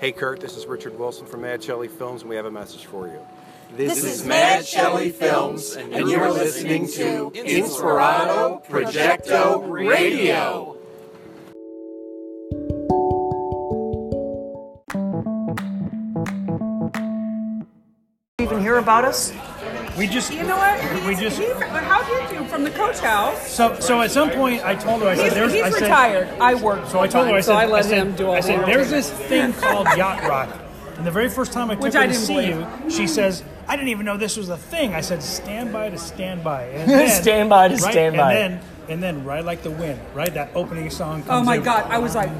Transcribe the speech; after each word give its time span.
Hey 0.00 0.12
Kurt, 0.12 0.40
this 0.40 0.56
is 0.56 0.64
Richard 0.64 0.98
Wilson 0.98 1.26
from 1.26 1.42
Mad 1.42 1.62
Shelley 1.62 1.86
Films, 1.86 2.22
and 2.22 2.30
we 2.30 2.36
have 2.36 2.46
a 2.46 2.50
message 2.50 2.86
for 2.86 3.06
you. 3.06 3.20
This 3.76 4.02
is 4.02 4.24
Mad 4.24 4.64
Shelley 4.64 5.10
Films, 5.10 5.76
and 5.76 5.92
you're 6.08 6.32
listening 6.32 6.86
to 6.92 7.30
Inspirato 7.32 8.64
Projecto 8.64 9.68
Radio. 9.68 10.78
even 18.38 18.62
hear 18.62 18.78
about 18.78 19.04
us? 19.04 19.34
We 20.00 20.06
just, 20.06 20.32
You 20.32 20.44
know 20.44 20.56
what? 20.56 20.82
we 21.04 21.14
He's- 21.14 21.20
just. 21.20 21.38
he- 21.38 21.52
how 21.84 22.02
did 22.04 22.32
you 22.34 22.46
from 22.46 22.64
the 22.64 22.70
coach 22.70 23.00
house? 23.00 23.46
So, 23.46 23.78
so 23.80 24.00
at 24.00 24.10
some 24.10 24.30
point, 24.30 24.64
I 24.64 24.74
told 24.74 25.02
her, 25.02 25.08
I 25.08 25.14
said, 25.14 25.24
He's, 25.24 25.34
"There's." 25.34 25.52
he's 25.52 25.62
I 25.62 25.70
said, 25.70 25.82
retired. 25.82 26.28
I 26.40 26.54
work. 26.54 26.86
So 26.88 27.00
I 27.00 27.06
told 27.06 27.26
her, 27.28 27.34
I 27.34 27.42
so 27.42 27.52
said, 27.52 27.56
I 27.58 27.66
let 27.66 27.84
said, 27.84 27.98
him 27.98 28.16
do 28.16 28.28
all 28.28 28.32
I 28.34 28.40
said, 28.40 28.56
work. 28.60 28.66
there's 28.66 28.88
this 28.88 29.10
thing 29.10 29.52
called 29.64 29.86
yacht 29.98 30.22
rock, 30.26 30.48
and 30.96 31.06
the 31.06 31.10
very 31.10 31.28
first 31.28 31.52
time 31.52 31.70
I 31.70 31.74
took 31.74 31.82
Which 31.82 31.92
her 31.92 32.00
I 32.00 32.06
to 32.06 32.12
didn't 32.12 32.24
see 32.24 32.32
believe. 32.32 32.56
you, 32.56 32.90
she 32.90 33.02
mm-hmm. 33.04 33.06
says, 33.08 33.44
"I 33.68 33.76
didn't 33.76 33.88
even 33.90 34.06
know 34.06 34.16
this 34.16 34.38
was 34.38 34.48
a 34.48 34.56
thing." 34.56 34.94
I 34.94 35.02
said, 35.02 35.22
"Stand 35.22 35.70
by 35.70 35.90
to 35.90 35.98
stand 35.98 36.42
by." 36.42 36.62
And 36.64 36.90
then, 36.98 37.22
Stand 37.22 37.50
by 37.50 37.68
to 37.68 37.74
right, 37.74 37.92
stand 37.92 38.16
by. 38.16 38.32
And 38.32 38.54
then, 38.54 38.60
and 38.88 39.02
then, 39.02 39.24
right 39.26 39.44
like 39.44 39.62
the 39.62 39.70
wind, 39.70 40.00
right? 40.14 40.32
That 40.32 40.50
opening 40.54 40.88
song. 40.88 41.24
Oh 41.28 41.44
my 41.44 41.56
in. 41.56 41.62
God! 41.62 41.84
I 41.90 41.98
was 41.98 42.14
like, 42.14 42.30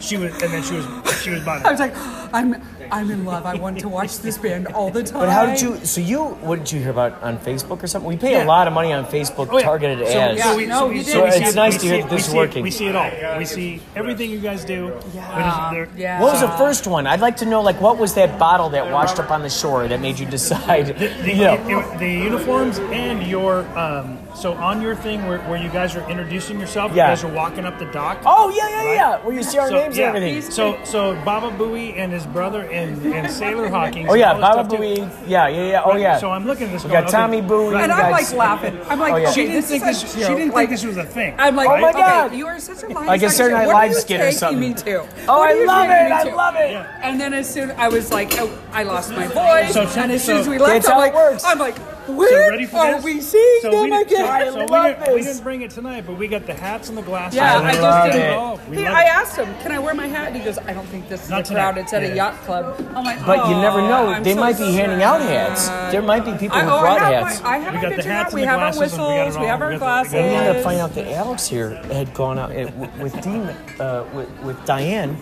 She 0.00 0.16
was, 0.16 0.32
and 0.42 0.50
then 0.54 0.62
she 0.62 0.74
was, 0.74 1.22
she 1.22 1.30
was 1.30 1.42
about 1.42 1.66
I 1.66 1.70
was 1.70 1.80
like, 1.80 1.94
I'm, 2.32 2.60
I'm 2.90 3.10
in 3.10 3.24
love. 3.24 3.46
I 3.46 3.54
want 3.54 3.78
to 3.80 3.88
watch 3.88 4.18
this 4.18 4.38
band 4.38 4.66
all 4.68 4.90
the 4.90 5.02
time. 5.02 5.20
But 5.20 5.28
how 5.30 5.46
did 5.46 5.60
you? 5.60 5.76
So 5.84 6.00
you? 6.00 6.24
What 6.24 6.58
did 6.60 6.72
you 6.72 6.80
hear 6.80 6.90
about 6.90 7.22
on 7.22 7.38
Facebook 7.38 7.82
or 7.82 7.86
something? 7.86 8.08
We 8.08 8.16
pay 8.16 8.32
Yeah. 8.32 8.44
a 8.44 8.46
lot 8.46 8.66
of 8.66 8.72
money 8.72 8.92
on 8.92 9.04
Facebook 9.06 9.48
Oh, 9.50 9.58
yeah. 9.58 9.64
targeted 9.64 10.06
So- 10.06 10.18
ads. 10.18 10.42
So, 10.42 10.56
we, 10.56 10.66
No, 10.66 10.78
so, 10.80 10.88
we, 10.88 10.94
did. 10.94 11.06
so 11.06 11.24
we 11.24 11.30
So 11.30 11.36
see 11.38 11.42
it's 11.44 11.52
it- 11.52 11.56
nice 11.56 11.76
to 11.78 11.86
hear 11.86 12.00
that 12.02 12.10
this 12.10 12.20
is 12.20 12.26
see 12.26 12.36
it- 12.36 12.40
working. 12.40 12.62
We 12.62 12.70
see 12.70 12.86
it 12.86 12.96
all. 12.96 13.10
We 13.38 13.44
see 13.44 13.80
everything 13.96 14.30
you 14.30 14.40
guys 14.40 14.64
do. 14.64 14.92
Yeah. 15.14 15.84
Yeah. 15.96 16.20
What 16.20 16.32
was 16.32 16.40
the 16.40 16.48
first 16.50 16.86
one? 16.86 17.06
I'd 17.06 17.20
like 17.20 17.36
to 17.38 17.46
know, 17.46 17.60
like, 17.62 17.80
what 17.80 17.98
was 17.98 18.14
that 18.14 18.38
bottle 18.38 18.68
that 18.70 18.90
washed 18.90 19.18
up 19.18 19.30
on 19.30 19.42
the 19.42 19.50
shore 19.50 19.86
that 19.88 20.00
made 20.00 20.18
you 20.18 20.26
decide? 20.26 20.86
The, 20.98 21.32
you 21.34 21.44
know, 21.44 21.54
it- 21.54 21.98
the 21.98 22.10
uniforms 22.10 22.78
and 22.78 23.22
your 23.26 23.60
um, 23.78 24.18
so 24.34 24.52
on 24.54 24.82
your 24.82 24.94
thing 24.96 25.26
where, 25.26 25.38
where 25.42 25.62
you 25.62 25.68
guys 25.70 25.94
are 25.96 26.08
introducing 26.10 26.58
yourself, 26.60 26.92
Yeah. 26.92 27.04
you 27.04 27.10
guys 27.16 27.24
are 27.24 27.32
walking 27.32 27.64
up 27.64 27.78
the 27.78 27.84
dock. 27.86 28.18
oh 28.26 28.50
yeah, 28.50 28.68
yeah, 28.68 28.76
Right? 28.84 28.94
yeah. 28.94 29.16
Where 29.24 29.34
you 29.34 29.42
see 29.42 29.58
our 29.58 29.68
So, 29.68 29.78
names 29.78 29.96
yeah. 29.96 30.08
and 30.08 30.16
everything. 30.16 30.42
So 30.50 30.78
so 30.84 31.14
Baba 31.24 31.50
Booey 31.56 31.96
and 31.96 32.12
his 32.12 32.26
brother 32.26 32.62
and, 32.62 33.00
and 33.06 33.30
Sailor 33.32 33.68
Hawkins. 33.68 34.06
Oh 34.10 34.14
yeah, 34.14 34.34
Baba 34.34 34.64
stuff 34.64 34.68
too. 34.68 34.76
Booey. 34.84 35.10
Yeah, 35.28 35.48
yeah, 35.48 35.70
yeah. 35.70 35.82
Oh 35.84 35.90
Right? 35.92 36.00
yeah. 36.00 36.18
So 36.18 36.30
I'm 36.30 36.44
looking 36.46 36.66
at 36.66 36.72
this. 36.72 36.84
We 36.84 36.90
going, 36.90 37.04
got 37.04 37.10
Tommy 37.10 37.38
okay, 37.38 37.46
Bowie. 37.46 37.76
And 37.76 37.92
I'm 37.92 38.10
like 38.10 38.32
laughing. 38.32 38.78
I'm 38.88 38.98
like, 38.98 39.12
Oh, 39.14 39.16
yeah. 39.16 39.30
She 39.32 39.42
didn't 39.42 39.54
this 39.56 39.68
think 39.68 39.84
this. 39.84 40.02
a 40.02 40.06
She 40.08 40.16
didn't 40.18 40.48
joke. 40.48 40.54
think 40.56 40.70
this 40.70 40.84
was 40.84 40.96
a 40.96 41.04
thing. 41.04 41.34
I'm 41.38 41.54
like, 41.56 41.68
Oh 41.68 41.78
my 41.80 41.90
okay, 41.90 41.98
God. 42.00 42.34
you 42.34 42.46
are 42.46 42.58
such 42.58 42.82
a 42.82 42.88
Like 42.88 43.22
a 43.22 43.26
liar. 43.26 43.30
Saturday 43.30 43.54
Night 43.54 43.66
What 43.68 43.74
Live 43.74 43.90
are 43.92 44.00
skit 44.00 44.20
or 44.20 44.32
something. 44.32 44.60
Me 44.60 44.74
too. 44.74 45.02
Oh, 45.28 45.42
I 45.42 45.52
love 45.64 45.88
it. 45.90 46.12
I 46.12 46.22
love 46.34 46.54
it. 46.56 46.74
And 47.02 47.20
then 47.20 47.32
as 47.34 47.48
soon 47.52 47.70
I 47.72 47.88
was 47.88 48.10
like, 48.10 48.32
oh, 48.38 48.50
I 48.72 48.82
lost 48.82 49.10
my 49.12 49.26
voice. 49.28 49.74
So- 49.74 50.00
and 50.00 50.10
as 50.12 50.24
soon 50.24 50.38
as 50.38 50.48
we 50.48 50.58
so- 50.58 50.64
left, 50.64 50.86
That's 50.86 50.88
I'm 50.88 50.98
like. 50.98 51.44
I'm 51.44 51.58
like, 51.58 51.93
So 52.06 52.12
where 52.12 52.50
ready 52.50 52.66
for 52.66 52.76
are 52.78 52.92
this? 52.96 53.04
we 53.04 53.20
seeing 53.20 53.60
so 53.62 53.70
them 53.70 53.90
we 53.90 54.02
again? 54.02 54.18
So, 54.18 54.26
I 54.26 54.44
so 54.44 54.54
we, 54.60 54.66
didn't, 54.66 55.14
we 55.14 55.22
didn't 55.22 55.42
bring 55.42 55.62
it 55.62 55.70
tonight, 55.70 56.04
but 56.06 56.18
we 56.18 56.28
got 56.28 56.46
the 56.46 56.52
hats 56.54 56.88
and 56.90 56.98
the 56.98 57.02
glasses. 57.02 57.36
Yeah, 57.36 57.58
and 57.58 57.66
I 57.66 57.72
just 57.74 58.12
didn't. 58.12 58.30
it. 58.30 58.36
Oh, 58.36 58.60
we 58.68 58.86
I 58.86 59.04
asked 59.04 59.36
him, 59.36 59.46
"Can 59.62 59.72
I 59.72 59.78
wear 59.78 59.94
my 59.94 60.06
hat?" 60.06 60.28
And 60.28 60.36
he 60.36 60.42
goes, 60.42 60.58
"I 60.58 60.72
don't 60.74 60.86
think 60.88 61.08
this 61.08 61.24
is 61.24 61.30
Not 61.30 61.44
the 61.46 61.54
crowd. 61.54 61.70
tonight. 61.72 61.82
It's 61.84 61.92
at 61.94 62.02
Yeah. 62.02 62.08
a 62.08 62.14
yacht 62.16 62.34
club." 62.42 62.76
I'm 62.94 63.04
like, 63.04 63.24
But 63.24 63.48
you 63.48 63.54
never 63.56 63.80
"Oh, 63.80 63.88
know. 63.88 64.06
I'm 64.08 64.22
They 64.22 64.34
so 64.34 64.40
might 64.40 64.58
be 64.58 64.72
handing 64.72 65.02
out 65.02 65.20
hats. 65.22 65.68
There 65.92 66.02
might 66.02 66.24
be 66.24 66.32
people 66.32 66.58
I, 66.58 66.62
who 66.64 66.70
oh, 66.70 66.80
brought 66.80 66.98
I 67.00 67.12
hats. 67.12 67.42
My, 67.42 67.48
I 67.50 67.58
have 67.58 67.74
We 67.74 67.80
got 67.80 67.88
the 67.90 67.94
hats 67.96 68.06
hat. 68.06 68.32
We 68.34 68.42
have 68.42 68.60
our 68.60 68.72
glasses 68.72 68.92
and 68.98 69.02
we 69.02 69.08
got 69.08 69.14
it 69.14 69.24
whistles. 69.26 69.38
We 69.40 69.46
have 69.46 69.62
our 69.62 69.68
We 69.68 69.74
got 69.74 69.78
the- 69.78 69.84
glasses. 69.86 70.12
we 70.12 70.18
got 70.18 70.24
We 70.24 70.28
it 70.34 70.36
ended 70.36 70.56
up 70.56 70.62
finding 70.62 70.80
out 70.82 70.94
that 70.94 71.08
Alex 71.12 71.46
here 71.48 71.70
had 71.92 72.12
gone 72.14 72.38
out 72.38 72.50
with 72.98 73.20
Dean, 73.22 73.42
uh, 73.80 74.04
with, 74.12 74.28
with 74.42 74.64
Diane. 74.66 75.16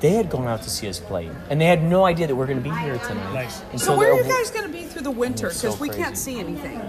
They 0.00 0.10
had 0.10 0.30
gone 0.30 0.46
out 0.46 0.62
to 0.62 0.70
see 0.70 0.88
us 0.88 1.00
play, 1.00 1.28
and 1.50 1.60
they 1.60 1.64
had 1.66 1.82
no 1.82 2.04
idea 2.04 2.28
that 2.28 2.36
we're 2.36 2.46
going 2.46 2.62
to 2.62 2.68
be 2.70 2.74
here 2.76 2.98
tonight. 2.98 3.32
Nice. 3.34 3.62
And 3.72 3.80
So 3.80 3.96
where 3.96 4.12
are 4.12 4.16
you 4.22 4.28
guys 4.28 4.50
going 4.50 4.64
to 4.66 4.72
be 4.72 4.84
through 4.84 5.02
the 5.02 5.10
winter? 5.10 5.50
So 5.50 5.68
Because 5.68 5.80
we 5.80 5.88
crazy. 5.88 6.02
can't 6.02 6.16
see 6.16 6.38
anything. 6.38 6.80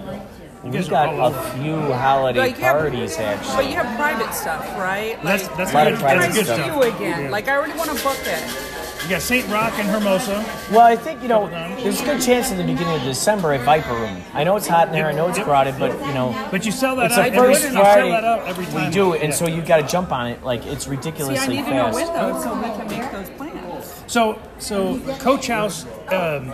We 0.63 0.69
guys 0.71 0.87
got 0.89 1.09
a 1.15 1.33
few 1.57 1.75
holiday 1.93 2.39
Like, 2.39 2.57
have- 2.57 2.75
parties 2.77 3.17
actually. 3.17 3.55
But 3.55 3.65
you 3.65 3.71
have 3.73 3.95
private 3.97 4.33
stuff, 4.33 4.63
right? 4.77 5.17
That's 5.23 5.47
Like, 5.47 5.57
that's 5.57 5.71
A 5.71 5.73
lot 5.75 5.83
good. 5.85 5.93
of 5.93 5.99
can 5.99 6.07
I 6.07 6.11
private 6.11 6.21
That's 6.21 6.35
good 6.37 6.45
stuff. 6.45 6.57
see 6.57 6.63
stuff. 6.65 6.75
you 6.75 6.95
again? 6.95 7.23
Yeah. 7.23 7.29
Like 7.31 7.47
I 7.47 7.55
already 7.55 7.73
want 7.77 7.89
to 7.97 8.03
book 8.03 8.17
it. 8.25 8.78
You 9.03 9.15
got 9.15 9.21
Saint 9.21 9.47
Rocke 9.49 9.73
and 9.79 9.87
Hermosa. 9.89 10.45
Well, 10.71 10.81
I 10.81 10.95
think 10.95 11.21
you 11.23 11.29
know 11.29 11.47
there's 11.81 11.99
a 12.01 12.05
good 12.05 12.21
chance 12.21 12.51
in 12.51 12.57
the 12.57 12.63
beginning 12.63 12.95
of 12.95 13.01
December 13.01 13.53
at 13.53 13.61
Viper 13.61 13.93
Room. 13.93 14.21
I 14.33 14.43
know 14.43 14.55
it's 14.55 14.67
hot 14.67 14.87
in 14.87 14.93
there. 14.93 15.07
I 15.07 15.13
know 15.13 15.27
it's 15.29 15.37
Yep. 15.37 15.47
crowded, 15.47 15.79
but 15.79 15.91
you 16.05 16.13
know 16.13 16.35
But 16.51 16.65
you 16.65 16.71
sell 16.71 16.95
that 16.97 17.05
it's 17.07 17.17
out 17.17 17.31
the 17.31 17.37
every, 17.37 17.53
first 17.53 17.63
you 17.65 17.71
sell 17.71 17.81
Friday. 17.83 18.11
that 18.11 18.23
out 18.25 18.47
every 18.47 18.65
time. 18.65 18.85
We 18.85 18.91
do, 18.91 19.13
and 19.13 19.29
Yeah. 19.29 19.35
so 19.35 19.47
you've 19.47 19.65
got 19.65 19.77
to 19.77 19.83
jump 19.87 20.11
on 20.11 20.27
it. 20.27 20.43
Like 20.43 20.65
it's 20.67 20.83
See, 20.83 20.91
ridiculously 20.91 21.37
I 21.39 21.47
need 21.47 21.65
to 21.65 21.73
know 21.73 21.85
fast. 21.85 21.95
when 21.95 22.13
those 22.13 22.43
so 22.43 22.53
we 22.53 22.61
can 22.61 22.87
make 22.87 23.11
those 23.11 23.29
plans. 23.31 23.48
So, 24.09 24.41
so 24.57 24.99
Coach 25.19 25.45
House 25.45 25.85
um, 26.11 26.51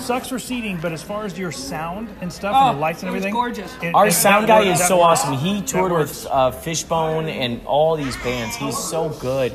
sucks 0.00 0.26
for 0.28 0.38
seating, 0.38 0.78
but 0.80 0.90
as 0.90 1.02
far 1.02 1.26
as 1.26 1.36
your 1.38 1.52
sound 1.52 2.08
and 2.22 2.32
stuff 2.32 2.56
Oh, 2.58 2.68
and 2.70 2.78
the 2.78 2.80
lights 2.80 3.02
and 3.02 3.08
everything, 3.08 3.34
gorgeous. 3.34 3.70
it- 3.82 3.94
Our 3.94 4.06
it- 4.06 4.12
sound 4.12 4.44
that 4.44 4.48
guy 4.48 4.58
works- 4.60 4.70
is 4.70 4.78
that 4.78 4.88
so 4.88 4.96
works. 5.06 5.20
awesome. 5.20 5.34
He 5.36 5.60
That 5.60 5.66
toured 5.66 5.92
works. 5.92 6.22
with 6.24 6.32
uh, 6.32 6.50
Fishbone 6.52 7.28
and 7.28 7.60
all 7.66 7.94
these 7.96 8.16
bands. 8.16 8.56
He's 8.56 8.78
so 8.78 9.10
good. 9.10 9.52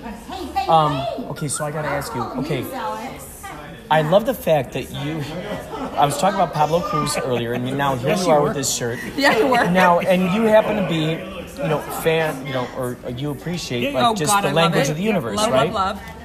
Um, 0.67 1.03
okay, 1.31 1.47
so 1.47 1.65
I 1.65 1.71
got 1.71 1.81
to 1.81 1.87
ask 1.87 2.13
you. 2.13 2.21
Okay, 2.21 2.63
I 3.89 4.03
love 4.03 4.27
the 4.27 4.35
fact 4.35 4.73
that 4.73 4.91
you. 4.91 5.23
I 5.97 6.05
was 6.05 6.19
talking 6.19 6.35
about 6.39 6.53
Pablo 6.53 6.81
Cruise 6.81 7.17
earlier, 7.17 7.53
and 7.53 7.65
now 7.75 7.95
here 7.95 8.09
Yes, 8.09 8.19
you 8.21 8.27
you 8.27 8.31
are 8.33 8.41
were. 8.41 8.47
with 8.49 8.57
this 8.57 8.71
shirt. 8.71 8.99
Yeah, 9.17 9.35
you 9.39 9.47
were. 9.47 9.67
Now, 9.71 9.97
and 10.01 10.31
you 10.35 10.43
happen 10.43 10.75
to 10.83 10.87
be, 10.87 11.13
you 11.63 11.67
know, 11.67 11.79
fan, 12.03 12.45
you 12.45 12.53
know, 12.53 12.67
or 12.77 12.95
you 13.17 13.31
appreciate 13.31 13.81
Yeah, 13.91 13.99
like 13.99 14.05
oh 14.05 14.13
just 14.13 14.31
God, 14.31 14.43
the 14.43 14.49
I 14.49 14.51
language 14.51 14.85
it. 14.85 14.91
of 14.91 14.97
the 14.97 15.03
universe, 15.03 15.37
love, 15.37 15.51
right? 15.51 15.73
Love, 15.73 15.95
love. 15.97 16.15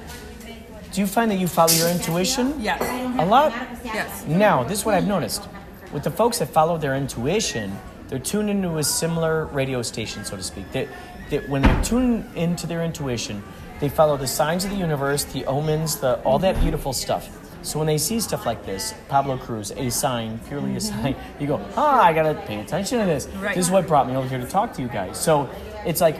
Do 0.95 1.01
you 1.01 1.07
find 1.07 1.29
that 1.29 1.39
you 1.39 1.47
follow 1.47 1.73
your 1.73 1.89
intuition? 1.89 2.53
Yes. 2.57 2.81
A 3.19 3.25
lot. 3.25 3.51
Yes. 3.83 4.25
Now, 4.27 4.63
this 4.63 4.79
is 4.79 4.85
what 4.85 4.95
I've 4.95 5.05
noticed. 5.05 5.45
With 5.91 6.03
the 6.03 6.09
folks 6.09 6.39
that 6.39 6.45
follow 6.45 6.77
their 6.77 6.95
intuition, 6.95 7.77
they're 8.07 8.17
tuned 8.17 8.49
into 8.49 8.77
a 8.77 8.83
similar 8.83 9.43
radio 9.47 9.81
station, 9.81 10.23
so 10.23 10.37
to 10.37 10.43
speak. 10.43 10.71
That, 10.71 10.87
that 11.31 11.49
when 11.49 11.63
they're 11.63 11.83
tuned 11.83 12.23
into 12.37 12.65
their 12.65 12.81
intuition, 12.81 13.43
they 13.81 13.89
follow 13.89 14.15
the 14.15 14.25
signs 14.25 14.63
of 14.63 14.71
the 14.71 14.77
universe, 14.77 15.25
the 15.25 15.43
omens, 15.47 15.97
the 15.97 16.21
all 16.21 16.39
that 16.39 16.61
beautiful 16.61 16.93
stuff. 16.93 17.27
So 17.61 17.77
when 17.77 17.87
they 17.87 17.97
see 17.97 18.21
stuff 18.21 18.45
like 18.45 18.65
this, 18.65 18.93
Pablo 19.09 19.37
Cruise, 19.37 19.71
a 19.71 19.91
sign, 19.91 20.39
purely 20.47 20.77
a 20.77 20.79
sign, 20.79 21.13
you 21.41 21.47
go, 21.47 21.59
ah, 21.75 22.03
I 22.03 22.13
gotta 22.13 22.35
pay 22.47 22.61
attention 22.61 22.99
to 22.99 23.05
this. 23.05 23.27
Right. 23.27 23.53
This 23.53 23.65
is 23.65 23.71
what 23.71 23.85
brought 23.85 24.07
me 24.07 24.15
over 24.15 24.29
here 24.29 24.39
to 24.39 24.47
talk 24.47 24.71
to 24.75 24.81
you 24.81 24.87
guys. 24.87 25.19
So 25.19 25.49
it's 25.85 25.99
like 25.99 26.15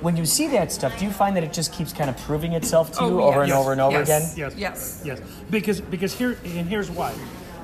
when 0.00 0.16
you 0.16 0.24
see 0.26 0.48
that 0.48 0.72
stuff, 0.72 0.98
do 0.98 1.04
you 1.04 1.10
find 1.10 1.36
that 1.36 1.44
it 1.44 1.52
just 1.52 1.72
keeps 1.72 1.92
kind 1.92 2.08
of 2.10 2.16
proving 2.18 2.52
itself 2.52 2.92
to 2.92 3.00
oh, 3.00 3.08
you 3.08 3.20
Oh, 3.20 3.24
over 3.24 3.42
and 3.42 3.52
over 3.52 3.72
and 3.72 3.80
over 3.80 3.98
Yes. 3.98 4.34
again? 4.34 4.38
Yes. 4.38 4.54
Yes. 4.56 5.02
Yes. 5.04 5.20
Because 5.50 5.80
because 5.80 6.14
here 6.14 6.38
and 6.44 6.68
here's 6.68 6.90
why. 6.90 7.14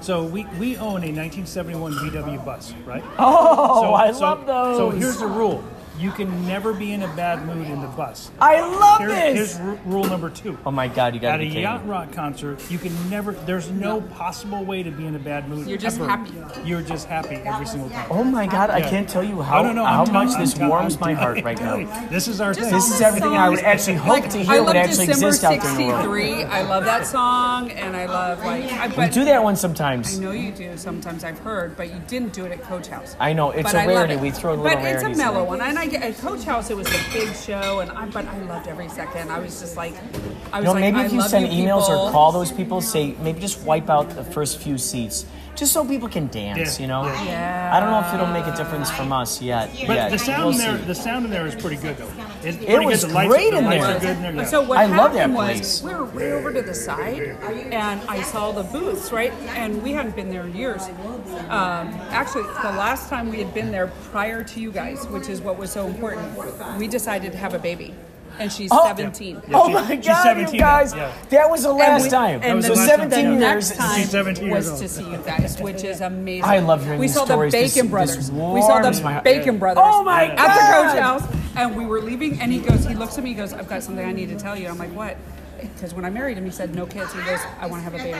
So 0.00 0.24
we, 0.24 0.44
we 0.58 0.76
own 0.76 1.02
a 1.02 1.10
1971 1.10 1.92
VW 1.94 2.44
bus, 2.44 2.72
right? 2.84 3.02
Oh, 3.18 3.80
so, 3.82 3.94
I 3.94 4.12
so- 4.12 4.20
love 4.20 4.46
those. 4.46 4.76
So 4.76 4.90
here's 4.90 5.18
the 5.18 5.26
rule: 5.26 5.64
you 5.98 6.10
can 6.10 6.46
never 6.46 6.72
be 6.72 6.92
in 6.92 7.02
a 7.02 7.08
bad 7.14 7.46
mood 7.46 7.66
in 7.68 7.80
the 7.80 7.86
bus. 7.88 8.30
I 8.40 8.60
love 8.60 8.98
Here- 8.98 9.08
this. 9.08 9.56
here's 9.56 9.60
ru- 9.60 9.78
rule 9.86 10.04
number 10.04 10.28
two. 10.30 10.58
Oh 10.66 10.70
my 10.70 10.88
God, 10.88 11.14
you 11.14 11.20
got 11.20 11.34
At 11.34 11.36
to 11.38 11.42
a 11.42 11.46
be 11.46 11.48
kidding 11.48 11.62
yacht 11.62 11.84
me. 11.84 11.90
rock 11.90 12.12
concert, 12.12 12.60
you 12.70 12.78
can 12.78 12.92
never. 13.10 13.32
There's 13.32 13.70
no 13.70 14.00
possible 14.00 14.64
way 14.64 14.82
to 14.82 14.90
be 14.90 15.06
in 15.06 15.14
a 15.14 15.18
bad 15.18 15.48
mood. 15.48 15.66
You're 15.66 15.78
just 15.78 15.98
ever. 15.98 16.08
happy. 16.08 16.32
You're 16.64 16.82
just 16.82 17.06
happy 17.08 17.36
every 17.36 17.66
single 17.66 17.88
time. 17.90 18.06
Oh 18.10 18.24
my 18.24 18.46
God, 18.46 18.70
I 18.70 18.78
Yeah. 18.78 18.90
can't 18.90 19.08
tell 19.08 19.24
you 19.24 19.40
how, 19.42 19.60
I 19.60 19.62
don't 19.62 19.74
know 19.74 19.84
how 19.84 20.04
I'm 20.04 20.12
much 20.12 20.28
telling- 20.28 20.40
this 20.40 20.52
I'm 20.52 20.58
telling- 20.58 20.70
warms 20.70 20.94
I'm 20.96 21.00
my 21.00 21.12
heart 21.14 21.42
right 21.44 21.56
telling 21.56 21.88
now. 21.88 22.00
you. 22.02 22.08
This 22.10 22.28
is 22.28 22.40
our 22.40 22.52
thing. 22.54 22.72
This 22.72 22.92
is 22.92 23.00
everything 23.00 23.32
I 23.36 23.48
would 23.48 23.60
actually 23.60 23.94
hope 23.96 24.28
to 24.28 24.38
hear 24.38 24.56
I 24.56 24.60
would 24.60 24.76
actually 24.76 25.06
December 25.06 25.26
exist 25.28 25.44
out 25.44 25.60
there 25.62 25.70
in 25.70 25.76
the 25.76 25.86
world. 25.86 26.00
63. 26.02 26.44
I 26.44 26.62
love 26.62 26.84
that 26.84 27.06
song, 27.06 27.70
and 27.70 27.96
I 27.96 28.06
love 28.06 28.44
like. 28.44 28.72
I, 28.72 28.88
We 28.88 28.94
but 28.96 29.12
do 29.12 29.24
that 29.24 29.42
one 29.42 29.56
sometimes. 29.56 30.08
I 30.08 30.10
sometimes. 30.10 30.20
know 30.20 30.30
you 30.32 30.52
do. 30.52 30.76
Sometimes 30.76 31.24
I've 31.24 31.38
heard, 31.38 31.76
but 31.76 31.88
you 31.88 32.00
didn't 32.08 32.32
do 32.32 32.44
it 32.44 32.52
at 32.52 32.62
Coach 32.62 32.88
House. 32.88 33.16
I 33.20 33.32
know, 33.32 33.50
it's 33.50 33.62
But 33.72 33.74
a 33.74 33.80
I 33.82 33.86
rarity. 33.86 34.14
it. 34.14 34.20
We 34.20 34.30
throw 34.30 34.50
a 34.52 34.56
little 34.56 34.64
But 34.64 34.72
it's 34.84 35.02
a 35.02 35.06
rarities 35.06 35.16
mellow 35.18 35.44
one, 35.44 35.60
and 35.60 35.78
I 35.78 35.85
get 35.86 36.02
at 36.02 36.16
Coach 36.18 36.44
House. 36.44 36.70
It 36.70 36.76
was 36.76 36.86
a 36.88 37.12
big 37.12 37.34
show, 37.34 37.80
and 37.80 37.90
I 37.90 38.06
but 38.06 38.26
I 38.26 38.38
loved 38.42 38.68
every 38.68 38.88
second. 38.88 39.30
I 39.30 39.38
was 39.38 39.60
just 39.60 39.76
like, 39.76 39.94
I 40.52 40.60
was 40.60 40.60
You 40.60 40.62
know, 40.64 40.72
like, 40.72 40.80
maybe 40.80 40.98
I 40.98 41.04
if 41.06 41.12
you 41.12 41.18
love 41.18 41.30
send 41.30 41.52
you 41.52 41.64
emails 41.64 41.86
people. 41.86 42.00
or 42.06 42.12
call 42.12 42.32
those 42.32 42.52
people, 42.52 42.80
say 42.80 43.14
maybe 43.22 43.40
just 43.40 43.62
wipe 43.62 43.88
out 43.90 44.10
the 44.10 44.24
first 44.24 44.58
few 44.58 44.78
seats, 44.78 45.26
just 45.54 45.72
so 45.72 45.84
people 45.84 46.08
can 46.08 46.26
dance. 46.28 46.78
Yeah, 46.78 46.82
You 46.82 46.88
know, 46.88 47.04
yeah. 47.24 47.70
I 47.74 47.80
don't 47.80 47.90
know 47.90 48.06
if 48.06 48.12
it'll 48.14 48.26
make 48.32 48.46
a 48.46 48.56
difference 48.56 48.90
from 48.90 49.12
us 49.12 49.40
yet. 49.42 49.70
But 49.86 49.94
yet. 49.96 50.10
the 50.10 50.18
sound 50.18 50.44
We'll 50.44 50.52
in 50.54 50.58
there, 50.58 50.78
see. 50.78 50.84
the 50.84 50.94
sound 50.94 51.24
in 51.26 51.30
there 51.30 51.46
is 51.46 51.54
pretty 51.54 51.76
good 51.76 51.96
though. 51.96 52.10
It's 52.46 52.56
pretty 52.64 52.86
was 52.86 53.00
good. 53.02 53.10
The 53.10 53.14
lights, 53.14 53.28
great 53.34 53.50
the 53.50 53.58
in 53.58 53.64
lights 53.64 53.86
there. 53.86 53.98
good 54.00 54.16
in 54.16 54.22
there. 54.22 54.34
Yeah. 54.34 54.44
So 54.44 54.62
what 54.62 54.78
I 54.78 54.86
love 54.86 55.12
that 55.12 55.18
happened 55.20 55.36
place. 55.36 55.82
was 55.82 55.82
we 55.82 55.94
were 55.98 56.04
way 56.06 56.32
over 56.32 56.52
to 56.52 56.62
the 56.62 56.74
side, 56.74 57.18
and 57.72 58.00
I 58.08 58.22
saw 58.22 58.52
the 58.52 58.62
booths 58.62 59.12
right, 59.12 59.32
and 59.56 59.82
we 59.82 59.92
hadn't 59.92 60.16
been 60.16 60.30
there 60.30 60.42
in 60.44 60.54
years. 60.54 60.82
Um, 61.48 61.88
actually, 62.10 62.44
the 62.44 62.72
last 62.76 63.08
time 63.08 63.30
we 63.30 63.38
had 63.38 63.52
been 63.54 63.70
there 63.70 63.88
prior 64.10 64.42
to 64.44 64.60
you 64.60 64.70
guys, 64.72 65.06
which 65.08 65.28
is 65.28 65.40
what 65.40 65.58
was 65.58 65.70
so 65.70 65.86
important, 65.86 66.26
we 66.78 66.86
decided 66.88 67.32
to 67.32 67.38
have 67.38 67.54
a 67.54 67.58
baby, 67.58 67.94
and 68.38 68.52
she's 68.52 68.70
Oh. 68.72 68.84
17. 68.86 69.36
Yeah, 69.48 69.56
Oh 69.56 69.66
she- 69.68 69.74
my 69.74 69.96
she's 69.96 70.06
God, 70.06 70.22
17 70.22 70.54
you 70.54 70.60
guys! 70.60 70.94
yeah. 70.94 71.12
That 71.30 71.50
was 71.50 71.62
the 71.62 71.72
last 71.72 71.90
And 71.94 72.02
we- 72.04 72.10
time. 72.10 72.40
And 72.42 72.62
the, 72.62 72.68
the 72.68 72.74
last 72.74 72.88
time, 72.88 73.10
17 73.10 73.18
yeah. 73.24 73.30
the 73.30 73.30
years. 73.46 73.68
next 73.70 73.76
time 73.78 74.00
She's 74.00 74.10
17 74.10 74.44
years 74.46 74.54
was 74.54 74.70
old. 74.70 74.80
to 74.80 74.88
see 74.88 75.10
you 75.10 75.16
guys, 75.18 75.60
which 75.60 75.84
is 75.84 76.00
amazing. 76.00 76.44
I 76.44 76.58
love 76.58 76.84
hearing 76.84 76.98
We 77.00 77.06
these 77.06 77.14
saw 77.14 77.24
stories. 77.24 77.52
the 77.52 77.58
This- 77.60 77.74
Bacon 77.74 77.86
this 77.86 77.90
Brothers. 77.92 78.30
We 78.30 78.62
saw 78.62 78.80
the. 78.82 79.20
Bacon 79.24 79.58
Brothers. 79.58 79.84
Oh 79.86 80.04
my 80.04 80.26
God! 80.28 80.38
At 80.38 80.54
the 80.54 80.88
Coach 80.92 80.98
House, 81.00 81.22
and 81.56 81.76
we 81.76 81.84
were 81.86 82.00
leaving, 82.00 82.40
and 82.40 82.52
he 82.52 82.58
goes, 82.60 82.84
he 82.84 82.94
looks 82.94 83.16
at 83.18 83.24
me, 83.24 83.30
he 83.30 83.36
goes, 83.36 83.52
"I've 83.52 83.68
got 83.68 83.82
something 83.82 84.04
I 84.04 84.12
need 84.12 84.28
to 84.30 84.36
tell 84.38 84.56
you." 84.56 84.68
I'm 84.68 84.78
like, 84.78 84.92
"What?" 84.94 85.16
because 85.60 85.94
when 85.94 86.04
I 86.04 86.10
married 86.10 86.36
him, 86.36 86.44
he 86.44 86.50
said 86.50 86.74
no 86.74 86.84
kids. 86.86 87.12
He 87.14 87.22
goes, 87.22 87.40
I 87.58 87.66
want 87.66 87.82
to 87.82 87.90
have 87.90 87.94
a 87.94 87.96
baby. 87.98 88.18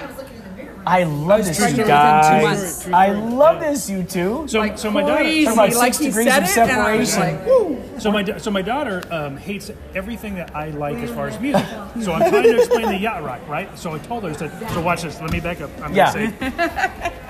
I 0.87 1.03
love 1.05 1.45
this, 1.45 1.59
pregnant 1.59 1.81
you 1.81 1.87
guys. 1.87 2.87
I 2.89 3.11
love 3.11 3.61
this, 3.61 3.91
you 3.91 4.05
two. 4.05 4.47
So, 4.49 4.61
Like 4.61 4.79
so 4.79 4.91
my 4.91 5.03
daughter. 5.03 5.17
crazy. 5.17 5.45
Talk 5.45 5.55
about 5.55 5.73
like 5.75 5.95
six 5.95 5.99
he 5.99 6.07
degrees 6.07 6.27
of 6.29 6.45
it, 6.45 6.57
and 6.59 6.71
I 6.73 6.97
was 6.97 7.13
separation. 7.13 7.83
like. 7.93 8.01
So 8.01 8.11
my 8.13 8.39
so 8.39 8.51
my 8.51 8.63
daughter 8.63 9.03
um, 9.11 9.37
hates 9.37 9.71
everything 9.95 10.37
that 10.37 10.55
I 10.57 10.71
like 10.71 10.97
as 10.99 11.11
far 11.11 11.27
as 11.29 11.39
music. 11.41 11.65
So 12.03 12.13
I'm 12.15 12.31
trying 12.31 12.45
to 12.45 12.57
explain 12.57 12.87
the 12.87 12.97
yacht 12.99 13.23
rock, 13.25 13.47
right? 13.49 13.77
So 13.79 13.93
I 13.95 13.99
told 13.99 14.23
her, 14.25 14.31
I 14.31 14.33
said, 14.33 14.71
so 14.71 14.81
watch 14.81 15.03
this. 15.03 15.21
Let 15.21 15.31
me 15.33 15.41
back 15.41 15.61
up. 15.61 15.71
I'm 15.83 15.95
Yeah. 15.95 16.13
gonna 16.15 16.53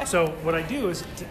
say. 0.01 0.05
so 0.05 0.29
what 0.43 0.55
I 0.55 0.63
do 0.63 0.89
is, 0.91 1.03
t- 1.17 1.27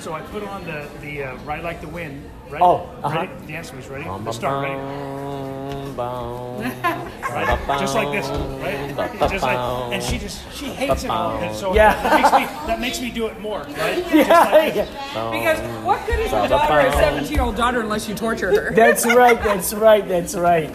so 0.00 0.12
I 0.12 0.20
put 0.20 0.42
on 0.44 0.64
the 0.64 0.86
the 1.00 1.24
uh, 1.24 1.36
ride 1.38 1.64
like 1.64 1.80
the 1.80 1.88
wind. 1.88 2.22
Ready? 2.50 2.64
Oh, 2.64 2.88
uh-huh. 3.02 3.20
ready? 3.20 3.46
Dance 3.46 3.72
moves. 3.72 3.88
Ready? 3.88 4.08
Let's 4.08 4.36
start. 4.36 4.64
Ready? 4.68 5.59
Bum, 6.00 6.56
bum, 6.82 7.06
Right? 7.30 7.78
Just 7.78 7.94
like 7.94 8.10
this, 8.10 8.26
right? 8.28 9.30
Just 9.30 9.42
like, 9.44 9.58
and 9.92 10.02
she 10.02 10.18
just 10.18 10.40
she 10.52 10.66
hates 10.66 11.04
it, 11.04 11.10
and 11.10 11.54
so 11.54 11.74
Yeah. 11.74 11.94
that 12.02 12.20
makes 12.20 12.32
me 12.32 12.66
that 12.66 12.80
makes 12.80 13.00
me 13.00 13.10
do 13.10 13.26
it 13.26 13.38
more, 13.40 13.60
right? 13.78 14.04
Yeah, 14.12 14.64
yeah. 14.66 15.30
Because 15.30 15.58
what 15.84 16.04
good 16.06 16.18
is 16.20 16.32
your 16.32 16.48
daughter, 16.48 16.78
a 16.80 16.92
17 16.92 17.32
year 17.32 17.42
old 17.42 17.54
daughter, 17.56 17.80
unless 17.80 18.08
you 18.08 18.14
torture 18.16 18.50
her? 18.50 18.74
That's 18.74 19.06
right. 19.06 19.40
That's 19.44 19.72
right. 19.74 20.06
That's 20.08 20.34
right. 20.34 20.70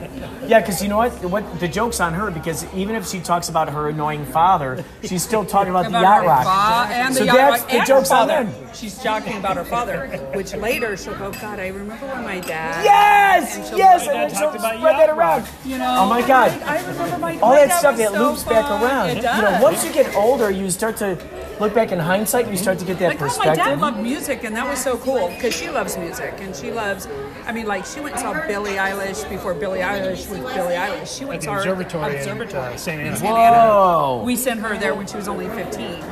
Yeah, 0.48 0.60
because 0.62 0.82
you 0.82 0.88
know 0.90 0.98
what? 0.98 1.12
What 1.26 1.60
the 1.60 1.68
joke's 1.68 2.00
on 2.00 2.14
her 2.14 2.30
because 2.32 2.66
even 2.74 2.96
if 2.96 3.06
she 3.08 3.20
talks 3.20 3.50
about 3.50 3.68
her 3.70 3.90
annoying 3.90 4.26
father, 4.26 4.86
she's 5.04 5.24
still 5.24 5.44
talking 5.44 5.72
about, 5.72 5.84
the 5.84 5.90
About 6.00 6.24
yacht 6.24 6.26
rock. 6.26 6.88
fa- 6.88 6.94
and 6.94 7.14
the 7.16 7.20
so 7.20 7.24
yacht 7.26 7.36
that's 7.36 7.62
rock 7.64 7.70
the 7.72 7.78
and 7.78 7.88
joke's 7.88 8.12
on 8.12 8.28
father. 8.30 8.44
them. 8.46 8.70
She's 8.74 8.98
talking 9.02 9.38
about 9.38 9.58
her 9.58 9.66
father, 9.66 10.08
which 10.34 10.54
later 10.54 10.96
she'll 10.98 11.16
go, 11.18 11.32
God, 11.32 11.60
I 11.60 11.68
remember 11.70 12.06
when 12.08 12.24
my 12.24 12.40
dad. 12.42 12.84
Yes, 12.86 13.56
And 13.58 13.66
she'll 13.66 13.78
yes, 13.78 14.06
go, 14.06 14.12
and 14.12 14.20
then 14.20 14.30
talked 14.30 14.40
she'll 14.56 14.60
about 14.66 14.78
spread 14.78 14.96
that 15.00 15.08
yacht 15.08 15.15
around. 15.16 15.48
You 15.64 15.78
know, 15.78 15.96
Oh 16.00 16.10
my 16.10 16.26
God. 16.26 16.52
I, 16.64 16.78
I 16.78 16.88
remember 16.88 17.18
my 17.18 17.40
All 17.40 17.50
my 17.52 17.60
that 17.60 17.68
dad 17.68 17.80
stuff 17.80 17.98
that 17.98 18.12
so 18.12 18.30
loops 18.30 18.44
back 18.44 18.66
around. 18.70 19.10
It 19.10 19.16
You 19.18 19.22
know, 19.24 19.60
once 19.62 19.86
you 19.86 19.92
get 19.92 20.14
older, 20.16 20.52
you 20.52 20.70
start 20.70 20.98
to 20.98 21.18
look 21.60 21.74
back 21.74 21.92
in 21.92 22.00
hindsight. 22.00 22.50
You 22.50 22.58
start 22.58 22.80
to 22.80 22.86
get 22.86 23.00
that 23.00 23.20
Like, 23.20 23.22
oh, 23.22 23.38
my 23.38 23.56
dad 23.56 23.80
loved 23.80 24.00
music, 24.00 24.44
and 24.44 24.56
that 24.56 24.68
was 24.68 24.82
so 24.82 24.98
cool 24.98 25.30
because 25.30 25.56
she 25.56 25.70
loves 25.70 25.98
music, 25.98 26.34
and 26.40 26.56
she 26.56 26.72
loves. 26.72 27.08
I 27.46 27.52
mean, 27.52 27.66
like 27.66 27.86
she 27.86 28.00
went 28.00 28.16
and 28.16 28.22
saw 28.22 28.48
Billie 28.48 28.74
Eilish 28.74 29.28
before 29.30 29.54
Billie 29.54 29.80
Eilish 29.80 30.30
was 30.30 30.40
Billie 30.54 30.76
Eilish. 30.76 31.18
She 31.18 31.26
went 31.26 31.42
to 31.44 31.48
the 31.48 31.52
our 31.54 31.60
observatory 31.60 32.14
in, 32.16 32.20
observatory 32.20 32.74
uh, 32.74 32.78
Santa 32.78 33.04
Ana. 33.04 33.12
in 33.12 33.18
Santa 33.18 33.40
Ana. 33.40 33.68
Whoa. 33.70 34.24
We 34.26 34.36
sent 34.36 34.60
her 34.62 34.78
there 34.78 34.96
when 34.96 35.08
she 35.08 35.18
was 35.18 35.28
only 35.28 35.48
15. 35.48 36.04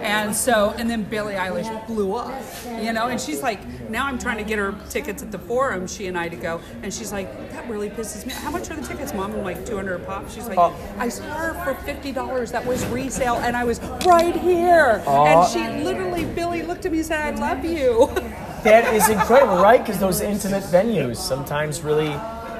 And 0.00 0.34
so, 0.34 0.74
and 0.78 0.88
then 0.88 1.02
Billie 1.02 1.34
Eilish 1.34 1.86
blew 1.86 2.14
up, 2.14 2.42
you 2.80 2.92
know, 2.92 3.08
and 3.08 3.20
she's 3.20 3.42
like, 3.42 3.60
now 3.90 4.06
I'm 4.06 4.18
trying 4.18 4.38
to 4.38 4.44
get 4.44 4.58
her 4.58 4.74
tickets 4.88 5.22
at 5.22 5.30
the 5.30 5.38
forum, 5.38 5.86
she 5.86 6.06
and 6.06 6.16
I 6.16 6.28
to 6.28 6.36
go. 6.36 6.60
And 6.82 6.92
she's 6.92 7.12
like, 7.12 7.50
that 7.52 7.68
really 7.68 7.90
pisses 7.90 8.26
me. 8.26 8.32
How 8.32 8.50
much 8.50 8.70
are 8.70 8.76
the 8.76 8.86
tickets, 8.86 9.12
mom? 9.14 9.32
I'm 9.32 9.42
like, 9.42 9.64
200 9.66 10.00
a 10.00 10.04
pop. 10.04 10.30
She's 10.30 10.48
like, 10.48 10.58
Oh. 10.58 10.74
I 10.98 11.08
saw 11.08 11.24
her 11.24 11.54
for 11.64 11.74
$50. 11.82 12.52
That 12.52 12.64
was 12.64 12.84
resale. 12.86 13.36
And 13.36 13.56
I 13.56 13.64
was 13.64 13.80
right 14.06 14.36
here. 14.36 15.02
Oh. 15.06 15.26
And 15.26 15.48
she 15.48 15.84
literally, 15.84 16.24
Billie 16.24 16.62
looked 16.62 16.86
at 16.86 16.92
me 16.92 16.98
and 16.98 17.06
said, 17.06 17.34
I 17.34 17.54
love 17.54 17.64
you. 17.64 18.10
That 18.60 18.94
is 18.94 19.08
incredible, 19.08 19.56
right? 19.56 19.80
Because 19.80 19.98
those 19.98 20.20
intimate 20.20 20.62
venues 20.64 21.16
sometimes 21.16 21.80
really, 21.80 22.14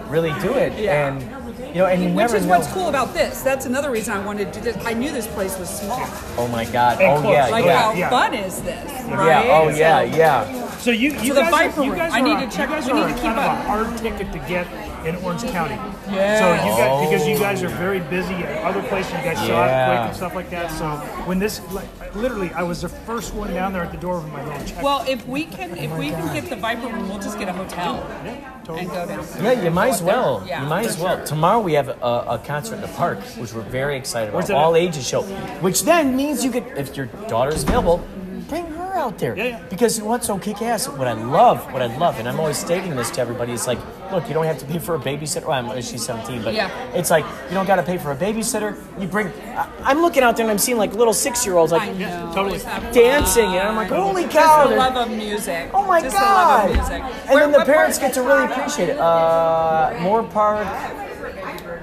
really 0.06 0.32
do 0.40 0.54
it. 0.54 0.72
Yeah. 0.78 1.08
And 1.08 1.39
you 1.74 1.78
know, 1.80 1.86
and 1.86 2.02
you 2.02 2.08
Which 2.08 2.16
never 2.16 2.36
is 2.36 2.44
know. 2.46 2.50
what's 2.58 2.68
cool 2.72 2.88
about 2.88 3.12
this. 3.14 3.42
That's 3.42 3.66
another 3.66 3.90
reason 3.90 4.14
I 4.14 4.24
wanted 4.24 4.52
to 4.52 4.58
do 4.60 4.64
this. 4.72 4.76
I 4.86 4.92
knew 4.94 5.10
this 5.12 5.26
place 5.28 5.58
was 5.58 5.68
small. 5.68 6.00
Oh 6.36 6.48
my 6.52 6.64
God! 6.64 7.00
And 7.00 7.18
Oh 7.18 7.20
close. 7.20 7.32
yeah, 7.32 7.46
Like, 7.48 7.64
yeah, 7.64 7.82
how 7.82 7.92
yeah. 7.92 8.10
fun 8.10 8.34
is 8.34 8.60
this? 8.62 8.90
Right? 9.06 9.26
yeah. 9.46 9.58
Oh 9.60 9.68
yeah, 9.68 10.02
yeah. 10.02 10.76
So 10.78 10.90
you, 10.90 11.10
you 11.20 11.34
the 11.34 11.40
guys, 11.42 11.50
Viper 11.50 11.80
are, 11.80 11.84
you 11.84 11.90
Room. 11.90 11.98
guys 11.98 12.12
I 12.14 12.20
need 12.22 12.38
to 12.50 12.56
check- 12.56 12.68
You 12.70 12.74
guys 12.76 12.86
we 12.86 12.92
are 12.92 13.06
need 13.06 13.14
to 13.14 13.14
keep 13.14 13.22
kind 13.34 13.38
of 13.38 13.44
up. 13.44 13.58
a 13.58 13.62
hard 13.68 13.98
ticket 13.98 14.32
to 14.32 14.38
get 14.40 14.66
in 15.06 15.16
Orange 15.16 15.42
County. 15.44 15.74
Yeah. 16.10 16.38
So 16.38 16.52
you 16.52 16.76
guys, 16.76 16.90
Oh. 16.90 17.10
because 17.10 17.26
you 17.26 17.36
oh. 17.36 17.40
guys 17.40 17.62
are 17.62 17.68
very 17.68 18.00
busy 18.00 18.34
at 18.34 18.64
other 18.64 18.82
places, 18.88 19.12
you 19.12 19.18
guys 19.18 19.38
saw 19.38 19.64
it 19.64 19.86
quick 19.86 20.00
and 20.08 20.16
stuff 20.16 20.34
like 20.34 20.50
that. 20.50 20.70
So 20.70 20.88
when 21.26 21.38
this, 21.38 21.60
like, 21.72 21.88
literally, 22.14 22.52
I 22.52 22.62
was 22.62 22.82
the 22.82 22.88
first 22.88 23.34
one 23.34 23.52
down 23.52 23.72
there 23.72 23.82
at 23.82 23.92
the 23.92 23.98
door 23.98 24.20
with 24.20 24.32
my 24.32 24.44
little 24.44 24.66
check. 24.66 24.82
Well, 24.82 25.04
if 25.08 25.26
we 25.26 25.44
can, 25.44 25.76
if 25.76 25.96
we 25.96 26.10
can 26.10 26.34
get 26.34 26.48
the 26.48 26.56
Viper 26.56 26.88
Room, 26.88 27.08
we'll 27.08 27.18
just 27.18 27.38
get 27.38 27.48
a 27.48 27.52
hotel 27.52 28.04
yeah, 28.24 28.60
totally. 28.64 28.80
and 28.80 28.90
go 28.90 29.06
down. 29.06 29.26
Yeah, 29.42 29.62
you 29.64 29.70
might 29.70 29.90
as 29.90 30.02
well. 30.02 30.44
Yeah, 30.46 30.62
you 30.62 30.68
might 30.68 30.86
as 30.86 30.98
well. 30.98 31.24
Tomorrow 31.24 31.60
we 31.60 31.74
have 31.74 31.88
a, 31.88 31.92
a 31.92 32.42
concert 32.44 32.76
in 32.76 32.80
the 32.82 32.88
park, 32.88 33.18
which 33.38 33.52
we're 33.52 33.62
very 33.62 33.96
excited 33.96 34.30
about. 34.30 34.48
it 34.48 34.54
All 34.54 34.76
ages 34.76 35.06
show, 35.06 35.22
which 35.60 35.82
then 35.84 36.16
means 36.16 36.44
you 36.44 36.50
could, 36.50 36.66
if 36.76 36.96
your 36.96 37.06
daughter's 37.28 37.62
available, 37.62 38.04
bring 38.48 38.66
her 38.66 38.79
out 38.92 39.18
there. 39.18 39.36
Yeah, 39.36 39.44
yeah. 39.44 39.62
Because 39.68 39.96
you 39.98 40.04
know 40.04 40.10
what's 40.10 40.26
so 40.26 40.38
kick 40.38 40.60
ass? 40.62 40.88
What 40.88 41.06
I 41.08 41.12
love, 41.12 41.72
what 41.72 41.82
I 41.82 41.94
love, 41.96 42.18
and 42.18 42.28
I'm 42.28 42.38
always 42.40 42.56
stating 42.58 42.94
this 42.96 43.10
to 43.12 43.20
everybody, 43.20 43.52
is 43.52 43.66
like, 43.66 43.78
look, 44.12 44.26
you 44.28 44.34
don't 44.34 44.44
have 44.44 44.58
to 44.58 44.66
pay 44.66 44.78
for 44.78 44.94
a 44.94 44.98
babysitter. 44.98 45.46
Well, 45.46 45.70
I'm, 45.70 45.80
she's 45.82 46.04
17, 46.04 46.42
but 46.42 46.54
Yeah. 46.54 46.70
it's 46.92 47.10
like 47.10 47.24
you 47.48 47.54
don't 47.54 47.66
got 47.66 47.76
to 47.76 47.82
pay 47.82 47.98
for 47.98 48.12
a 48.12 48.16
babysitter. 48.16 48.76
You 49.00 49.06
bring. 49.08 49.28
I, 49.56 49.68
I'm 49.84 50.00
looking 50.02 50.22
out 50.22 50.36
there 50.36 50.44
and 50.44 50.50
I'm 50.50 50.58
seeing 50.58 50.78
like 50.78 50.94
little 50.94 51.12
six 51.14 51.44
year 51.46 51.56
olds 51.56 51.72
like 51.72 51.82
I 51.82 51.92
know. 51.92 52.32
totally. 52.34 52.58
Dancing, 52.92 53.46
and 53.56 53.68
I'm 53.68 53.76
like, 53.76 53.88
holy 53.88 54.22
Just 54.24 54.34
cow! 54.36 54.68
the 54.68 54.76
love 54.76 54.96
of 54.96 55.16
music. 55.16 55.70
Oh 55.74 55.86
my 55.86 56.00
just 56.00 56.16
god! 56.16 56.70
the 56.70 56.76
love 56.78 56.88
of 56.90 56.90
music. 56.90 57.02
And 57.26 57.34
Where- 57.34 57.48
then 57.48 57.52
the 57.52 57.64
parents 57.64 57.98
get 57.98 58.14
to 58.14 58.22
really 58.22 58.44
appreciate 58.50 58.88
it. 58.90 58.98
Uh, 58.98 59.90
Moorpark, 60.00 60.66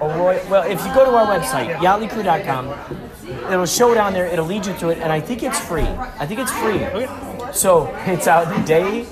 Arroyo. 0.02 0.42
Well, 0.50 0.64
if 0.64 0.86
you 0.86 0.94
go 0.94 1.06
to 1.06 1.12
our 1.12 1.26
website, 1.40 1.76
yachtlycrew.com, 1.78 3.07
it'll 3.28 3.66
show 3.66 3.94
down 3.94 4.14
there. 4.14 4.26
It'll 4.26 4.46
lead 4.46 4.66
you 4.66 4.74
to 4.78 4.90
it, 4.90 5.00
and 5.00 5.12
I 5.12 5.20
think 5.20 5.44
it's 5.44 5.60
free. 5.60 5.84
I 5.84 6.26
think 6.26 6.40
it's 6.40 6.52
free. 6.52 6.80
So 7.54 7.88
it's 8.06 8.28
out 8.28 8.66
day. 8.66 9.06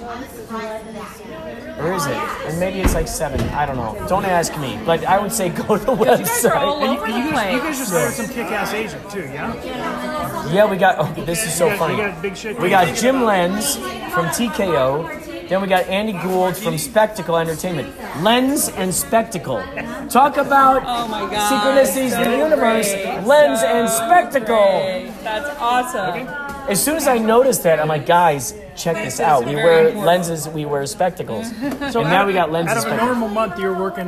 Or 1.80 1.92
is 1.92 2.06
it? 2.06 2.16
And 2.16 2.60
maybe 2.60 2.80
it's 2.80 2.94
like 2.94 3.08
seven. 3.08 3.40
I 3.50 3.66
don't 3.66 3.76
know. 3.76 4.08
Don't 4.08 4.26
ask 4.26 4.58
me. 4.60 4.80
But 4.86 5.04
I 5.06 5.20
would 5.20 5.32
say 5.32 5.50
go 5.68 5.78
to 5.78 5.86
the 5.86 5.94
You 5.94 6.06
guys 6.06 6.46
are 6.46 6.56
all 6.56 6.80
website. 6.82 6.98
Over 6.98 7.08
you, 7.08 7.14
the 7.14 7.20
you, 7.20 7.32
guys, 7.32 7.54
you 7.54 7.60
guys 7.60 7.78
just 7.78 7.92
hired 7.92 8.14
some 8.14 8.28
kick-ass 8.28 8.74
agent 8.74 9.12
too, 9.12 9.22
yeah? 9.22 10.54
Yeah, 10.54 10.70
we 10.70 10.78
got. 10.78 10.96
Oh, 11.00 11.24
this 11.26 11.46
is 11.46 11.54
so 11.54 11.76
funny. 11.78 11.96
you 11.96 12.02
got 12.02 12.22
big 12.22 12.38
shit 12.38 12.60
We 12.60 12.70
got 12.70 12.96
Jim 12.96 13.24
Lenz 13.24 13.76
from 13.76 14.28
TKO. 14.28 15.35
Then 15.47 15.62
we 15.62 15.68
got 15.68 15.86
Andy 15.88 16.13
Gould 16.13 16.57
from 16.57 16.77
Spectacle 16.77 17.38
Entertainment. 17.38 17.94
Lens 18.24 18.69
and 18.69 18.94
Spectacle. 18.94 19.62
Talk 20.09 20.38
about 20.38 20.81
Oh 20.86 21.07
my 21.07 21.21
god. 21.30 21.51
synchronicities 21.51 22.12
so 22.12 22.21
in 22.24 22.31
the 22.31 22.38
universe. 22.38 22.92
great, 22.92 23.24
Lens 23.25 23.59
so 23.62 23.68
and 23.68 23.89
Spectacle. 23.89 24.56
great. 24.56 25.12
That's 25.24 25.50
awesome. 25.59 26.44
As 26.68 26.84
soon 26.84 26.96
as 26.96 27.08
I 27.08 27.18
noticed 27.20 27.62
that, 27.64 27.80
I'm 27.80 27.88
like, 27.88 28.06
guys, 28.08 28.54
check 28.76 28.96
this 28.96 29.18
This 29.18 29.20
out. 29.20 29.46
We 29.46 29.56
wear 29.56 29.92
lenses, 29.94 30.48
we 30.50 30.66
wear 30.66 30.86
spectacles. 30.88 31.52
So 31.92 32.02
and 32.02 32.10
now 32.10 32.26
we 32.26 32.34
got 32.34 32.52
lenses. 32.52 32.84
lens 32.84 32.86
Out 32.86 32.94
of 32.94 33.00
a 33.00 33.06
normal 33.06 33.28
month, 33.30 33.60
you're 33.60 33.78
working 33.78 34.07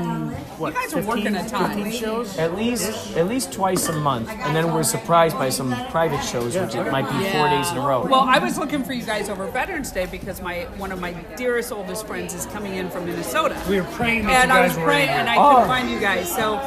what? 0.57 0.73
You 0.73 0.79
guys 0.79 0.93
are 0.93 1.03
15, 1.03 1.05
working 1.07 1.35
a 1.35 1.47
ton. 1.47 1.75
15 1.83 1.91
shows. 1.91 2.37
At 2.37 2.55
least, 2.55 3.15
at 3.15 3.27
least 3.27 3.53
twice 3.53 3.87
a 3.87 3.93
month, 3.93 4.29
and 4.29 4.55
then 4.55 4.73
we're 4.73 4.83
surprised 4.83 5.37
by 5.37 5.49
some 5.49 5.73
private 5.91 6.21
shows, 6.23 6.57
which 6.57 6.73
it 6.75 6.91
might 6.91 7.03
be 7.05 7.29
four 7.29 7.47
days 7.49 7.69
in 7.71 7.77
a 7.77 7.81
row. 7.81 8.05
Well, 8.05 8.21
I 8.21 8.39
was 8.39 8.57
looking 8.57 8.83
for 8.83 8.93
you 8.93 9.03
guys 9.03 9.29
over 9.29 9.45
Veterans 9.47 9.91
Day 9.91 10.07
because 10.07 10.41
my 10.41 10.63
one 10.77 10.91
of 10.91 10.99
my 10.99 11.13
dearest 11.35 11.71
oldest 11.71 12.07
friends 12.07 12.33
is 12.33 12.45
coming 12.47 12.75
in 12.75 12.89
from 12.89 13.05
Minnesota. 13.05 13.55
We 13.69 13.79
were 13.79 13.87
praying 13.91 14.25
that 14.25 14.43
and 14.43 14.51
you 14.51 14.57
I 14.57 14.63
was 14.67 14.73
praying, 14.73 15.09
and 15.09 15.29
I 15.29 15.35
Oh. 15.37 15.51
couldn't 15.53 15.67
find 15.69 15.89
you 15.89 15.99
guys. 15.99 16.33
So 16.35 16.59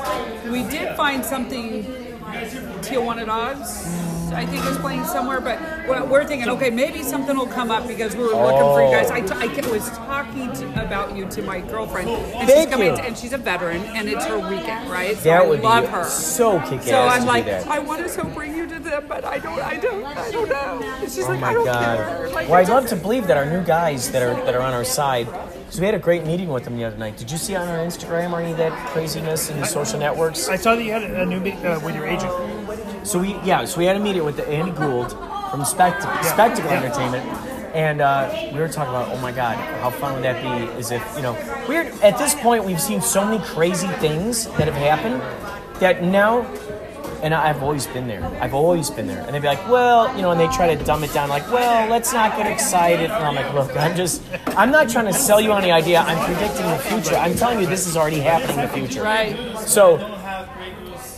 we 0.51 0.63
did 0.65 0.97
find 0.97 1.25
something. 1.25 1.85
Tijuana 2.83 3.27
Dogs, 3.27 3.87
I 4.33 4.47
think, 4.47 4.65
is 4.67 4.79
playing 4.79 5.05
somewhere. 5.05 5.41
But 5.41 5.59
we're- 5.89 6.03
we're 6.07 6.25
thinking, 6.25 6.49
okay, 6.51 6.71
maybe 6.71 7.03
something 7.03 7.37
will 7.37 7.47
come 7.47 7.71
up 7.71 7.87
because 7.87 8.15
we 8.17 8.23
were 8.25 8.31
looking 8.31 8.61
for 8.61 8.83
you 8.83 8.91
guys. 8.91 9.11
I, 9.11 9.21
t- 9.21 9.35
I 9.35 9.71
was 9.71 9.89
talking 9.91 10.53
to, 10.53 10.85
about 10.85 11.17
you 11.17 11.27
to 11.27 11.43
my 11.43 11.61
girlfriend, 11.61 12.09
and 12.09 12.47
she's 12.49 12.55
Thank 12.57 12.71
coming, 12.71 12.91
you. 12.91 12.97
to- 12.97 13.03
and 13.05 13.17
she's 13.17 13.33
a 13.33 13.39
veteran, 13.39 13.83
and 13.97 14.09
it's 14.09 14.25
her 14.27 14.39
weekend, 14.39 14.91
right? 14.91 15.17
So 15.17 15.25
that 15.25 15.43
I 15.43 15.47
would 15.47 15.61
love 15.63 15.89
her. 15.89 16.05
so 16.05 16.59
kick-ass 16.61 16.87
So 16.87 17.01
I'm 17.01 17.27
like. 17.27 17.47
I 17.47 17.79
want 17.79 18.03
to 18.03 18.09
so 18.09 18.25
bring 18.25 18.57
you 18.57 18.67
to 18.67 18.79
them, 18.79 19.05
but 19.09 19.25
I 19.25 19.39
don't, 19.39 19.59
I 19.61 19.77
don't, 19.77 20.05
I 20.05 20.31
don't 20.31 20.49
know. 20.49 20.81
And 21.01 21.11
she's 21.11 21.25
Oh 21.25 21.29
like, 21.31 21.41
my 21.41 21.49
I 21.51 21.53
don't 21.55 21.65
god! 21.65 21.99
care. 21.99 22.29
Like, 22.31 22.49
well, 22.49 22.59
I'd 22.61 22.69
love 22.69 22.87
to 22.89 22.97
believe 22.97 23.27
that 23.29 23.37
our 23.37 23.47
new 23.47 23.63
guys 23.65 24.11
that 24.13 24.23
are 24.23 24.35
that 24.45 24.55
are 24.55 24.63
on 24.63 24.73
our 24.75 24.85
side. 24.85 25.29
Because 25.71 25.83
we 25.83 25.87
had 25.87 25.95
a 25.95 26.01
great 26.01 26.27
meeting 26.27 26.49
with 26.49 26.65
them 26.65 26.77
the 26.77 26.83
other 26.83 26.97
night. 26.97 27.17
Did 27.17 27.31
you 27.31 27.39
see 27.39 27.55
on 27.55 27.69
our 27.69 27.79
Instagram 27.79 28.33
or 28.33 28.41
any 28.41 28.51
of 28.51 28.57
that 28.57 28.73
craziness 28.89 29.51
in 29.51 29.61
the 29.61 29.67
social 29.67 30.01
networks? 30.01 30.49
I 30.49 30.57
saw 30.57 30.75
that 30.75 30.83
you 30.83 30.91
had 30.91 31.05
a 31.05 31.25
new 31.25 31.39
meet 31.39 31.55
uh, 31.65 31.79
with 31.85 31.95
your 31.95 32.09
agent. 32.09 32.33
So 33.07 33.21
we 33.21 33.37
yeah, 33.45 33.65
so 33.65 33.79
we 33.79 33.85
had 33.85 33.95
a 33.95 34.01
meeting 34.01 34.25
with 34.25 34.37
the 34.37 34.49
Andy 34.49 34.73
Gould 34.73 35.13
from 35.53 35.65
Spectacle, 35.65 36.11
Spectacle 36.25 36.73
Yeah. 36.73 36.83
Entertainment, 36.83 37.25
and 37.73 38.01
uh, 38.01 38.51
we 38.53 38.59
were 38.59 38.67
talking 38.67 38.93
about 38.93 39.17
oh 39.17 39.21
my 39.21 39.31
god, 39.31 39.59
how 39.81 39.91
fun 39.91 40.15
would 40.15 40.25
that 40.25 40.43
be? 40.43 40.77
Is 40.77 40.91
if 40.91 41.05
you 41.15 41.23
know 41.23 41.35
we're 41.69 41.83
at 42.03 42.19
this 42.19 42.35
point 42.35 42.65
we've 42.65 42.81
seen 42.81 43.01
so 43.01 43.25
many 43.25 43.39
crazy 43.45 43.87
things 44.03 44.47
that 44.59 44.67
have 44.67 44.75
happened 44.75 45.23
that 45.81 46.03
now. 46.03 46.43
And 47.23 47.35
I've 47.35 47.63
always 47.63 47.87
been 47.87 48.09
there. 48.09 48.25
I've 48.41 48.55
always 48.55 48.89
been 48.91 49.07
there. 49.07 49.21
And 49.21 49.35
they'd 49.35 49.43
be 49.43 49.47
like, 49.47 49.69
well, 49.69 50.15
you 50.17 50.23
know, 50.23 50.31
and 50.31 50.41
they 50.41 50.49
try 50.49 50.75
to 50.75 50.85
dumb 50.85 51.05
it 51.05 51.13
down, 51.13 51.29
like, 51.29 51.51
well, 51.53 51.89
let's 51.91 52.13
not 52.13 52.37
get 52.37 52.51
excited. 52.51 53.11
And 53.11 53.25
I'm 53.25 53.35
like, 53.35 53.53
look, 53.53 53.77
I'm 53.77 53.95
just, 53.95 54.23
I'm 54.57 54.71
not 54.71 54.89
trying 54.89 55.07
to 55.07 55.13
sell 55.13 55.41
you 55.41 55.53
on 55.53 55.63
the 55.63 55.71
idea. 55.71 56.01
I'm 56.01 56.19
predicting 56.25 56.67
the 56.67 56.79
future. 56.79 57.17
I'm 57.17 57.35
telling 57.35 57.61
you 57.61 57.67
this 57.67 57.87
is 57.87 57.97
already 57.97 58.21
happening 58.21 58.59
in 58.59 58.63
the 58.63 58.69
future. 58.69 59.03
Right. 59.03 59.59
So, 59.59 59.99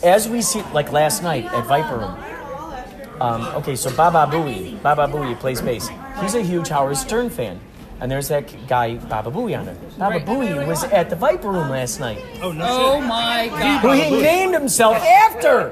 as 0.02 0.28
we 0.28 0.42
see, 0.42 0.62
like 0.72 0.90
last 0.90 1.22
night 1.22 1.44
at 1.44 1.66
Viper 1.66 1.98
Room, 1.98 3.20
um, 3.20 3.42
okay, 3.58 3.76
so 3.76 3.94
Baba 3.94 4.30
Booey, 4.30 4.82
Baba 4.82 5.06
Booey 5.06 5.38
plays 5.38 5.60
bass. 5.60 5.88
He's 6.20 6.34
a 6.34 6.42
huge 6.42 6.68
Howard 6.68 6.96
Stern 6.96 7.30
fan. 7.30 7.60
And 8.02 8.10
there's 8.10 8.28
that 8.28 8.44
guy 8.66 8.96
Baba 8.96 9.30
Booey 9.30 9.58
on 9.58 9.68
it. 9.68 9.76
Baba 9.98 10.16
Right. 10.16 10.26
Booey 10.26 10.66
was 10.66 10.82
at 10.84 11.08
the 11.08 11.14
Viper 11.16 11.48
Room 11.50 11.70
last 11.70 12.00
night. 12.00 12.18
Oh 12.42 12.50
no 12.52 12.66
Oh 12.68 12.98
shit. 12.98 13.08
my 13.08 13.46
Who 13.80 13.88
god. 13.88 13.96
he 13.98 14.20
named 14.20 14.54
himself 14.54 14.96
after. 14.96 15.70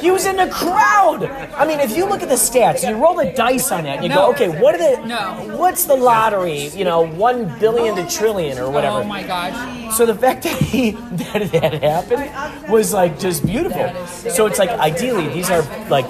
He 0.00 0.12
was 0.12 0.26
in 0.26 0.36
the 0.36 0.46
crowd. 0.46 1.24
I 1.24 1.66
mean, 1.66 1.80
if 1.80 1.96
you 1.96 2.06
look 2.06 2.22
at 2.22 2.28
the 2.28 2.36
stats, 2.36 2.88
you 2.88 2.94
roll 2.94 3.14
the 3.16 3.32
dice 3.32 3.72
on 3.72 3.82
that, 3.82 3.96
and 3.96 4.04
you 4.04 4.08
No. 4.10 4.14
go, 4.14 4.30
okay, 4.30 4.48
what 4.62 4.76
are 4.76 4.78
the, 4.78 5.04
No. 5.04 5.56
what's 5.58 5.86
the 5.86 5.96
lottery? 5.96 6.68
You 6.68 6.84
know, 6.84 7.00
one 7.00 7.58
billion 7.58 7.96
to 7.96 8.06
trillion 8.08 8.58
or 8.60 8.70
whatever. 8.70 8.98
Oh 8.98 9.04
my 9.04 9.24
gosh. 9.24 9.96
So 9.96 10.06
the 10.06 10.14
fact 10.14 10.44
that 10.44 10.52
he 10.56 10.92
that 11.32 11.50
that 11.50 11.82
happened 11.82 12.70
was 12.70 12.92
like 12.94 13.18
just 13.18 13.44
beautiful. 13.44 13.80
That 13.82 13.96
is 13.96 14.10
so 14.10 14.28
So 14.30 14.46
it's 14.46 14.60
like 14.60 14.70
ideally 14.70 15.26
these 15.30 15.50
are 15.50 15.62
like 15.88 16.06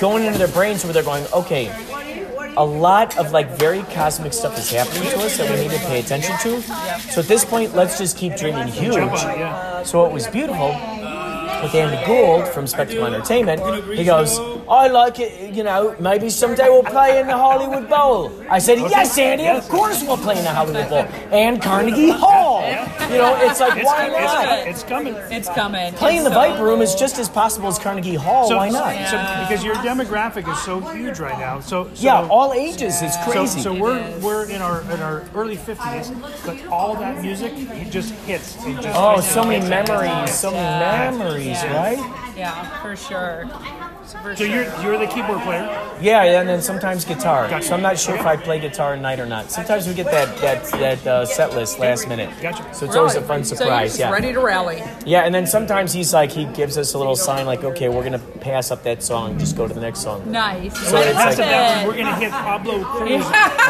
going 0.00 0.24
into 0.24 0.38
their 0.40 0.48
brains 0.48 0.82
where 0.82 0.92
they're 0.92 1.04
going, 1.04 1.24
okay, 1.32 1.70
a 2.56 2.64
lot 2.64 3.18
of 3.18 3.32
like 3.32 3.50
very 3.58 3.82
cosmic 3.84 4.32
stuff 4.32 4.58
is 4.58 4.70
happening 4.70 5.02
to 5.10 5.18
us 5.18 5.36
that 5.38 5.50
we 5.50 5.62
need 5.62 5.70
to 5.70 5.78
pay 5.86 6.00
attention 6.00 6.36
to. 6.42 6.62
So 7.12 7.20
at 7.20 7.28
this 7.28 7.44
point, 7.44 7.74
let's 7.74 7.98
just 7.98 8.16
keep 8.16 8.36
dreaming 8.36 8.68
huge. 8.68 8.94
Jump 8.94 9.12
on 9.12 9.30
it, 9.30 9.38
yeah. 9.38 9.82
So 9.82 10.04
it 10.06 10.12
was 10.12 10.26
beautiful 10.26 10.70
with 11.62 11.74
Andy 11.74 12.04
Gould 12.06 12.48
from 12.48 12.66
Spectacle 12.66 13.06
Entertainment. 13.06 13.60
He 13.94 14.04
goes, 14.04 14.38
I 14.68 14.88
like 14.88 15.18
it, 15.20 15.54
you 15.54 15.62
know, 15.62 15.94
maybe 16.00 16.28
someday 16.30 16.68
we'll 16.68 16.82
play 16.82 17.20
in 17.20 17.26
the 17.26 17.36
Hollywood 17.36 17.88
Bowl. 17.88 18.32
I 18.50 18.58
said, 18.58 18.78
yes, 18.78 19.16
Andy, 19.18 19.46
of 19.48 19.68
course 19.68 20.02
we'll 20.02 20.16
play 20.16 20.38
in 20.38 20.44
the 20.44 20.50
Hollywood 20.50 20.88
Bowl. 20.88 21.02
And 21.30 21.60
Carnegie 21.62 22.10
Hall. 22.10 22.62
You 22.62 23.18
know, 23.18 23.36
it's 23.40 23.60
like, 23.60 23.76
It's, 23.76 23.86
why 23.86 24.06
it's, 24.06 24.18
not? 24.32 24.58
it's 24.66 24.82
coming. 24.82 25.14
It's 25.30 25.48
coming. 25.48 25.92
Playing 25.94 26.20
the 26.24 26.30
It's 26.30 26.34
so- 26.34 26.40
Viper 26.52 26.64
Room 26.64 26.82
is 26.82 26.94
just 26.94 27.18
as 27.18 27.28
possible 27.28 27.68
as 27.68 27.78
Carnegie 27.78 28.14
Hall. 28.14 28.48
So, 28.48 28.56
why 28.56 28.68
not? 28.70 28.94
So, 29.08 29.16
because 29.48 29.64
your 29.64 29.74
demographic 29.76 30.50
is 30.50 30.58
so 30.62 30.80
huge 30.80 31.18
right 31.20 31.38
now. 31.38 31.60
So, 31.60 31.84
so 31.94 32.02
Yeah, 32.02 32.26
all 32.28 32.52
ages. 32.52 33.02
It's 33.02 33.14
So, 33.24 33.30
crazy. 33.30 33.60
so 33.60 33.72
we're 33.74 34.02
we're 34.20 34.46
in 34.48 34.62
our 34.62 34.80
in 34.92 35.00
our 35.00 35.24
early 35.34 35.56
fifties, 35.56 36.10
but 36.44 36.64
all 36.68 36.94
that 36.96 37.22
music 37.22 37.52
it 37.56 37.90
just 37.90 38.12
hits. 38.26 38.56
It 38.66 38.80
just 38.80 38.88
Oh, 38.98 39.20
so 39.20 39.42
many 39.44 39.56
hits 39.56 39.64
and 39.70 39.74
hits. 39.74 39.90
memories, 39.90 40.34
so 40.34 40.50
many 40.50 41.18
memories, 41.18 41.51
right? 41.64 41.98
Yeah, 42.36 42.64
for 42.82 42.96
sure. 42.96 43.46
For 44.22 44.36
So 44.36 44.44
sure. 44.44 44.46
you're 44.46 44.82
you're 44.82 44.98
the 44.98 45.06
keyboard 45.06 45.40
player. 45.42 45.64
Yeah, 46.00 46.22
and 46.40 46.48
then 46.48 46.60
sometimes 46.60 47.04
guitar. 47.04 47.48
Gotcha. 47.48 47.66
So 47.68 47.74
I'm 47.74 47.82
not 47.82 47.98
sure 47.98 48.14
if 48.14 48.26
I 48.26 48.36
play 48.36 48.58
guitar 48.60 48.94
at 48.94 49.00
night 49.00 49.20
or 49.20 49.26
not. 49.26 49.50
Sometimes 49.50 49.86
we 49.86 49.94
get 49.94 50.06
that 50.06 50.36
that 50.38 50.64
that 50.80 51.06
uh, 51.06 51.24
set 51.24 51.52
list 51.54 51.78
last 51.78 52.08
minute. 52.08 52.30
Gotcha. 52.42 52.62
So 52.74 52.86
it's 52.86 52.96
always 52.96 53.14
a 53.14 53.18
Really? 53.20 53.28
fun 53.28 53.44
So 53.44 53.54
you're 53.54 53.58
surprise. 53.64 53.90
just 53.90 54.00
yeah. 54.00 54.10
ready 54.10 54.32
to 54.32 54.40
rally. 54.40 54.82
Yeah, 55.06 55.22
and 55.22 55.34
then 55.34 55.46
sometimes 55.46 55.92
he's 55.92 56.12
like 56.12 56.30
he 56.30 56.44
gives 56.46 56.76
us 56.78 56.94
a 56.94 56.98
little 56.98 57.16
sign 57.16 57.46
like, 57.46 57.64
okay, 57.64 57.88
we're 57.88 58.04
gonna 58.04 58.18
pass 58.42 58.70
up 58.70 58.82
that 58.82 59.02
song, 59.02 59.38
just 59.38 59.56
go 59.56 59.66
to 59.68 59.72
the 59.72 59.80
next 59.80 60.00
song. 60.00 60.30
Nice. 60.30 60.76
So 60.88 60.98
it's 60.98 61.14
like- 61.16 61.38
it. 61.38 61.86
We're 61.86 61.96
gonna 61.96 62.16
hit 62.16 62.30
Pablo 62.30 62.82
Cruise. 62.84 63.22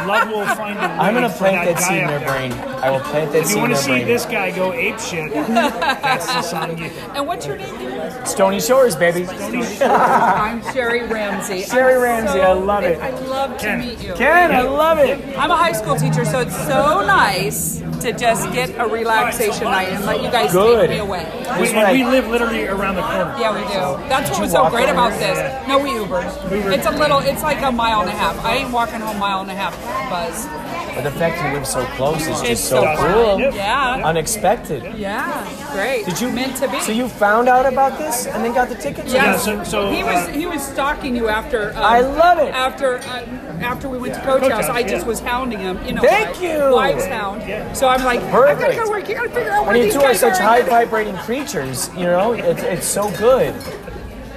Love 0.07 0.29
will 0.31 0.47
find 0.57 0.79
a 0.79 0.81
way. 0.81 0.87
I'm 0.87 1.15
gonna 1.15 1.29
plant 1.29 1.67
that, 1.67 1.77
guy 1.77 1.81
seed 1.89 1.99
in 2.03 2.07
their 2.09 2.21
brain. 2.21 2.53
I 2.53 2.91
will 2.91 3.01
plant 3.01 3.33
that 3.33 3.47
seed 3.47 3.47
in 3.47 3.47
their 3.47 3.47
brain. 3.47 3.47
If 3.47 3.51
you 3.51 3.59
want 3.59 3.73
to 3.73 3.77
see 3.77 3.91
brain. 3.93 4.07
this 4.07 4.25
guy 4.27 4.51
go 4.51 4.73
ape 4.73 4.99
shit, 4.99 5.33
that's 5.33 6.27
the 6.27 6.43
song 6.43 6.79
you. 6.79 6.87
And 7.15 7.27
what's 7.27 7.47
your 7.47 7.57
name? 7.59 8.27
Stony 8.27 8.61
Shores, 8.61 8.97
baby. 8.97 9.25
Stony 9.27 9.63
Shores. 9.63 9.81
I'm 9.83 10.63
Sherry 10.73 11.03
Ramsey. 11.07 11.63
Sherry 11.65 11.95
I'm 11.95 12.03
Ramsey, 12.03 12.41
I 12.41 12.53
love 12.53 12.85
it. 12.85 12.99
I 12.99 13.11
love 13.11 13.59
to 13.59 13.77
meet 13.77 14.03
you. 14.03 14.15
Ken, 14.15 14.51
I 14.53 14.63
love 14.63 14.99
it. 14.99 15.19
I'm 15.39 15.51
a 15.51 15.57
high 15.57 15.73
school 15.73 15.97
teacher, 15.97 16.25
so 16.25 16.41
it's 16.41 16.57
so 16.67 17.05
nice 17.07 17.83
to 18.01 18.13
just 18.13 18.53
get 18.53 18.71
a 18.79 18.87
relaxation 18.89 19.65
night 19.65 19.89
and 19.91 20.05
let 20.05 20.23
you 20.23 20.31
guys 20.31 20.51
Good. 20.53 20.81
take 20.89 20.91
me 20.91 20.99
away. 20.99 21.25
We, 21.61 21.69
and 21.69 21.93
we 21.97 22.05
live 22.05 22.27
literally 22.29 22.67
around 22.67 22.97
the 22.97 23.03
corner. 23.03 23.37
Yeah, 23.39 23.55
we 23.55 23.61
do. 23.69 24.09
That's 24.09 24.31
what 24.31 24.41
was 24.41 24.51
so 24.53 24.62
walk 24.63 24.73
great 24.73 24.89
about 24.89 25.13
this. 25.19 25.69
No, 25.69 25.79
we 25.79 25.91
Ubered. 25.91 26.73
It's 26.73 26.87
a 26.87 26.91
little. 26.91 27.19
It's 27.19 27.43
like 27.43 27.63
a 27.63 27.71
mile 27.73 28.01
and 28.01 28.09
a 28.11 28.13
half. 28.13 28.43
I 28.45 28.57
ain't 28.57 28.71
walking 28.73 29.01
home 29.01 29.17
a 29.17 29.19
mile 29.19 29.41
and 29.41 29.51
a 29.51 29.55
half. 29.55 29.75
Buzz. 30.11 30.47
But 30.95 31.05
the 31.05 31.11
fact 31.13 31.43
you 31.43 31.55
live 31.55 31.67
so 31.67 31.85
close 31.97 32.27
is 32.27 32.43
just 32.43 32.69
so 32.69 32.83
so 32.83 32.97
cool. 32.97 33.41
Yep. 33.41 33.55
Yeah. 33.55 34.03
Unexpected. 34.05 34.95
Yeah. 34.95 35.73
Great. 35.73 36.05
Did 36.05 36.21
you 36.21 36.31
meant 36.31 36.55
to 36.59 36.69
be? 36.69 36.79
So 36.81 36.93
you 36.93 37.09
found 37.09 37.49
out 37.49 37.65
about 37.65 37.99
this 37.99 38.27
and 38.27 38.45
then 38.45 38.53
got 38.53 38.69
the 38.69 38.75
tickets? 38.75 39.11
Yes. 39.13 39.47
Yeah, 39.47 39.63
so- 39.65 39.71
so, 39.87 39.91
he 39.91 40.03
uh, 40.03 40.07
was 40.27 40.35
he 40.35 40.47
was 40.47 40.63
stalking 40.63 41.17
you 41.17 41.29
after. 41.29 41.71
Um, 41.71 41.77
I 41.79 42.01
love 42.01 42.39
it. 42.39 42.53
After 42.53 42.99
uh, 42.99 43.25
after 43.63 43.89
we 43.89 43.97
went 43.97 44.15
to 44.15 44.21
Coach, 44.21 44.43
Coach 44.43 44.53
House, 44.53 44.67
House, 44.67 44.77
I 44.77 44.83
just 44.83 45.03
yeah. 45.03 45.09
was 45.09 45.21
hounding 45.21 45.61
him. 45.61 45.83
You 45.87 45.95
know, 45.95 46.03
Thank 46.03 46.37
why- 46.37 46.43
you. 46.43 46.75
Wives 46.75 47.07
hound. 47.07 47.43
So 47.77 47.89
I'm 47.89 48.05
like, 48.05 48.21
I 48.21 48.31
Perfect. 48.31 48.61
gotta 48.61 48.77
go 48.85 48.91
work. 48.91 49.09
You 49.09 49.15
gotta 49.15 49.31
figure 49.31 49.51
out 49.53 49.65
where 49.67 49.75
And 49.77 49.85
you 49.85 49.93
two 49.93 50.01
are 50.01 50.15
such 50.15 50.39
high 50.39 50.63
vibrating 50.63 51.17
creatures, 51.19 51.89
you 51.97 52.05
know? 52.05 52.33
It's, 52.33 52.63
it's 52.63 52.87
so 52.87 53.11
good. 53.17 53.55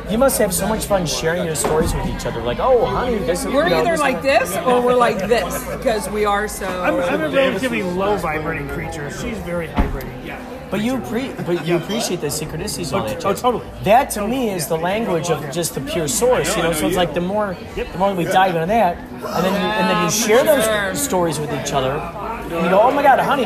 You 0.09 0.17
must 0.19 0.37
have 0.37 0.53
so 0.53 0.67
much 0.67 0.85
fun 0.85 1.05
sharing 1.05 1.45
your 1.45 1.55
stories 1.55 1.93
with 1.93 2.05
each 2.07 2.25
other. 2.25 2.41
Like, 2.41 2.59
oh, 2.59 2.85
honey, 2.85 3.17
this 3.17 3.43
is. 3.43 3.47
We're 3.47 3.63
you 3.63 3.71
know, 3.71 3.81
either 3.81 3.91
this- 3.91 3.99
like 3.99 4.21
this 4.21 4.55
or 4.57 4.81
we're 4.81 4.95
like 4.95 5.17
this 5.17 5.65
because 5.75 6.07
we 6.09 6.25
are 6.25 6.47
so. 6.47 6.67
I'm, 6.67 6.95
I'm 6.95 7.21
a 7.21 7.29
relatively 7.29 7.81
low 7.81 8.15
vibrating 8.17 8.67
creature. 8.69 9.09
She's 9.09 9.37
very 9.39 9.67
high 9.67 9.87
vibrating. 9.87 10.25
Yeah. 10.25 10.41
But 10.69 10.81
you 10.81 10.99
pre- 10.99 11.31
but 11.31 11.65
you 11.65 11.77
appreciate 11.77 12.21
the 12.21 12.27
synchronicities 12.27 12.91
on 12.91 13.03
oh, 13.03 13.05
it. 13.05 13.25
Oh, 13.25 13.33
totally. 13.33 13.65
That 13.83 14.09
to 14.11 14.27
me 14.27 14.49
is 14.49 14.67
the 14.67 14.77
language 14.77 15.29
of 15.29 15.51
just 15.51 15.75
the 15.75 15.81
pure 15.81 16.07
source, 16.07 16.55
you 16.55 16.63
know. 16.63 16.73
So 16.73 16.87
it's 16.87 16.97
like 16.97 17.13
the 17.13 17.21
more 17.21 17.55
the 17.75 17.85
more 17.97 18.13
we 18.13 18.25
dive 18.25 18.55
into 18.55 18.67
that, 18.67 18.97
and 18.97 19.21
then 19.21 19.53
you, 19.53 19.67
and 19.67 19.89
then 19.89 20.03
you 20.03 20.11
share 20.11 20.43
those 20.43 21.01
stories 21.01 21.39
with 21.39 21.51
each 21.53 21.71
other, 21.71 21.91
and 21.91 22.63
you 22.63 22.69
go, 22.69 22.81
oh 22.81 22.91
my 22.91 23.03
god, 23.03 23.19
honey, 23.19 23.45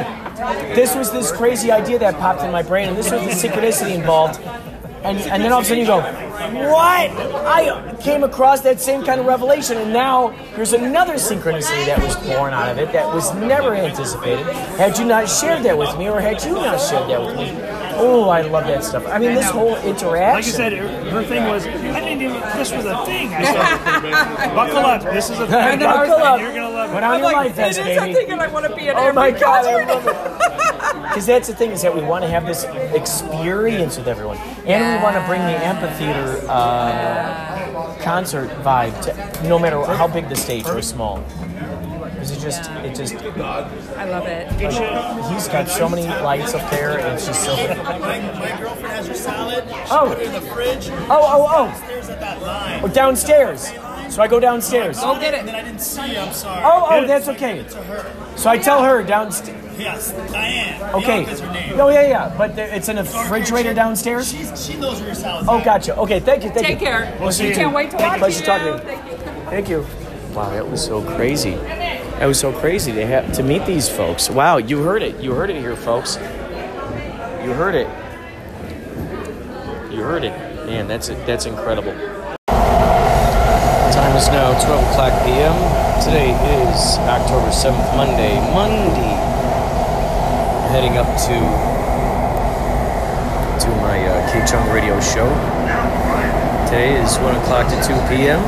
this 0.73 0.95
was 0.95 1.11
this 1.11 1.31
crazy 1.31 1.71
idea 1.71 1.99
that 1.99 2.15
popped 2.15 2.41
in 2.41 2.51
my 2.51 2.63
brain, 2.63 2.89
and 2.89 2.97
this 2.97 3.11
was 3.11 3.21
the 3.21 3.47
synchronicity 3.47 3.95
involved, 3.95 4.39
and 5.03 5.17
and 5.17 5.43
then 5.43 5.51
all 5.51 5.59
of 5.59 5.65
a 5.65 5.67
sudden 5.67 5.81
you 5.81 5.87
go, 5.87 6.01
what? 6.71 7.09
I 7.45 7.95
came 8.01 8.23
across 8.23 8.61
that 8.61 8.79
same 8.79 9.03
kind 9.03 9.19
of 9.19 9.25
revelation, 9.27 9.77
and 9.77 9.93
now 9.93 10.29
there's 10.55 10.73
another 10.73 11.13
synchronicity 11.15 11.85
that 11.85 12.01
was 12.01 12.15
born 12.17 12.53
out 12.53 12.69
of 12.69 12.77
it 12.77 12.91
that 12.93 13.07
was 13.13 13.33
never 13.35 13.73
anticipated. 13.75 14.45
Had 14.77 14.97
you 14.97 15.05
not 15.05 15.29
shared 15.29 15.63
that 15.63 15.77
with 15.77 15.97
me, 15.97 16.09
or 16.09 16.19
had 16.19 16.43
you 16.43 16.53
not 16.53 16.79
shared 16.81 17.09
that 17.09 17.21
with 17.21 17.35
me? 17.35 17.57
Oh, 18.01 18.29
I 18.29 18.41
love 18.41 18.63
that 18.67 18.83
stuff. 18.83 19.05
I 19.07 19.17
mean, 19.19 19.35
this 19.35 19.49
whole 19.49 19.75
interaction. 19.77 20.33
Like 20.33 20.45
you 20.45 20.51
said, 20.53 20.71
her, 20.73 20.87
her 21.11 21.23
thing 21.23 21.43
was, 21.47 21.67
I 21.67 21.99
didn't 21.99 22.21
even, 22.21 22.39
this 22.57 22.71
was 22.71 22.85
a 22.85 23.03
thing. 23.05 23.33
I 23.33 23.43
said, 23.43 24.55
buckle 24.55 24.77
up, 24.77 25.03
this 25.03 25.29
is 25.29 25.37
a 25.37 25.47
thing. 25.47 25.79
then 25.79 25.83
I 25.83 25.99
was 26.01 26.09
Buckle 26.09 26.23
up. 26.25 26.39
You're 26.39 26.53
going 26.53 26.61
to 26.61 26.69
love 26.69 26.89
Put 26.91 26.97
it. 26.99 27.03
on 27.03 27.11
I'm 27.11 27.19
your 27.19 27.25
like, 27.25 27.35
life 27.35 27.51
it 27.51 27.55
vest, 27.55 27.79
is 27.79 27.85
a 27.85 27.99
baby. 27.99 28.13
thing, 28.13 28.31
and 28.31 28.39
I 28.41 28.47
want 28.47 28.67
to 28.67 28.75
be 28.75 28.87
in 28.87 28.95
Oh 28.95 28.99
every 28.99 29.13
my 29.13 29.31
god, 29.31 29.65
I 29.65 29.83
love 29.83 30.07
it. 30.07 30.75
Because 31.03 31.25
that's 31.25 31.47
the 31.47 31.55
thing 31.55 31.71
is 31.71 31.81
that 31.81 31.93
we 31.93 32.01
want 32.01 32.23
to 32.23 32.29
have 32.29 32.45
this 32.45 32.63
experience 32.93 33.97
with 33.97 34.07
everyone, 34.07 34.37
and 34.65 34.97
we 34.97 35.03
want 35.03 35.15
to 35.15 35.25
bring 35.27 35.41
the 35.41 35.65
amphitheater 35.65 36.45
uh, 36.49 37.95
concert 38.01 38.49
vibe 38.63 38.99
to 39.01 39.47
no 39.49 39.57
matter 39.59 39.83
how 39.85 40.07
big 40.07 40.29
the 40.29 40.35
stage 40.35 40.65
or 40.67 40.81
small. 40.81 41.23
Because 42.11 42.31
it 42.31 42.39
just, 42.41 42.69
it 42.83 42.95
just, 42.95 43.15
I 43.15 44.03
love 44.03 44.25
it. 44.27 44.51
he's 45.31 45.47
got 45.47 45.69
so 45.69 45.87
many 45.87 46.05
lights 46.05 46.53
up 46.53 46.69
there, 46.69 46.99
and 46.99 47.13
it's 47.13 47.25
just 47.25 47.45
so. 47.45 47.55
My, 47.55 47.97
my 47.97 48.57
girlfriend 48.59 48.87
has 48.87 49.07
her 49.07 49.13
salad. 49.13 49.63
Oh. 49.89 50.11
In 50.19 50.33
the 50.33 50.41
fridge. 50.41 50.89
Oh, 50.89 51.47
oh, 51.49 51.85
There's 51.87 52.09
at 52.09 52.19
that 52.19 52.41
line. 52.41 52.81
oh! 52.83 52.87
Downstairs. 52.89 53.71
So 54.09 54.21
I 54.21 54.27
go 54.27 54.39
downstairs. 54.39 54.99
Go 54.99 55.19
get 55.19 55.33
it. 55.33 55.39
And 55.41 55.47
then. 55.47 55.55
I 55.55 55.61
didn't 55.63 55.81
see 55.81 56.11
you. 56.13 56.17
I'm 56.17 56.33
sorry. 56.33 56.63
Oh, 56.65 56.87
oh, 56.89 57.07
that's 57.07 57.27
okay. 57.29 57.63
To 57.63 57.77
her. 57.83 58.37
So 58.37 58.49
I 58.49 58.57
tell 58.57 58.83
her 58.83 59.03
downstairs. 59.03 59.57
Yes, 59.79 60.11
Diane. 60.31 60.81
Okay. 60.95 61.23
Bianca's 61.23 61.39
her 61.39 61.53
name. 61.53 61.79
Oh 61.79 61.89
yeah, 61.89 62.07
yeah. 62.07 62.35
But 62.37 62.55
there, 62.55 62.67
it's 62.67 62.89
in 62.89 62.97
a 62.97 63.03
refrigerator 63.03 63.73
downstairs. 63.73 64.29
She's, 64.29 64.65
she 64.65 64.75
knows 64.75 64.97
where 64.99 65.07
your 65.07 65.15
salad's 65.15 65.47
Oh, 65.47 65.63
gotcha. 65.63 65.95
Okay, 65.97 66.19
thank 66.19 66.43
you, 66.43 66.49
thank 66.49 66.65
Take 66.67 66.79
you. 66.81 66.85
care. 66.87 67.17
We'll 67.21 67.31
see 67.31 67.43
you 67.43 67.49
you. 67.51 67.55
can't 67.55 67.73
wait 67.73 67.91
to 67.91 67.97
watch 67.97 68.19
Pleasure 68.19 68.39
you. 68.41 68.45
talking 68.45 68.73
to. 68.73 68.79
Thank 68.79 69.09
you. 69.09 69.17
Thank 69.49 69.69
you. 69.69 70.35
Wow, 70.35 70.49
that 70.49 70.69
was 70.69 70.83
so 70.83 71.01
crazy. 71.15 71.51
That 71.51 72.25
was 72.25 72.37
so 72.37 72.51
crazy 72.51 72.91
to 72.91 73.05
have 73.05 73.31
to 73.33 73.43
meet 73.43 73.65
these 73.65 73.87
folks. 73.87 74.29
Wow, 74.29 74.57
you 74.57 74.83
heard 74.83 75.01
it. 75.01 75.21
You 75.21 75.31
heard 75.33 75.49
it 75.49 75.55
here, 75.61 75.77
folks. 75.77 76.17
You 76.17 77.53
heard 77.53 77.75
it. 77.75 77.87
You 79.93 80.01
heard 80.03 80.25
it. 80.25 80.33
Man, 80.65 80.87
that's 80.89 81.07
it. 81.09 81.25
that's 81.25 81.45
incredible. 81.45 81.93
Time 83.91 84.15
is 84.15 84.27
now 84.27 84.53
12 84.65 84.91
o'clock 84.91 85.25
p.m. 85.25 85.57
Today 86.05 86.29
is 86.61 86.97
October 87.09 87.49
7th, 87.49 87.97
Monday. 87.97 88.37
Monday. 88.53 89.17
I'm 90.61 90.69
Heading 90.69 90.97
up 90.97 91.07
to 91.25 91.37
to 93.65 93.69
my 93.81 93.97
uh, 94.05 94.31
K 94.31 94.45
Chung 94.45 94.69
radio 94.69 94.99
show. 95.01 95.27
Today 96.69 97.01
is 97.01 97.17
1 97.17 97.35
o'clock 97.37 97.67
to 97.69 97.75
2 97.81 97.93
p.m., 98.07 98.39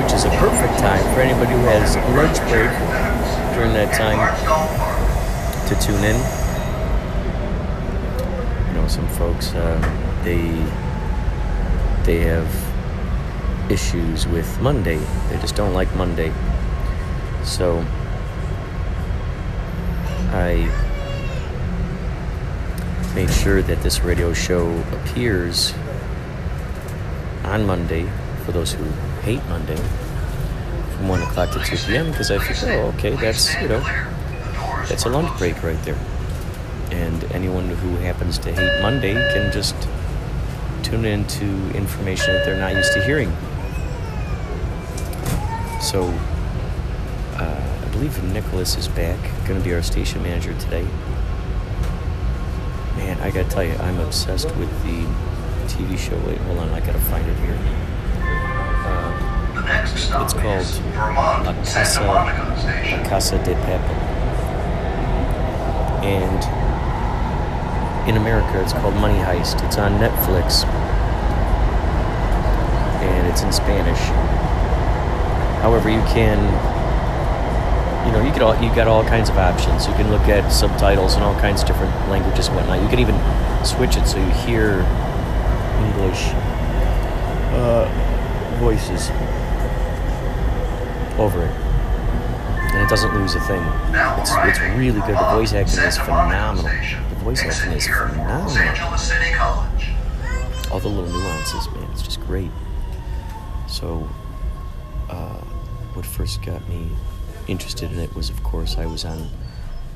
which 0.00 0.12
is 0.12 0.24
a 0.24 0.30
perfect 0.38 0.78
time 0.78 1.02
for 1.12 1.22
anybody 1.22 1.50
who 1.52 1.66
has 1.66 1.96
lunch 2.14 2.38
break 2.48 2.70
during 3.56 3.72
that 3.74 3.92
time 3.98 4.18
to 5.66 5.74
tune 5.84 6.04
in. 6.04 6.16
You 8.68 8.80
know, 8.80 8.86
some 8.86 9.08
folks, 9.08 9.52
uh, 9.54 9.76
they, 10.22 10.46
they 12.04 12.20
have 12.20 12.71
issues 13.70 14.26
with 14.26 14.60
Monday. 14.60 14.98
They 15.28 15.38
just 15.38 15.54
don't 15.54 15.74
like 15.74 15.94
Monday. 15.96 16.32
So, 17.44 17.84
I 20.30 20.70
made 23.14 23.30
sure 23.30 23.60
that 23.62 23.82
this 23.82 24.00
radio 24.00 24.32
show 24.32 24.70
appears 24.92 25.74
on 27.44 27.66
Monday 27.66 28.08
for 28.44 28.52
those 28.52 28.72
who 28.72 28.84
hate 29.22 29.44
Monday 29.48 29.76
from 29.76 31.02
from 31.02 31.08
1 31.08 31.22
o'clock 31.22 31.50
to 31.50 31.58
2 31.58 31.76
p.m. 31.88 32.10
because 32.12 32.30
I 32.30 32.38
figured, 32.38 32.78
oh, 32.78 32.92
okay, 32.94 33.16
that's, 33.16 33.52
you 33.60 33.66
know, 33.66 33.80
that's 34.88 35.04
a 35.04 35.08
lunch 35.08 35.36
break 35.36 35.60
right 35.64 35.82
there. 35.82 35.98
And 36.92 37.24
anyone 37.32 37.68
who 37.68 37.96
happens 37.96 38.38
to 38.38 38.52
hate 38.52 38.80
Monday 38.82 39.14
can 39.14 39.50
just 39.50 39.74
tune 40.84 41.04
into 41.04 41.44
information 41.74 42.34
that 42.34 42.44
they're 42.44 42.58
not 42.58 42.74
used 42.74 42.92
to 42.92 43.02
hearing. 43.02 43.32
So, 45.82 46.04
uh, 47.34 47.82
I 47.82 47.88
believe 47.90 48.22
Nicholas 48.32 48.76
is 48.76 48.86
back, 48.86 49.18
going 49.48 49.58
to 49.58 49.64
be 49.64 49.74
our 49.74 49.82
station 49.82 50.22
manager 50.22 50.54
today. 50.60 50.84
Man, 52.96 53.18
I 53.20 53.32
gotta 53.32 53.48
tell 53.50 53.64
you, 53.64 53.74
I'm 53.74 53.98
obsessed 53.98 54.54
with 54.56 54.70
the 54.84 55.04
TV 55.66 55.98
show. 55.98 56.16
Wait, 56.24 56.38
hold 56.38 56.58
on, 56.58 56.68
I 56.68 56.78
gotta 56.78 57.00
find 57.00 57.28
it 57.28 57.36
here. 57.38 57.58
Uh, 58.84 60.22
it's 60.22 60.34
called 60.34 60.66
La 61.44 61.52
Casa, 61.64 62.04
La 62.04 63.08
Casa 63.08 63.38
de 63.38 63.54
Papel. 63.54 63.98
And 66.04 66.44
in 68.08 68.16
America, 68.18 68.62
it's 68.62 68.72
called 68.72 68.94
Money 68.94 69.18
Heist. 69.18 69.64
It's 69.66 69.78
on 69.78 69.98
Netflix. 69.98 70.64
And 73.02 73.26
it's 73.26 73.42
in 73.42 73.52
Spanish. 73.52 74.51
However, 75.62 75.88
you 75.88 76.02
can 76.12 76.38
you 78.06 78.10
know, 78.10 78.20
you 78.20 78.32
get 78.32 78.42
all 78.42 78.60
you 78.60 78.74
got 78.74 78.88
all 78.88 79.04
kinds 79.04 79.30
of 79.30 79.38
options. 79.38 79.86
You 79.86 79.94
can 79.94 80.10
look 80.10 80.22
at 80.22 80.50
subtitles 80.50 81.16
in 81.16 81.22
all 81.22 81.34
kinds 81.36 81.62
of 81.62 81.68
different 81.68 81.94
languages 82.10 82.48
and 82.48 82.56
whatnot. 82.56 82.82
You 82.82 82.88
can 82.88 82.98
even 82.98 83.14
switch 83.64 83.96
it 83.96 84.06
so 84.06 84.18
you 84.18 84.30
hear 84.44 84.82
English 85.86 86.30
uh, 87.54 87.86
voices 88.58 89.10
over 91.18 91.44
it, 91.44 91.52
and 92.74 92.82
it 92.82 92.88
doesn't 92.88 93.14
lose 93.14 93.34
a 93.36 93.40
thing. 93.40 93.62
It's 94.18 94.32
it's 94.34 94.60
really 94.76 95.00
good. 95.00 95.16
The 95.16 95.30
voice 95.34 95.52
acting 95.52 95.84
is 95.84 95.96
phenomenal. 95.98 96.64
The 96.64 97.16
voice 97.22 97.44
acting 97.44 97.72
is 97.72 97.86
phenomenal. 97.86 98.48
All 100.72 100.80
the 100.80 100.88
little 100.88 101.10
nuances, 101.10 101.70
man, 101.70 101.86
it's 101.92 102.02
just 102.02 102.20
great. 102.22 102.50
So, 103.68 104.08
uh, 105.12 105.36
what 105.94 106.06
first 106.06 106.42
got 106.44 106.66
me 106.68 106.88
interested 107.46 107.92
in 107.92 107.98
it 107.98 108.14
was, 108.14 108.30
of 108.30 108.42
course, 108.42 108.78
I 108.78 108.86
was 108.86 109.04
on 109.04 109.28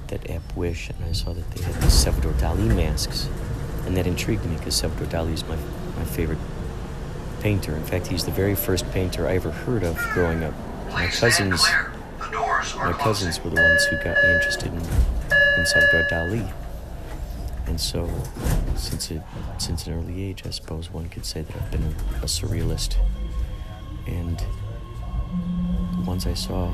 that 0.08 0.28
app 0.30 0.56
Wish 0.56 0.90
and 0.90 1.04
I 1.04 1.12
saw 1.12 1.32
that 1.32 1.50
they 1.52 1.62
had 1.62 1.74
these 1.82 1.92
Salvador 1.92 2.32
Dali 2.34 2.74
masks. 2.76 3.28
And 3.86 3.96
that 3.96 4.06
intrigued 4.06 4.44
me 4.44 4.56
because 4.56 4.76
Salvador 4.76 5.06
Dali 5.06 5.32
is 5.32 5.44
my, 5.44 5.56
my 5.96 6.04
favorite 6.04 6.38
painter. 7.40 7.74
In 7.74 7.84
fact, 7.84 8.08
he's 8.08 8.24
the 8.24 8.30
very 8.30 8.54
first 8.54 8.90
painter 8.92 9.26
I 9.26 9.36
ever 9.36 9.50
heard 9.50 9.84
of 9.84 9.96
growing 10.12 10.44
up. 10.44 10.54
My 10.90 11.06
cousins, 11.06 11.64
my 12.76 12.94
cousins 12.98 13.42
were 13.42 13.50
the 13.50 13.62
ones 13.62 13.84
who 13.86 13.96
got 13.96 14.16
me 14.22 14.34
interested 14.34 14.68
in, 14.68 14.80
in 15.58 15.66
Salvador 15.66 16.06
Dali. 16.10 16.52
And 17.66 17.80
so, 17.80 18.08
since 18.76 19.10
it, 19.10 19.22
since 19.58 19.86
an 19.86 19.94
early 19.94 20.22
age, 20.22 20.42
I 20.46 20.50
suppose 20.50 20.90
one 20.90 21.08
could 21.08 21.24
say 21.24 21.42
that 21.42 21.56
I've 21.56 21.70
been 21.70 21.82
a, 21.82 22.22
a 22.22 22.26
surrealist. 22.26 22.96
And 24.06 24.42
once 26.06 26.24
I 26.24 26.34
saw 26.34 26.70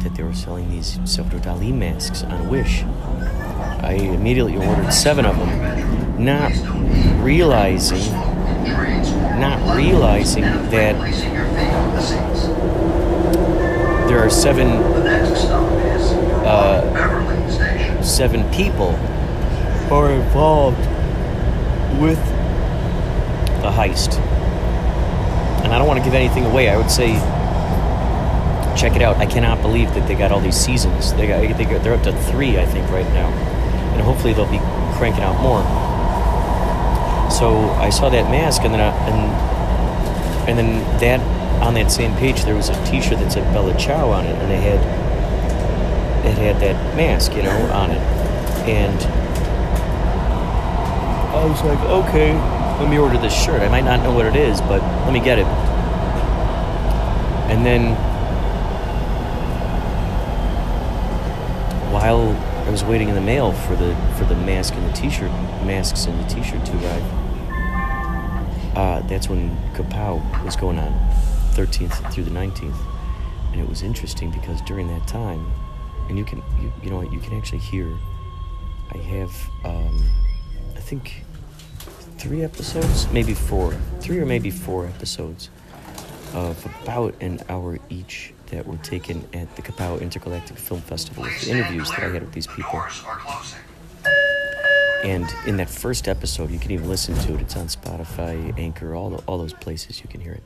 that 0.00 0.14
they 0.16 0.24
were 0.24 0.34
selling 0.34 0.68
these 0.70 0.98
Salvador 1.04 1.38
Dali 1.38 1.72
masks 1.72 2.24
on 2.24 2.48
Wish. 2.48 2.82
I 3.80 3.92
immediately 3.92 4.56
ordered 4.56 4.90
seven 4.92 5.24
of 5.24 5.38
them, 5.38 6.24
not 6.24 6.50
realizing, 7.22 8.12
not 9.38 9.76
realizing 9.76 10.42
that 10.42 10.96
there 14.08 14.18
are 14.18 14.30
seven, 14.30 14.68
uh, 16.44 18.02
seven 18.02 18.50
people 18.52 18.92
who 18.92 19.94
are 19.94 20.10
involved 20.10 20.78
with 22.00 22.18
the 23.62 23.70
heist. 23.70 24.18
And 25.62 25.72
I 25.72 25.78
don't 25.78 25.86
want 25.86 25.98
to 26.00 26.04
give 26.04 26.14
anything 26.14 26.46
away. 26.46 26.68
I 26.68 26.76
would 26.76 26.90
say 26.90 27.16
check 28.78 28.94
it 28.94 29.02
out. 29.02 29.16
I 29.16 29.26
cannot 29.26 29.60
believe 29.60 29.92
that 29.94 30.06
they 30.06 30.14
got 30.14 30.30
all 30.30 30.40
these 30.40 30.56
seasons. 30.56 31.12
They 31.14 31.26
got, 31.26 31.40
they 31.56 31.64
got, 31.64 31.82
they're 31.82 31.94
up 31.94 32.02
to 32.04 32.12
three, 32.30 32.58
I 32.58 32.64
think, 32.64 32.88
right 32.90 33.08
now, 33.12 33.28
and 33.92 34.00
hopefully 34.00 34.32
they'll 34.32 34.50
be 34.50 34.60
cranking 34.96 35.24
out 35.24 35.40
more. 35.42 35.62
So 37.30 37.70
I 37.80 37.90
saw 37.90 38.08
that 38.08 38.30
mask, 38.30 38.62
and 38.62 38.72
then 38.72 38.80
I, 38.80 38.90
and 39.08 40.48
and 40.48 40.58
then 40.58 41.00
that 41.00 41.20
on 41.62 41.74
that 41.74 41.90
same 41.90 42.14
page 42.16 42.44
there 42.44 42.54
was 42.54 42.68
a 42.68 42.86
T-shirt 42.86 43.18
that 43.18 43.32
said 43.32 43.52
Bella 43.52 43.76
Ciao 43.76 44.10
on 44.10 44.24
it, 44.24 44.34
and 44.36 44.52
it 44.52 44.62
had 44.62 44.80
it 46.24 46.38
had 46.38 46.60
that 46.62 46.96
mask, 46.96 47.34
you 47.34 47.42
know, 47.42 47.72
on 47.72 47.90
it, 47.90 48.00
and 48.66 48.98
I 51.34 51.44
was 51.44 51.62
like, 51.62 51.78
okay, 51.80 52.32
let 52.80 52.88
me 52.88 52.98
order 52.98 53.18
this 53.18 53.34
shirt. 53.34 53.60
I 53.60 53.68
might 53.68 53.84
not 53.84 54.02
know 54.02 54.12
what 54.12 54.26
it 54.26 54.36
is, 54.36 54.60
but 54.62 54.80
let 55.04 55.12
me 55.12 55.20
get 55.20 55.38
it. 55.38 55.46
And 57.50 57.64
then 57.64 57.94
while 61.92 62.30
I 62.66 62.67
was 62.78 62.88
waiting 62.88 63.08
in 63.08 63.16
the 63.16 63.20
mail 63.20 63.52
for 63.52 63.74
the 63.74 63.92
for 64.16 64.24
the 64.26 64.36
mask 64.36 64.72
and 64.74 64.88
the 64.88 64.92
T-shirt, 64.92 65.32
masks 65.64 66.04
and 66.04 66.16
the 66.20 66.32
T-shirt 66.32 66.64
to 66.64 66.72
arrive, 66.74 67.02
uh, 68.76 69.00
that's 69.08 69.28
when 69.28 69.50
Kapow 69.74 70.22
was 70.44 70.54
going 70.54 70.78
on, 70.78 70.92
13th 71.54 72.12
through 72.12 72.22
the 72.22 72.30
19th, 72.30 72.78
and 73.50 73.60
it 73.60 73.68
was 73.68 73.82
interesting 73.82 74.30
because 74.30 74.60
during 74.62 74.86
that 74.86 75.08
time, 75.08 75.44
and 76.08 76.16
you 76.16 76.24
can 76.24 76.40
you, 76.60 76.72
you 76.80 76.90
know 76.90 76.98
what 76.98 77.12
you 77.12 77.18
can 77.18 77.36
actually 77.36 77.58
hear. 77.58 77.88
I 78.92 78.98
have 78.98 79.50
um, 79.64 80.08
I 80.76 80.80
think 80.80 81.24
three 82.16 82.44
episodes, 82.44 83.10
maybe 83.10 83.34
four, 83.34 83.72
three 83.98 84.20
or 84.20 84.26
maybe 84.26 84.52
four 84.52 84.86
episodes 84.86 85.50
of 86.32 86.64
about 86.84 87.16
an 87.20 87.40
hour 87.48 87.80
each 87.90 88.34
that 88.50 88.66
were 88.66 88.76
taken 88.78 89.26
at 89.32 89.54
the 89.56 89.62
Kapow 89.62 90.00
Intergalactic 90.00 90.56
Film 90.56 90.80
Festival 90.80 91.22
with 91.24 91.40
the 91.42 91.50
interviews 91.50 91.90
that 91.90 92.00
I 92.00 92.08
had 92.08 92.22
with 92.22 92.32
these 92.32 92.46
people. 92.46 92.82
And 95.04 95.28
in 95.46 95.56
that 95.58 95.70
first 95.70 96.08
episode, 96.08 96.50
you 96.50 96.58
can 96.58 96.72
even 96.72 96.88
listen 96.88 97.14
to 97.14 97.34
it. 97.34 97.40
It's 97.40 97.56
on 97.56 97.68
Spotify, 97.68 98.58
Anchor, 98.58 98.94
all, 98.94 99.10
the, 99.10 99.18
all 99.26 99.38
those 99.38 99.52
places 99.52 100.00
you 100.02 100.08
can 100.08 100.20
hear 100.20 100.32
it. 100.32 100.42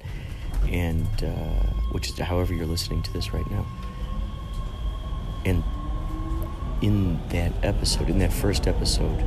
And 0.69 1.07
uh, 1.23 1.73
which 1.93 2.11
is 2.11 2.19
however 2.19 2.55
you're 2.55 2.67
listening 2.67 3.03
to 3.03 3.13
this 3.13 3.33
right 3.33 3.49
now. 3.51 3.67
And 5.45 5.65
in 6.83 7.19
that 7.29 7.53
episode, 7.63 8.11
in 8.11 8.19
that 8.19 8.33
first 8.33 8.67
episode, 8.67 9.19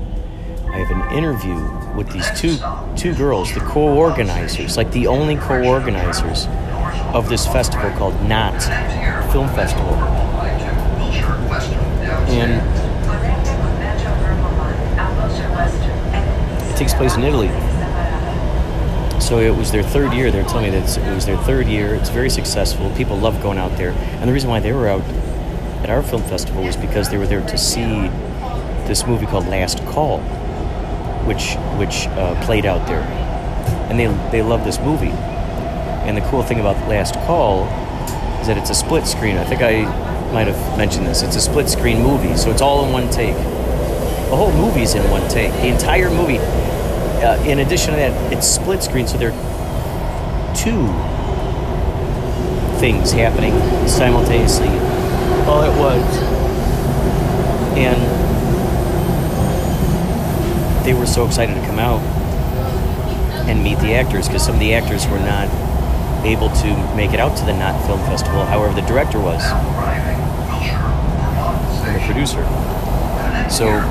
I 0.70 0.80
have 0.80 0.92
an 0.92 1.18
interview 1.18 1.56
with 1.96 2.12
these 2.12 2.30
two 2.40 2.58
two 2.96 3.16
girls, 3.16 3.54
the 3.54 3.62
co-organizers, 3.62 4.78
like 4.78 4.92
the 4.92 5.08
only 5.08 5.38
co-organizers 5.38 6.48
of 7.14 7.30
this 7.30 7.46
festival 7.48 7.90
called 7.92 8.22
Not 8.28 8.62
Film 9.32 9.48
Festival. 9.50 9.94
And 12.28 12.62
it 16.72 16.78
takes 16.78 16.94
place 16.94 17.16
in 17.16 17.24
Italy. 17.24 17.50
So 19.22 19.40
it 19.40 19.56
was 19.56 19.72
their 19.72 19.82
third 19.82 20.14
year. 20.14 20.30
They're 20.30 20.44
telling 20.44 20.72
me 20.72 20.80
that 20.80 20.98
it 20.98 21.16
was 21.16 21.26
their 21.26 21.38
third 21.38 21.68
year. 21.68 21.96
It's 21.96 22.10
very 22.10 22.30
successful. 22.30 22.92
People 22.92 23.18
love 23.18 23.42
going 23.42 23.58
out 23.58 23.76
there. 23.78 23.92
And 23.92 24.30
the 24.30 24.34
reason 24.34 24.50
why 24.50 24.60
they 24.60 24.74
were 24.74 24.88
out 24.88 25.02
at 25.82 25.90
our 25.90 26.04
film 26.04 26.22
festival 26.24 26.64
was 26.64 26.76
because 26.76 27.10
they 27.10 27.18
were 27.18 27.26
there 27.26 27.42
to 27.42 27.58
see 27.58 28.10
this 28.88 29.08
movie 29.08 29.26
called 29.26 29.48
Last 29.48 29.80
Call, 29.86 30.20
which 31.26 31.56
which 31.78 32.08
uh, 32.18 32.40
played 32.46 32.66
out 32.66 32.88
there, 32.88 33.02
and 33.90 34.00
they 34.00 34.08
they 34.32 34.42
love 34.42 34.64
this 34.64 34.80
movie. 34.80 35.14
And 36.06 36.16
the 36.16 36.22
cool 36.30 36.44
thing 36.44 36.60
about 36.60 36.76
Last 36.88 37.16
Call 37.26 37.66
is 38.40 38.48
that 38.48 38.58
it's 38.58 38.70
a 38.70 38.76
split 38.76 39.08
screen. 39.08 39.38
I 39.38 39.44
think 39.44 39.62
I 39.62 39.84
might 40.32 40.48
have 40.48 40.78
mentioned 40.78 41.08
this. 41.08 41.24
It's 41.24 41.36
a 41.36 41.42
split 41.42 41.68
screen 41.68 42.04
movie, 42.04 42.36
so 42.38 42.52
it's 42.52 42.62
all 42.62 42.86
in 42.86 42.92
one 42.92 43.10
take. 43.10 43.36
The 43.36 44.36
whole 44.36 44.52
movie's 44.54 44.94
in 44.94 45.10
one 45.10 45.28
take. 45.30 45.52
The 45.54 45.68
entire 45.68 46.10
movie. 46.10 46.38
Uh, 46.38 47.42
in 47.46 47.60
addition 47.60 47.92
to 47.92 47.96
that, 47.96 48.34
it's 48.34 48.46
split 48.48 48.84
screen, 48.84 49.08
so 49.08 49.18
there 49.18 49.32
are 49.32 50.56
two 50.56 50.86
things 52.80 53.12
happening 53.12 53.54
simultaneously 53.88 54.68
all 55.48 55.64
at 55.64 55.76
once. 55.80 56.18
And 57.78 58.25
they 60.86 60.94
were 60.94 61.08
so 61.08 61.26
excited 61.26 61.56
to 61.56 61.62
come 61.62 61.80
out 61.80 62.00
and 63.50 63.64
meet 63.64 63.80
the 63.80 63.96
actors 63.96 64.28
because 64.28 64.46
some 64.46 64.54
of 64.54 64.60
the 64.60 64.74
actors 64.76 65.08
were 65.08 65.20
not 65.20 65.50
able 66.24 66.50
to 66.50 66.96
make 66.96 67.12
it 67.12 67.20
out 67.20 67.36
to 67.38 67.46
the 67.46 67.54
Not 67.54 67.84
Film 67.88 68.00
Festival. 68.02 68.46
However, 68.46 68.74
the 68.80 68.88
director 68.88 69.20
was 69.20 69.42
and 71.86 71.96
the 71.96 72.06
producer. 72.06 72.44
So 73.50 73.82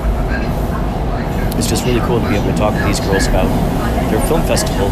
it's 1.58 1.68
just 1.68 1.84
really 1.84 2.00
cool 2.00 2.20
to 2.20 2.28
be 2.28 2.36
able 2.36 2.50
to 2.50 2.56
talk 2.56 2.74
to 2.78 2.84
these 2.86 3.00
girls 3.00 3.26
about 3.26 3.48
their 4.10 4.20
film 4.28 4.42
festival. 4.42 4.88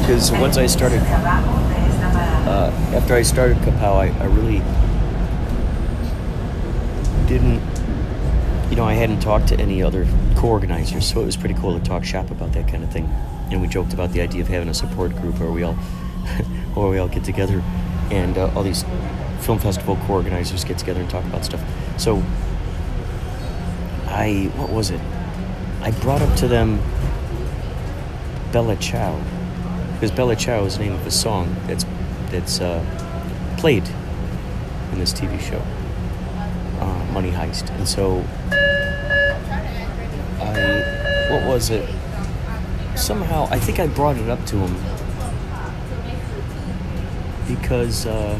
Because 0.00 0.32
once 0.32 0.56
I 0.56 0.66
started 0.66 1.02
uh, 2.48 2.70
after 2.94 3.14
I 3.14 3.22
started 3.22 3.58
Kapow, 3.58 3.94
I, 3.94 4.08
I 4.18 4.26
really 4.26 4.60
didn't, 7.28 7.62
you 8.70 8.76
know, 8.76 8.84
I 8.84 8.94
hadn't 8.94 9.20
talked 9.20 9.48
to 9.48 9.58
any 9.60 9.82
other 9.82 10.04
co-organizers, 10.42 11.08
so 11.08 11.20
it 11.20 11.26
was 11.26 11.36
pretty 11.36 11.54
cool 11.54 11.78
to 11.78 11.84
talk 11.84 12.04
shop 12.04 12.28
about 12.32 12.52
that 12.52 12.66
kind 12.66 12.82
of 12.82 12.90
thing. 12.90 13.04
And 13.52 13.60
we 13.62 13.68
joked 13.68 13.92
about 13.92 14.10
the 14.10 14.20
idea 14.20 14.42
of 14.42 14.48
having 14.48 14.68
a 14.68 14.74
support 14.74 15.14
group 15.14 15.38
where 15.38 15.52
we 15.52 15.62
all, 15.62 15.74
where 16.74 16.88
we 16.88 16.98
all 16.98 17.06
get 17.06 17.22
together, 17.22 17.62
and 18.10 18.36
uh, 18.36 18.52
all 18.56 18.64
these 18.64 18.84
film 19.38 19.60
festival 19.60 19.96
co-organizers 20.04 20.64
get 20.64 20.78
together 20.78 21.00
and 21.00 21.08
talk 21.08 21.24
about 21.26 21.44
stuff. 21.44 21.62
So, 21.96 22.16
I 24.08 24.50
what 24.56 24.70
was 24.70 24.90
it? 24.90 25.00
I 25.80 25.92
brought 25.92 26.22
up 26.22 26.36
to 26.38 26.48
them 26.48 26.82
Bella 28.50 28.74
Ciao, 28.76 29.22
because 29.94 30.10
Bella 30.10 30.34
Ciao 30.34 30.64
is 30.64 30.76
the 30.76 30.82
name 30.82 30.94
of 30.94 31.06
a 31.06 31.12
song 31.12 31.54
that's 31.68 31.86
that's 32.32 32.60
uh, 32.60 32.84
played 33.58 33.88
in 34.90 34.98
this 34.98 35.12
TV 35.12 35.38
show, 35.40 35.62
uh, 36.80 37.12
Money 37.12 37.30
Heist, 37.30 37.70
and 37.78 37.86
so 37.86 38.24
was 41.52 41.70
it? 41.70 41.88
Somehow 42.96 43.46
I 43.50 43.58
think 43.58 43.78
I 43.78 43.86
brought 43.86 44.16
it 44.16 44.28
up 44.28 44.44
to 44.46 44.56
him 44.56 44.74
because. 47.46 48.06
Uh, 48.06 48.38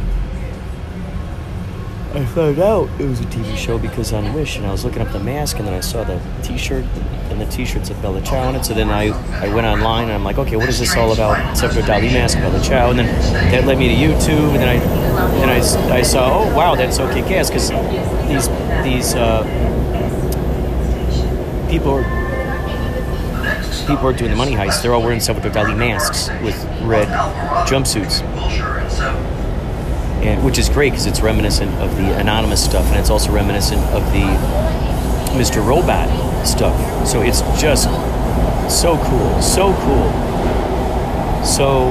I 2.14 2.26
found 2.26 2.58
out 2.58 2.90
it 3.00 3.08
was 3.08 3.20
a 3.20 3.24
TV 3.24 3.56
show 3.56 3.78
because 3.78 4.12
on 4.12 4.34
Wish, 4.34 4.58
and 4.58 4.66
I 4.66 4.70
was 4.70 4.84
looking 4.84 5.00
up 5.00 5.10
the 5.12 5.18
mask, 5.18 5.58
and 5.58 5.66
then 5.66 5.72
I 5.72 5.80
saw 5.80 6.04
the 6.04 6.20
T-shirt, 6.42 6.84
and 7.30 7.40
the 7.40 7.46
T-shirt 7.46 7.86
said 7.86 8.02
Bella 8.02 8.20
Ciao 8.20 8.48
on 8.48 8.54
it. 8.54 8.66
So 8.66 8.74
then 8.74 8.90
I, 8.90 9.04
I 9.42 9.48
went 9.54 9.66
online, 9.66 10.04
and 10.04 10.12
I'm 10.12 10.22
like, 10.22 10.36
okay, 10.36 10.56
what 10.56 10.68
is 10.68 10.78
this 10.78 10.94
all 10.94 11.14
about? 11.14 11.56
Salvador 11.56 11.84
Dali 11.84 12.12
mask, 12.12 12.36
Bella 12.36 12.62
Ciao, 12.62 12.90
and 12.90 12.98
then 12.98 13.06
that 13.50 13.64
led 13.64 13.78
me 13.78 13.88
to 13.88 13.94
YouTube, 13.94 14.50
and 14.50 14.56
then 14.56 14.68
I, 14.68 14.78
then 15.36 15.48
I, 15.48 15.96
I 15.96 16.02
saw, 16.02 16.42
oh 16.42 16.54
wow, 16.54 16.74
that's 16.74 16.98
so 16.98 17.10
kick-ass, 17.14 17.48
because 17.48 17.70
these 18.28 18.48
these 18.84 19.14
uh, 19.14 19.42
people 21.70 21.92
are 21.94 22.31
people 23.82 24.06
are 24.06 24.12
doing 24.12 24.30
the 24.30 24.36
money 24.36 24.52
heist. 24.52 24.82
They're 24.82 24.94
all 24.94 25.02
wearing 25.02 25.20
Salvador 25.20 25.50
Dali 25.50 25.76
masks 25.76 26.28
with 26.42 26.56
red 26.82 27.08
jumpsuits 27.68 28.22
and 30.22 30.44
which 30.44 30.56
is 30.56 30.68
great 30.68 30.90
because 30.90 31.06
it's 31.06 31.20
reminiscent 31.20 31.70
of 31.80 31.96
the 31.96 32.16
anonymous 32.18 32.64
stuff, 32.64 32.86
and 32.86 32.96
it's 32.96 33.10
also 33.10 33.32
reminiscent 33.32 33.82
of 33.86 34.04
the 34.12 34.22
Mr. 35.36 35.66
Robot 35.66 36.08
stuff. 36.46 36.76
So 37.06 37.22
it's 37.22 37.40
just 37.60 37.84
so 38.70 38.96
cool, 39.04 39.42
so 39.42 39.74
cool. 39.82 40.12
So 41.44 41.88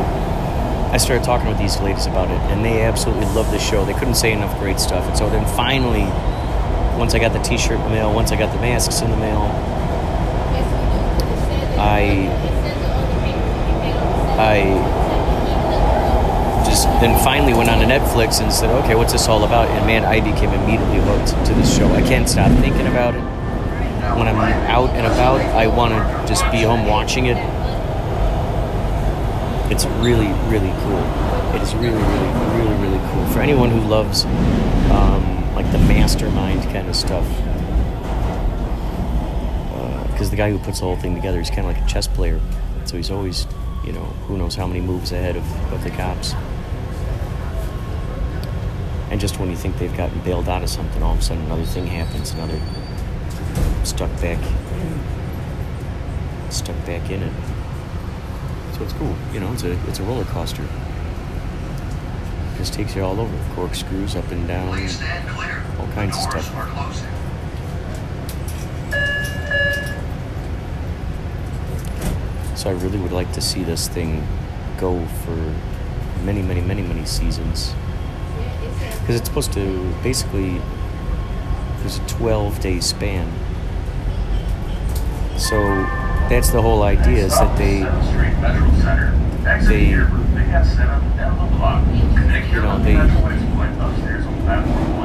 I 0.93 0.97
started 0.97 1.25
talking 1.25 1.49
with 1.49 1.58
these 1.58 1.77
ladies 1.82 2.06
about 2.06 2.32
it, 2.32 2.39
and 2.51 2.63
they 2.63 2.84
absolutely 2.84 3.25
love 3.27 3.51
the 3.51 3.60
show. 3.60 3.84
They 3.84 3.93
couldn't 3.93 4.15
say 4.15 4.32
enough 4.32 4.58
great 4.60 4.80
stuff. 4.80 5.06
And 5.08 5.17
so 5.17 5.30
then 5.30 5.45
finally, 5.56 6.06
once 6.97 7.13
I 7.13 7.19
got 7.19 7.34
the 7.34 7.39
T-shirt 7.39 7.77
in 7.77 7.84
the 7.84 7.89
mail, 7.89 8.13
once 8.13 8.32
I 8.32 8.38
got 8.38 8.54
the 8.54 8.62
masks 8.62 9.01
in 9.01 9.12
the 9.12 9.17
mail, 9.17 9.41
I 11.81 12.29
I 14.37 14.63
just 16.63 16.85
then 17.01 17.17
finally 17.23 17.53
went 17.53 17.69
on 17.69 17.79
to 17.79 17.85
Netflix 17.85 18.39
and 18.39 18.53
said, 18.53 18.69
okay, 18.83 18.93
what's 18.93 19.13
this 19.13 19.27
all 19.27 19.43
about? 19.43 19.67
And 19.69 19.85
man, 19.87 20.05
I 20.05 20.19
became 20.19 20.51
immediately 20.51 20.99
hooked 20.99 21.45
to 21.47 21.53
this 21.53 21.75
show. 21.75 21.87
I 21.93 22.01
can't 22.01 22.29
stop 22.29 22.51
thinking 22.59 22.85
about 22.85 23.15
it. 23.15 23.23
When 24.17 24.27
I'm 24.27 24.37
out 24.69 24.91
and 24.91 25.07
about, 25.07 25.41
I 25.55 25.65
want 25.67 25.93
to 25.93 26.27
just 26.27 26.43
be 26.51 26.61
home 26.61 26.85
watching 26.85 27.25
it. 27.25 27.37
It's 29.71 29.85
really, 30.03 30.27
really 30.51 30.73
cool. 30.83 31.03
It 31.55 31.61
is 31.63 31.73
really, 31.75 31.97
really, 31.97 32.31
really, 32.57 32.75
really 32.85 33.11
cool. 33.11 33.25
For 33.27 33.39
anyone 33.39 33.71
who 33.71 33.81
loves 33.81 34.25
um, 34.91 35.55
like 35.55 35.71
the 35.71 35.79
mastermind 35.79 36.61
kind 36.71 36.87
of 36.87 36.95
stuff. 36.95 37.25
Because 40.21 40.29
the 40.29 40.38
guy 40.38 40.51
who 40.51 40.60
puts 40.60 40.81
the 40.81 40.86
whole 40.86 40.97
thing 40.97 41.15
together 41.15 41.39
is 41.39 41.49
kind 41.49 41.62
of 41.62 41.65
like 41.73 41.81
a 41.81 41.86
chess 41.88 42.07
player. 42.07 42.39
So 42.86 42.95
he's 42.95 43.10
always, 43.10 43.47
you 43.84 43.91
know, 43.91 44.03
who 44.27 44.38
knows 44.38 44.53
how 44.53 44.67
many 44.67 44.79
moves 44.79 45.12
ahead 45.12 45.36
of, 45.36 45.73
of 45.73 45.84
the 45.84 45.89
cops. 45.89 46.36
And 49.10 49.19
just 49.19 49.39
when 49.39 49.49
you 49.49 49.55
think 49.55 49.79
they've 49.79 49.97
gotten 49.97 50.19
bailed 50.19 50.47
out 50.47 50.62
of 50.62 50.69
something, 50.69 51.01
all 51.01 51.13
of 51.13 51.19
a 51.21 51.21
sudden 51.23 51.43
another 51.45 51.65
thing 51.65 51.88
happens, 51.88 52.34
another 52.34 52.62
stuck 53.84 54.12
back, 54.21 54.38
stuck 56.51 56.77
back 56.86 57.10
in 57.10 57.23
it. 57.23 57.34
So 58.77 58.84
it's 58.84 58.93
cool, 58.93 59.15
you 59.34 59.39
know. 59.39 59.51
It's 59.53 59.63
a 59.63 59.71
it's 59.89 59.97
a 59.97 60.03
roller 60.03 60.25
coaster. 60.25 60.67
Just 62.57 62.75
takes 62.75 62.95
you 62.95 63.01
all 63.01 63.19
over, 63.19 63.55
corkscrews 63.55 64.15
up 64.15 64.29
and 64.29 64.47
down, 64.47 64.67
all 65.79 65.88
kinds 65.95 66.15
of 66.15 66.21
stuff. 66.21 67.20
So 72.62 72.69
I 72.69 72.74
really 72.74 73.00
would 73.00 73.12
like 73.12 73.32
to 73.34 73.41
see 73.41 73.63
this 73.63 73.88
thing 73.88 74.24
go 74.78 75.04
for 75.26 75.36
many, 76.24 76.43
many, 76.43 76.62
many, 76.62 76.84
many 76.84 77.06
seasons. 77.06 77.74
Because 79.00 79.15
it's 79.15 79.28
supposed 79.28 79.52
to 79.54 79.91
basically 80.04 80.62
there's 81.80 81.97
a 81.97 82.06
12 82.06 82.60
day 82.60 82.80
span. 82.80 83.28
So 85.39 85.58
that's 86.30 86.52
the 86.52 86.62
whole 86.62 86.84
idea 86.84 87.26
is 87.26 87.34
that 87.34 87.58
they 87.58 87.80
they 89.67 89.89
you 89.89 90.06
know 92.62 92.78
they 92.84 92.93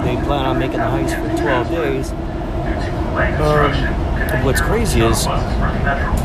they 0.04 0.16
plan 0.26 0.44
on 0.44 0.58
making 0.58 0.76
the 0.76 0.84
heist 0.84 1.16
for 1.16 1.42
12 1.42 1.70
days. 1.70 2.12
Um, 3.40 4.05
what's 4.44 4.60
crazy 4.60 5.00
is 5.00 5.26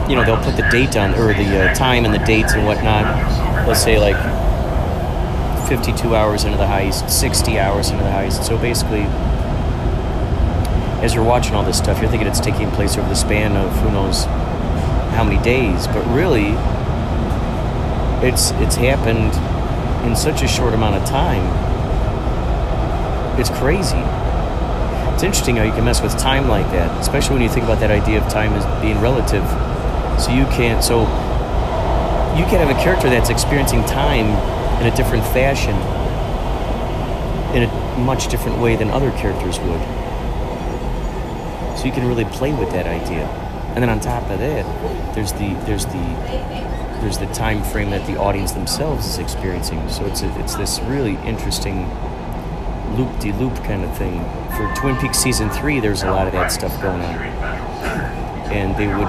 you 0.09 0.15
know 0.15 0.23
they'll 0.25 0.43
put 0.43 0.55
the 0.55 0.67
date 0.71 0.95
on 0.97 1.13
or 1.15 1.33
the 1.33 1.69
uh, 1.69 1.73
time 1.73 2.05
and 2.05 2.13
the 2.13 2.25
dates 2.25 2.53
and 2.53 2.65
whatnot 2.65 3.05
let's 3.67 3.83
say 3.83 3.99
like 3.99 4.15
52 5.71 6.13
hours 6.13 6.43
into 6.43 6.57
the 6.57 6.65
heist, 6.65 7.09
60 7.09 7.57
hours 7.57 7.91
into 7.91 8.03
the 8.03 8.09
heist. 8.09 8.43
So 8.43 8.57
basically, 8.57 9.03
as 11.01 11.13
you're 11.13 11.23
watching 11.23 11.55
all 11.55 11.63
this 11.63 11.77
stuff, 11.77 12.01
you're 12.01 12.09
thinking 12.09 12.27
it's 12.27 12.41
taking 12.41 12.69
place 12.71 12.97
over 12.97 13.07
the 13.07 13.15
span 13.15 13.55
of 13.55 13.71
who 13.79 13.89
knows 13.89 14.25
how 15.15 15.23
many 15.23 15.41
days, 15.41 15.87
but 15.87 16.05
really, 16.07 16.49
it's 18.27 18.51
it's 18.59 18.75
happened 18.75 19.33
in 20.05 20.13
such 20.17 20.41
a 20.41 20.47
short 20.47 20.73
amount 20.73 20.95
of 20.95 21.07
time. 21.07 21.47
It's 23.39 23.49
crazy. 23.49 24.03
It's 25.13 25.24
interesting 25.24 25.58
how 25.58 25.63
you 25.63 25.71
can 25.71 25.86
mess 25.86 26.02
with 26.02 26.17
time 26.17 26.47
like 26.47 26.65
that, 26.71 27.00
especially 27.00 27.36
when 27.36 27.43
you 27.43 27.50
think 27.50 27.65
about 27.65 27.80
that 27.80 27.91
idea 27.91 28.24
of 28.24 28.32
time 28.32 28.54
as 28.54 28.82
being 28.82 29.00
relative. 29.02 29.43
So 30.21 30.32
you 30.32 30.45
can't. 30.45 30.84
So 30.84 31.02
you 32.38 32.45
can 32.45 32.65
have 32.65 32.69
a 32.69 32.82
character 32.82 33.10
that's 33.10 33.30
experiencing 33.30 33.84
time 33.86 34.28
in 34.82 34.91
a 34.91 34.95
different 34.95 35.24
fashion, 35.26 35.76
in 37.56 37.69
a 37.69 37.97
much 38.00 38.30
different 38.30 38.60
way 38.60 38.76
than 38.76 38.89
other 38.89 39.12
characters 39.12 39.60
would. 39.60 39.82
So 41.78 41.86
you 41.86 41.91
can 41.91 42.08
really 42.08 42.26
play 42.26 42.54
with 42.54 42.71
that 42.71 42.88
idea. 42.88 43.26
And 43.76 43.82
then 43.82 43.89
on 43.89 44.00
top 44.00 44.30
of 44.30 44.39
that, 44.39 45.15
there's 45.15 45.34
the 45.34 45.54
there's 45.65 45.86
the 45.86 46.62
there's 47.02 47.17
the 47.17 47.26
time 47.34 47.63
frame 47.63 47.89
that 47.89 48.06
the 48.06 48.17
audience 48.17 48.52
themselves 48.52 49.08
is 49.08 49.17
experiencing. 49.17 49.89
So 49.89 50.06
it's 50.06 50.21
a, 50.21 50.39
it's 50.39 50.56
this 50.56 50.80
really 50.82 51.15
interesting 51.26 51.86
loop 52.97 53.19
de 53.19 53.32
loop 53.34 53.56
kind 53.63 53.84
of 53.84 53.97
thing. 53.97 54.19
For 54.56 54.73
Twin 54.75 54.97
Peaks 54.97 55.17
season 55.17 55.49
three, 55.49 55.80
there's 55.80 56.04
a 56.04 56.12
lot 56.12 56.27
of 56.27 56.34
that 56.34 56.51
stuff 56.51 56.73
going 56.82 57.01
on, 57.01 57.15
and 58.51 58.75
they 58.77 58.88
would 58.88 59.08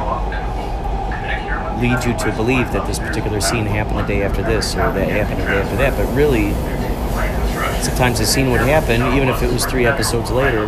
lead 1.82 2.04
you 2.04 2.16
to 2.16 2.32
believe 2.36 2.70
that 2.72 2.86
this 2.86 2.98
particular 2.98 3.40
scene 3.40 3.66
happened 3.66 3.98
the 3.98 4.04
day 4.04 4.22
after 4.22 4.42
this 4.42 4.74
or 4.74 4.92
that 4.92 5.08
happened 5.08 5.40
the 5.40 5.46
day 5.46 5.60
after 5.60 5.76
that. 5.76 5.96
But 5.96 6.14
really, 6.14 6.52
sometimes 7.82 8.18
the 8.18 8.26
scene 8.26 8.50
would 8.52 8.60
happen 8.60 9.02
even 9.14 9.28
if 9.28 9.42
it 9.42 9.52
was 9.52 9.66
three 9.66 9.86
episodes 9.86 10.30
later, 10.30 10.66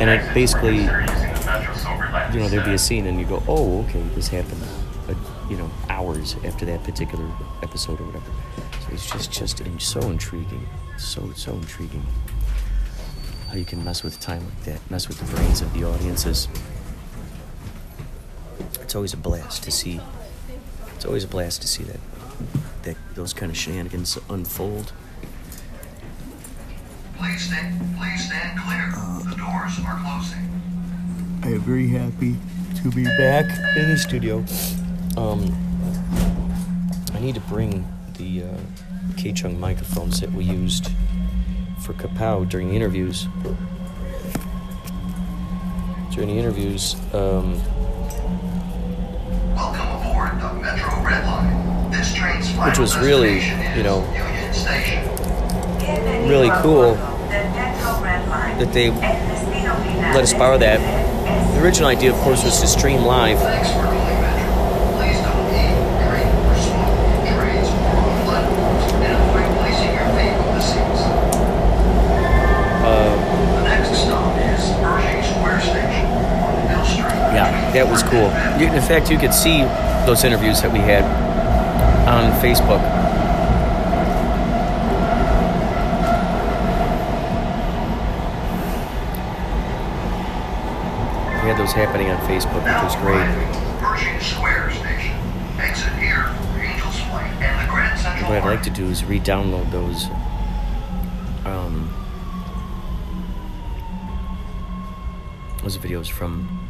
and 0.00 0.10
it 0.10 0.34
basically, 0.34 0.78
you 0.78 2.40
know, 2.40 2.48
there'd 2.48 2.64
be 2.64 2.74
a 2.74 2.78
scene 2.78 3.06
and 3.06 3.20
you 3.20 3.26
go, 3.26 3.42
oh, 3.46 3.84
okay, 3.84 4.02
this 4.14 4.28
happened, 4.28 4.62
but 5.06 5.16
you 5.48 5.56
know, 5.56 5.70
hours 5.88 6.36
after 6.44 6.64
that 6.64 6.82
particular 6.82 7.28
episode 7.62 8.00
or 8.00 8.04
whatever. 8.04 8.30
So 8.80 8.92
it's 8.92 9.10
just 9.10 9.30
just 9.30 9.62
so 9.78 10.00
intriguing, 10.00 10.66
so 11.02 11.32
so 11.32 11.52
intriguing. 11.54 12.06
How 13.48 13.56
you 13.56 13.64
can 13.64 13.84
mess 13.84 14.02
with 14.02 14.18
time 14.20 14.44
like 14.44 14.64
that, 14.64 14.90
mess 14.90 15.08
with 15.08 15.18
the 15.18 15.26
brains 15.36 15.60
of 15.60 15.72
the 15.74 15.84
audiences 15.84 16.48
it's 18.92 18.96
always 18.96 19.14
a 19.14 19.16
blast 19.16 19.62
to 19.62 19.70
see. 19.70 20.02
It's 20.96 21.06
always 21.06 21.24
a 21.24 21.26
blast 21.26 21.62
to 21.62 21.66
see 21.66 21.82
that 21.84 22.00
that 22.82 22.96
those 23.14 23.32
kind 23.32 23.50
of 23.50 23.56
shenanigans 23.56 24.18
unfold. 24.28 24.92
Please 27.16 27.46
stand, 27.46 27.80
please 27.96 28.26
stand 28.26 28.60
clear. 28.60 28.92
Uh, 28.94 29.22
the 29.30 29.36
doors 29.36 29.78
are 29.86 29.98
closing. 30.04 30.46
I 31.42 31.54
am 31.54 31.60
very 31.60 31.88
happy 31.88 32.36
to 32.82 32.90
be 32.90 33.04
back 33.04 33.46
in 33.78 33.88
the 33.88 33.96
studio. 33.96 34.44
Um, 35.16 35.40
I 37.14 37.20
need 37.20 37.36
to 37.36 37.40
bring 37.48 37.88
the 38.18 38.42
uh, 38.42 38.91
K 39.16 39.32
Chung 39.32 39.58
microphones 39.58 40.20
that 40.20 40.32
we 40.32 40.44
used 40.44 40.90
for 41.80 41.92
Kapow 41.94 42.48
during 42.48 42.68
the 42.68 42.76
interviews. 42.76 43.28
During 46.12 46.28
the 46.28 46.38
interviews, 46.38 46.94
um, 47.14 47.60
Welcome 49.54 49.88
aboard 50.00 50.40
the 50.40 50.52
Metro 50.60 51.02
Red 51.04 51.24
Line. 51.24 51.90
This 51.90 52.14
train's 52.14 52.48
final 52.50 52.68
Which 52.68 52.78
was 52.78 52.96
really, 52.98 53.40
you 53.76 53.82
know, 53.82 54.02
is 54.02 54.18
Union 54.18 54.54
Station. 54.54 56.28
really 56.28 56.50
cool 56.62 56.94
that 56.94 58.72
they 58.72 58.90
let 58.90 60.22
us 60.22 60.32
borrow 60.34 60.58
that. 60.58 60.78
The 61.54 61.62
original 61.62 61.88
idea, 61.88 62.12
of 62.12 62.20
course, 62.20 62.44
was 62.44 62.60
to 62.60 62.66
stream 62.66 63.02
live. 63.02 63.38
That 77.72 77.88
was 77.88 78.02
cool. 78.02 78.28
You, 78.60 78.72
in 78.72 78.82
fact, 78.82 79.10
you 79.10 79.18
could 79.18 79.32
see 79.32 79.62
those 80.04 80.24
interviews 80.24 80.60
that 80.60 80.70
we 80.70 80.78
had 80.78 81.04
on 82.06 82.30
Facebook. 82.40 82.82
We 91.42 91.48
had 91.48 91.58
those 91.58 91.72
happening 91.72 92.10
on 92.10 92.18
Facebook, 92.28 92.62
which 92.62 92.82
was 92.84 92.96
great. 92.96 93.26
Pershing 93.80 94.20
Square 94.20 94.70
Station. 94.72 95.16
Exit 95.58 95.92
here 95.94 96.24
for 96.24 96.60
Angels 96.60 97.00
Flight 97.08 97.32
and 97.40 97.66
the 97.66 97.72
Grand 97.72 97.98
Central 97.98 98.30
What 98.30 98.42
I'd 98.42 98.46
like 98.46 98.62
to 98.64 98.70
do 98.70 98.86
is 98.86 99.04
re-download 99.04 99.70
those. 99.72 100.08
Um, 101.46 101.90
those 105.62 105.78
videos 105.78 106.10
from 106.10 106.61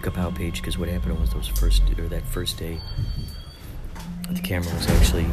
the 0.00 0.10
Kapow 0.10 0.34
page 0.34 0.56
because 0.56 0.78
what 0.78 0.88
happened 0.88 1.18
was 1.20 1.32
those 1.32 1.48
first 1.48 1.82
or 1.98 2.08
that 2.08 2.24
first 2.24 2.58
day, 2.58 2.78
the 4.30 4.40
camera 4.40 4.72
was 4.74 4.86
actually 4.88 5.26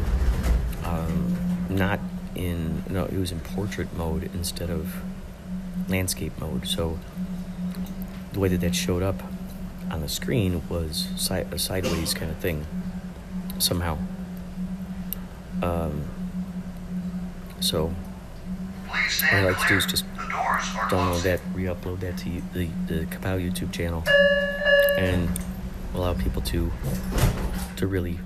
um, 0.84 1.36
not 1.68 2.00
in 2.34 2.82
no, 2.90 3.04
it 3.04 3.14
was 3.14 3.32
in 3.32 3.40
portrait 3.40 3.92
mode 3.96 4.30
instead 4.34 4.70
of 4.70 5.02
landscape 5.88 6.32
mode. 6.38 6.66
So 6.66 6.98
the 8.32 8.40
way 8.40 8.48
that 8.48 8.60
that 8.60 8.74
showed 8.74 9.02
up 9.02 9.22
on 9.90 10.00
the 10.00 10.08
screen 10.08 10.62
was 10.68 11.08
si- 11.16 11.34
a 11.34 11.58
sideways 11.58 12.12
kind 12.14 12.30
of 12.30 12.38
thing 12.38 12.66
somehow. 13.58 13.98
Um, 15.62 16.04
so 17.60 17.94
what 18.86 19.32
I'd 19.32 19.44
like 19.44 19.60
to 19.60 19.68
do 19.68 19.76
is 19.76 19.86
just 19.86 20.04
The 20.04 20.10
doors 20.10 20.15
are 20.15 20.15
download 20.90 21.22
that, 21.22 21.40
re-upload 21.54 22.00
that 22.00 22.16
to 22.18 22.30
you- 22.30 22.42
the 22.52 22.68
the 22.86 23.06
Kapow 23.06 23.38
YouTube 23.40 23.72
channel, 23.72 24.04
and 24.98 25.28
allow 25.94 26.14
people 26.14 26.42
to 26.42 26.70
to 27.76 27.86
really 27.86 28.18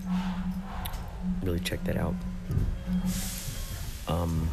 really 1.42 1.61
check 1.61 1.83
that 1.85 1.96
out. 1.96 2.14
Um, 4.09 4.49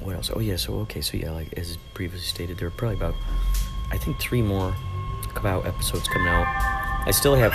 what 0.00 0.14
else? 0.16 0.30
Oh 0.34 0.40
yeah, 0.40 0.56
so 0.56 0.74
okay, 0.80 1.00
so 1.00 1.16
yeah, 1.16 1.30
like 1.30 1.52
as 1.58 1.76
previously 1.94 2.26
stated, 2.26 2.58
there 2.58 2.68
are 2.68 2.72
probably 2.72 2.96
about 2.96 3.14
I 3.92 3.98
think 3.98 4.18
three 4.18 4.42
more 4.42 4.74
Kapow 5.34 5.64
episodes 5.66 6.08
coming 6.08 6.28
out. 6.28 6.46
I 7.06 7.12
still 7.12 7.34
have 7.34 7.52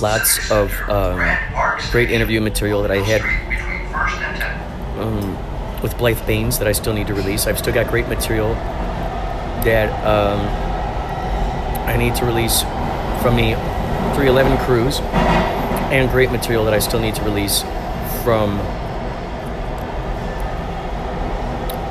lots 0.00 0.50
of 0.50 0.72
um, 0.88 1.18
great 1.92 2.10
interview 2.10 2.40
material 2.40 2.82
that 2.82 2.90
I 2.90 2.98
had 2.98 3.20
Street 3.20 3.48
between 3.50 3.92
First 3.92 4.16
and 4.18 4.42
10th. 4.42 5.00
um, 5.00 5.35
with 5.86 5.96
Blythe 5.98 6.26
Baines 6.26 6.58
that 6.58 6.66
I 6.66 6.72
still 6.72 6.92
need 6.92 7.06
to 7.06 7.14
release. 7.14 7.46
I've 7.46 7.58
still 7.58 7.72
got 7.72 7.86
great 7.86 8.08
material 8.08 8.54
that 9.62 9.88
um, 10.04 10.40
I 11.86 11.96
need 11.96 12.16
to 12.16 12.24
release 12.24 12.62
from 13.22 13.36
the 13.36 13.54
311 14.16 14.58
cruise, 14.64 14.98
and 15.92 16.10
great 16.10 16.32
material 16.32 16.64
that 16.64 16.74
I 16.74 16.80
still 16.80 16.98
need 16.98 17.14
to 17.14 17.22
release 17.22 17.62
from 18.24 18.58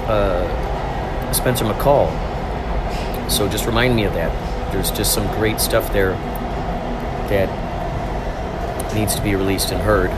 uh, 0.09 1.31
Spencer 1.31 1.63
McCall. 1.63 2.11
So 3.31 3.47
just 3.47 3.65
remind 3.65 3.95
me 3.95 4.03
of 4.03 4.13
that. 4.13 4.73
There's 4.73 4.91
just 4.91 5.13
some 5.13 5.25
great 5.37 5.61
stuff 5.61 5.93
there 5.93 6.11
that 7.29 7.47
needs 8.93 9.15
to 9.15 9.21
be 9.21 9.35
released 9.35 9.71
and 9.71 9.81
heard. 9.81 10.11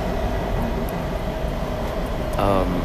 Um, 2.40 2.77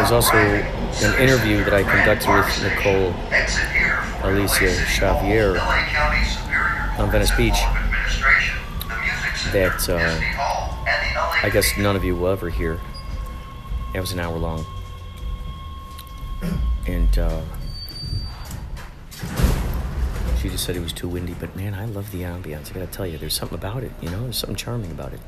there's 0.00 0.12
also 0.12 0.34
an 0.36 1.20
interview 1.20 1.62
that 1.62 1.74
I 1.74 1.82
conducted 1.82 2.30
with 2.30 2.62
Nicole 2.62 3.12
Alicia 4.22 4.72
Xavier 4.88 5.58
on 6.98 7.10
Venice 7.10 7.30
Beach 7.36 7.60
that, 9.52 9.86
uh, 9.90 11.44
I 11.44 11.50
guess 11.52 11.76
none 11.76 11.96
of 11.96 12.04
you 12.04 12.16
will 12.16 12.28
ever 12.28 12.48
hear. 12.48 12.80
It 13.94 14.00
was 14.00 14.12
an 14.12 14.20
hour 14.20 14.38
long. 14.38 14.64
And 16.86 17.18
uh, 17.18 17.42
she 20.40 20.48
just 20.48 20.64
said 20.64 20.76
it 20.76 20.82
was 20.82 20.94
too 20.94 21.08
windy, 21.08 21.34
but 21.38 21.54
man, 21.54 21.74
I 21.74 21.84
love 21.84 22.10
the 22.10 22.22
ambiance. 22.22 22.70
I 22.70 22.74
gotta 22.74 22.86
tell 22.86 23.06
you, 23.06 23.18
there's 23.18 23.34
something 23.34 23.58
about 23.58 23.82
it, 23.82 23.92
you 24.00 24.08
know, 24.08 24.22
there's 24.22 24.38
something 24.38 24.56
charming 24.56 24.92
about 24.92 25.12
it. 25.12 25.20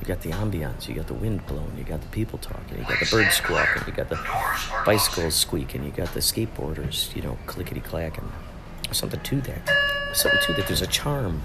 You 0.00 0.06
got 0.06 0.20
the 0.20 0.30
ambiance, 0.30 0.88
you 0.88 0.94
got 0.94 1.06
the 1.06 1.14
wind 1.14 1.46
blowing, 1.46 1.72
you 1.76 1.84
got 1.84 2.00
the 2.00 2.08
people 2.08 2.38
talking, 2.38 2.78
you 2.78 2.84
got 2.84 3.00
the 3.00 3.08
birds 3.10 3.34
squawking, 3.34 3.82
you 3.86 3.92
got 3.92 4.08
the 4.08 4.18
bicycles 4.84 5.34
squeaking, 5.34 5.84
you 5.84 5.90
got 5.90 6.12
the 6.12 6.20
skateboarders, 6.20 7.14
you 7.16 7.22
know, 7.22 7.38
clickety 7.46 7.80
clacking. 7.80 8.30
Something 8.92 9.20
to 9.20 9.40
that. 9.42 9.70
Something 10.12 10.40
to 10.44 10.52
that. 10.54 10.66
There's 10.66 10.82
a 10.82 10.86
charm. 10.86 11.42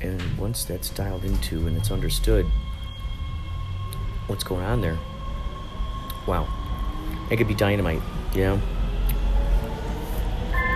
And 0.00 0.38
once 0.38 0.64
that's 0.64 0.90
dialed 0.90 1.24
into 1.24 1.66
and 1.66 1.76
it's 1.76 1.90
understood 1.90 2.46
what's 4.28 4.44
going 4.44 4.64
on 4.64 4.80
there, 4.80 4.96
wow, 6.26 6.48
it 7.30 7.36
could 7.36 7.48
be 7.48 7.54
dynamite, 7.54 8.02
you 8.34 8.42
know? 8.42 8.60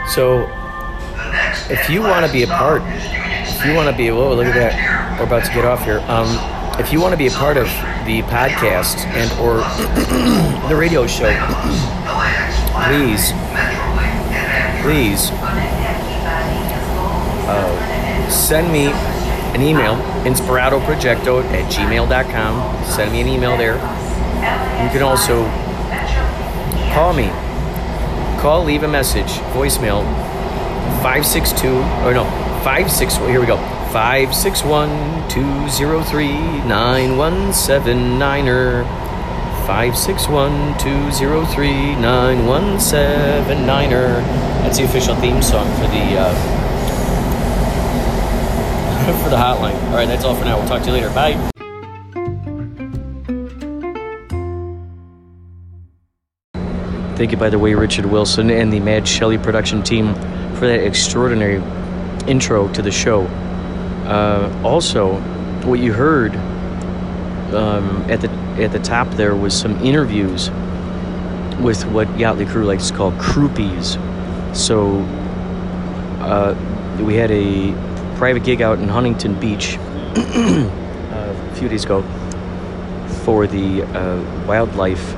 So, 0.09 0.41
if 1.71 1.89
you 1.89 2.03
want 2.03 2.27
to 2.27 2.33
be 2.33 2.43
a 2.43 2.47
part, 2.49 2.83
if 3.61 3.67
you 3.67 3.75
want 3.75 3.91
to 3.91 3.95
be, 3.95 4.11
whoa, 4.11 4.35
look 4.35 4.47
at 4.47 4.55
that, 4.55 5.19
we're 5.19 5.27
about 5.27 5.45
to 5.45 5.53
get 5.53 5.67
off 5.67 5.85
here. 5.85 5.99
Um, 6.09 6.27
if 6.81 6.95
you 6.95 6.99
want 6.99 7.13
to 7.13 7.19
be 7.19 7.27
a 7.27 7.31
part 7.31 7.59
of 7.59 7.67
the 8.07 8.23
podcast 8.23 8.97
and 9.13 9.31
or 9.39 9.59
the 10.71 10.75
radio 10.75 11.07
show, 11.07 11.29
please, 12.89 13.33
please 14.81 15.29
uh, 17.53 18.31
send 18.31 18.73
me 18.73 18.87
an 19.53 19.61
email, 19.61 19.97
inspiratoprojecto 20.25 21.45
at 21.53 21.71
gmail.com. 21.71 22.85
Send 22.87 23.13
me 23.13 23.21
an 23.21 23.29
email 23.29 23.59
there. 23.59 23.75
You 23.75 24.89
can 24.89 25.03
also 25.03 25.45
call 26.95 27.13
me. 27.13 27.29
Call, 28.41 28.65
leave 28.65 28.85
a 28.85 28.89
message, 28.89 29.29
voicemail, 29.53 30.03
562, 31.03 31.69
or 32.07 32.15
no, 32.15 32.50
56, 32.65 33.17
here 33.17 33.41
we 33.41 33.47
go, 33.47 33.57
561 33.93 34.89
203 35.31 36.29
9179er. 36.69 38.85
561 39.67 40.79
203 40.79 41.69
9179er. 41.69 44.23
That's 44.63 44.79
the 44.79 44.85
official 44.85 45.15
theme 45.17 45.43
song 45.43 45.67
for 45.77 45.87
the. 45.89 46.19
Uh, 46.19 46.35
for 49.23 49.31
the 49.31 49.37
hotline. 49.37 49.81
All 49.89 49.95
right, 49.95 50.09
that's 50.09 50.25
all 50.25 50.35
for 50.35 50.45
now. 50.45 50.59
We'll 50.59 50.69
talk 50.69 50.83
to 50.83 50.89
you 50.89 50.95
later. 50.95 51.11
Bye. 51.11 51.37
Thank 57.17 57.31
you, 57.33 57.37
by 57.37 57.51
the 57.51 57.59
way, 57.59 57.75
Richard 57.75 58.07
Wilson 58.07 58.51
and 58.51 58.73
the 58.73 58.81
Mad 58.81 59.07
Shelley 59.07 59.37
production 59.39 59.83
team 59.83 60.15
for 60.55 60.67
that 60.67 60.81
extraordinary 60.85 61.61
intro 62.29 62.73
to 62.73 62.83
the 62.83 62.91
show. 62.91 63.23
Uh, 64.07 64.63
also, 64.65 65.21
what 65.65 65.79
you 65.79 65.93
heard 65.93 66.35
um, 67.55 68.05
at 68.11 68.21
the 68.21 68.31
at 68.63 68.73
the 68.73 68.79
top 68.79 69.09
there 69.11 69.35
was 69.35 69.59
some 69.59 69.77
interviews 69.85 70.51
with 71.61 71.85
what 71.87 72.09
Yachtly 72.09 72.49
Crew 72.49 72.65
likes 72.65 72.89
to 72.89 72.97
call 72.97 73.13
croupies. 73.13 73.99
So 74.55 75.01
uh, 76.21 76.55
we 77.03 77.15
had 77.15 77.31
a 77.31 77.73
private 78.17 78.45
gig 78.45 78.63
out 78.63 78.79
in 78.79 78.89
Huntington 78.89 79.39
Beach 79.39 79.77
uh, 79.79 80.71
a 81.51 81.55
few 81.55 81.69
days 81.69 81.85
ago 81.85 82.03
for 83.25 83.47
the 83.47 83.83
uh, 83.83 84.47
wildlife. 84.47 85.15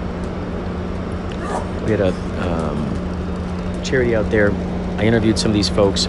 We 1.85 1.91
had 1.91 2.01
a 2.01 2.12
um, 2.41 3.83
charity 3.83 4.15
out 4.15 4.31
there. 4.31 4.53
I 4.99 5.05
interviewed 5.05 5.38
some 5.38 5.51
of 5.51 5.55
these 5.55 5.69
folks 5.69 6.07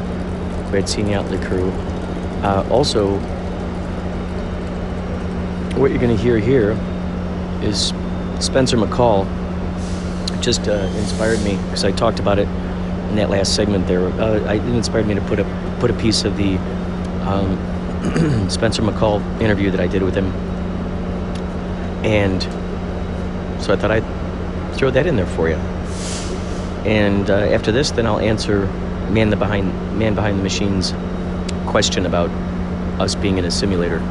who 0.73 0.77
had 0.77 0.89
seen 0.89 1.05
Yachtly 1.05 1.39
Crew, 1.45 1.71
Uh, 2.43 2.67
also, 2.69 3.17
what 5.79 5.91
you're 5.91 5.99
going 5.99 6.15
to 6.15 6.21
hear 6.21 6.39
here 6.39 6.71
is 7.62 7.93
Spencer 8.39 8.75
McCall 8.75 9.25
just 10.41 10.67
uh, 10.67 10.73
inspired 10.97 11.41
me 11.43 11.55
because 11.55 11.86
I 11.86 11.91
talked 11.91 12.19
about 12.19 12.38
it 12.38 12.49
in 13.09 13.15
that 13.15 13.29
last 13.29 13.55
segment 13.55 13.88
there. 13.88 14.01
Uh, 14.19 14.53
it 14.53 14.62
inspired 14.65 15.07
me 15.07 15.13
to 15.13 15.21
put 15.21 15.39
a 15.39 15.45
put 15.79 15.89
a 15.89 15.93
piece 15.93 16.25
of 16.25 16.36
the 16.36 16.57
um, 17.29 18.49
Spencer 18.49 18.81
McCall 18.81 19.21
interview 19.39 19.71
that 19.71 19.79
I 19.79 19.88
did 19.88 20.03
with 20.03 20.15
him, 20.15 20.25
and 22.03 22.43
so 23.63 23.71
I 23.71 23.77
thought 23.77 23.91
I'd 23.91 24.75
throw 24.75 24.91
that 24.91 25.07
in 25.07 25.15
there 25.15 25.27
for 25.27 25.47
you. 25.47 25.55
And 26.86 27.29
uh, 27.29 27.36
after 27.55 27.71
this, 27.71 27.91
then 27.91 28.05
I'll 28.05 28.19
answer 28.19 28.67
man 29.11 29.29
the 29.29 29.35
behind 29.35 29.67
man 29.97 30.15
behind 30.15 30.39
the 30.39 30.43
machines 30.43 30.93
question 31.65 32.05
about 32.05 32.29
us 32.99 33.15
being 33.15 33.37
in 33.37 33.45
a 33.45 33.51
simulator. 33.51 34.01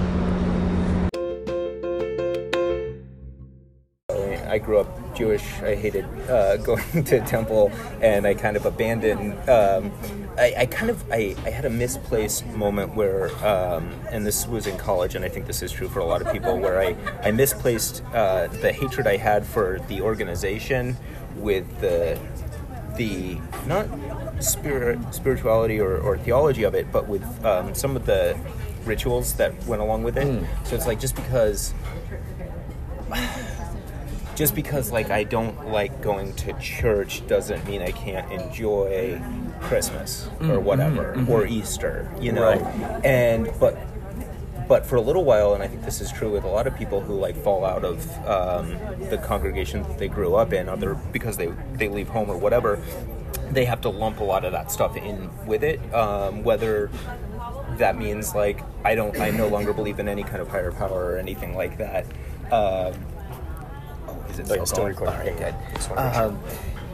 I 4.53 4.59
grew 4.59 4.81
up 4.81 5.15
Jewish. 5.15 5.43
I 5.63 5.75
hated 5.75 6.05
uh, 6.29 6.57
going 6.69 7.05
to 7.05 7.21
temple, 7.23 7.73
and 8.03 8.27
I 8.27 8.35
kind 8.35 8.55
of 8.55 8.67
abandoned. 8.67 9.33
Um, 9.49 9.91
I, 10.37 10.55
I 10.59 10.67
kind 10.67 10.91
of 10.91 11.03
I, 11.11 11.35
I 11.47 11.51
had 11.51 11.65
a 11.65 11.71
misplaced 11.71 12.47
moment 12.49 12.95
where, 12.95 13.31
um, 13.47 13.91
and 14.11 14.27
this 14.27 14.47
was 14.47 14.67
in 14.67 14.77
college, 14.77 15.15
and 15.15 15.25
I 15.25 15.31
think 15.31 15.47
this 15.47 15.63
is 15.63 15.73
true 15.73 15.89
for 15.89 16.01
a 16.01 16.05
lot 16.05 16.21
of 16.21 16.31
people, 16.31 16.59
where 16.59 16.79
I 16.79 16.97
I 17.23 17.31
misplaced 17.31 18.03
uh, 18.13 18.49
the 18.49 18.73
hatred 18.73 19.07
I 19.07 19.17
had 19.17 19.47
for 19.47 19.81
the 19.89 20.03
organization 20.03 20.99
with 21.37 21.81
the 21.81 22.19
the 22.97 23.39
not 23.67 23.87
spirit 24.43 24.99
spirituality 25.15 25.81
or, 25.81 25.99
or 25.99 26.19
theology 26.19 26.65
of 26.65 26.75
it, 26.75 26.91
but 26.93 27.09
with 27.09 27.25
um, 27.45 27.75
some 27.75 27.97
of 27.97 28.07
the 28.07 28.37
rituals 28.85 29.35
that 29.35 29.53
went 29.67 29.83
along 29.83 30.03
with 30.03 30.17
it. 30.17 30.27
Hmm. 30.27 30.45
So 30.65 30.77
it's 30.77 30.87
like 30.87 31.01
just 31.01 31.15
because 31.17 31.75
just 34.35 34.55
because 34.55 34.91
like 34.91 35.11
I 35.11 35.25
don't 35.25 35.69
like 35.69 36.01
going 36.03 36.35
to 36.37 36.53
church 36.55 37.27
doesn't 37.27 37.67
mean 37.67 37.83
I 37.83 37.93
can't 37.93 38.31
enjoy 38.33 39.21
Christmas 39.61 40.27
or 40.27 40.31
mm-hmm. 40.31 40.65
whatever 40.65 41.15
mm-hmm. 41.17 41.31
or 41.31 41.47
Easter, 41.47 42.11
you 42.21 42.33
know. 42.33 42.53
And 43.05 43.53
but 43.61 43.79
but 44.69 44.87
for 44.87 44.97
a 44.97 45.01
little 45.01 45.25
while, 45.25 45.55
and 45.55 45.63
I 45.63 45.69
think 45.69 45.85
this 45.85 46.01
is 46.01 46.11
true 46.13 46.31
with 46.33 46.45
a 46.45 46.49
lot 46.49 46.67
of 46.67 46.75
people 46.77 47.01
who 47.01 47.15
like 47.15 47.37
fall 47.37 47.65
out 47.65 47.85
of 47.85 47.99
um, 48.27 48.77
the 49.11 49.19
congregation 49.19 49.83
that 49.83 49.99
they 49.99 50.09
grew 50.09 50.35
up 50.35 50.53
in, 50.53 50.69
other 50.69 50.95
because 51.13 51.37
they 51.37 51.53
they 51.75 51.89
leave 51.89 52.09
home 52.09 52.31
or 52.31 52.37
whatever, 52.39 52.81
they 53.51 53.65
have 53.65 53.81
to 53.83 53.89
lump 53.89 54.21
a 54.21 54.25
lot 54.25 54.45
of 54.45 54.53
that 54.53 54.71
stuff 54.71 54.97
in 54.97 55.31
with 55.47 55.63
it, 55.65 55.79
um, 55.95 56.43
whether 56.43 56.91
that 57.79 57.97
means 57.97 58.35
like 58.35 58.61
I 58.85 58.95
don't, 58.95 59.19
I 59.19 59.31
no 59.31 59.49
longer 59.49 59.73
believe 59.73 59.99
in 59.99 60.09
any 60.09 60.23
kind 60.23 60.41
of 60.43 60.49
higher 60.49 60.73
power 60.73 61.13
or 61.15 61.19
anything 61.19 61.57
like 61.57 61.79
that. 61.79 62.05
Um, 62.51 62.95
oh, 64.09 64.25
is 64.31 64.39
it 64.39 64.43
Oh, 64.43 64.45
still, 64.45 64.57
yeah, 64.57 64.65
still 64.65 64.85
recording. 64.87 65.15
All 65.15 65.21
right, 65.21 65.39
good. 65.39 65.55
just 65.75 65.91
wanna 65.91 66.05
make 66.05 66.15
sure. 66.15 66.25
Um, 66.25 66.41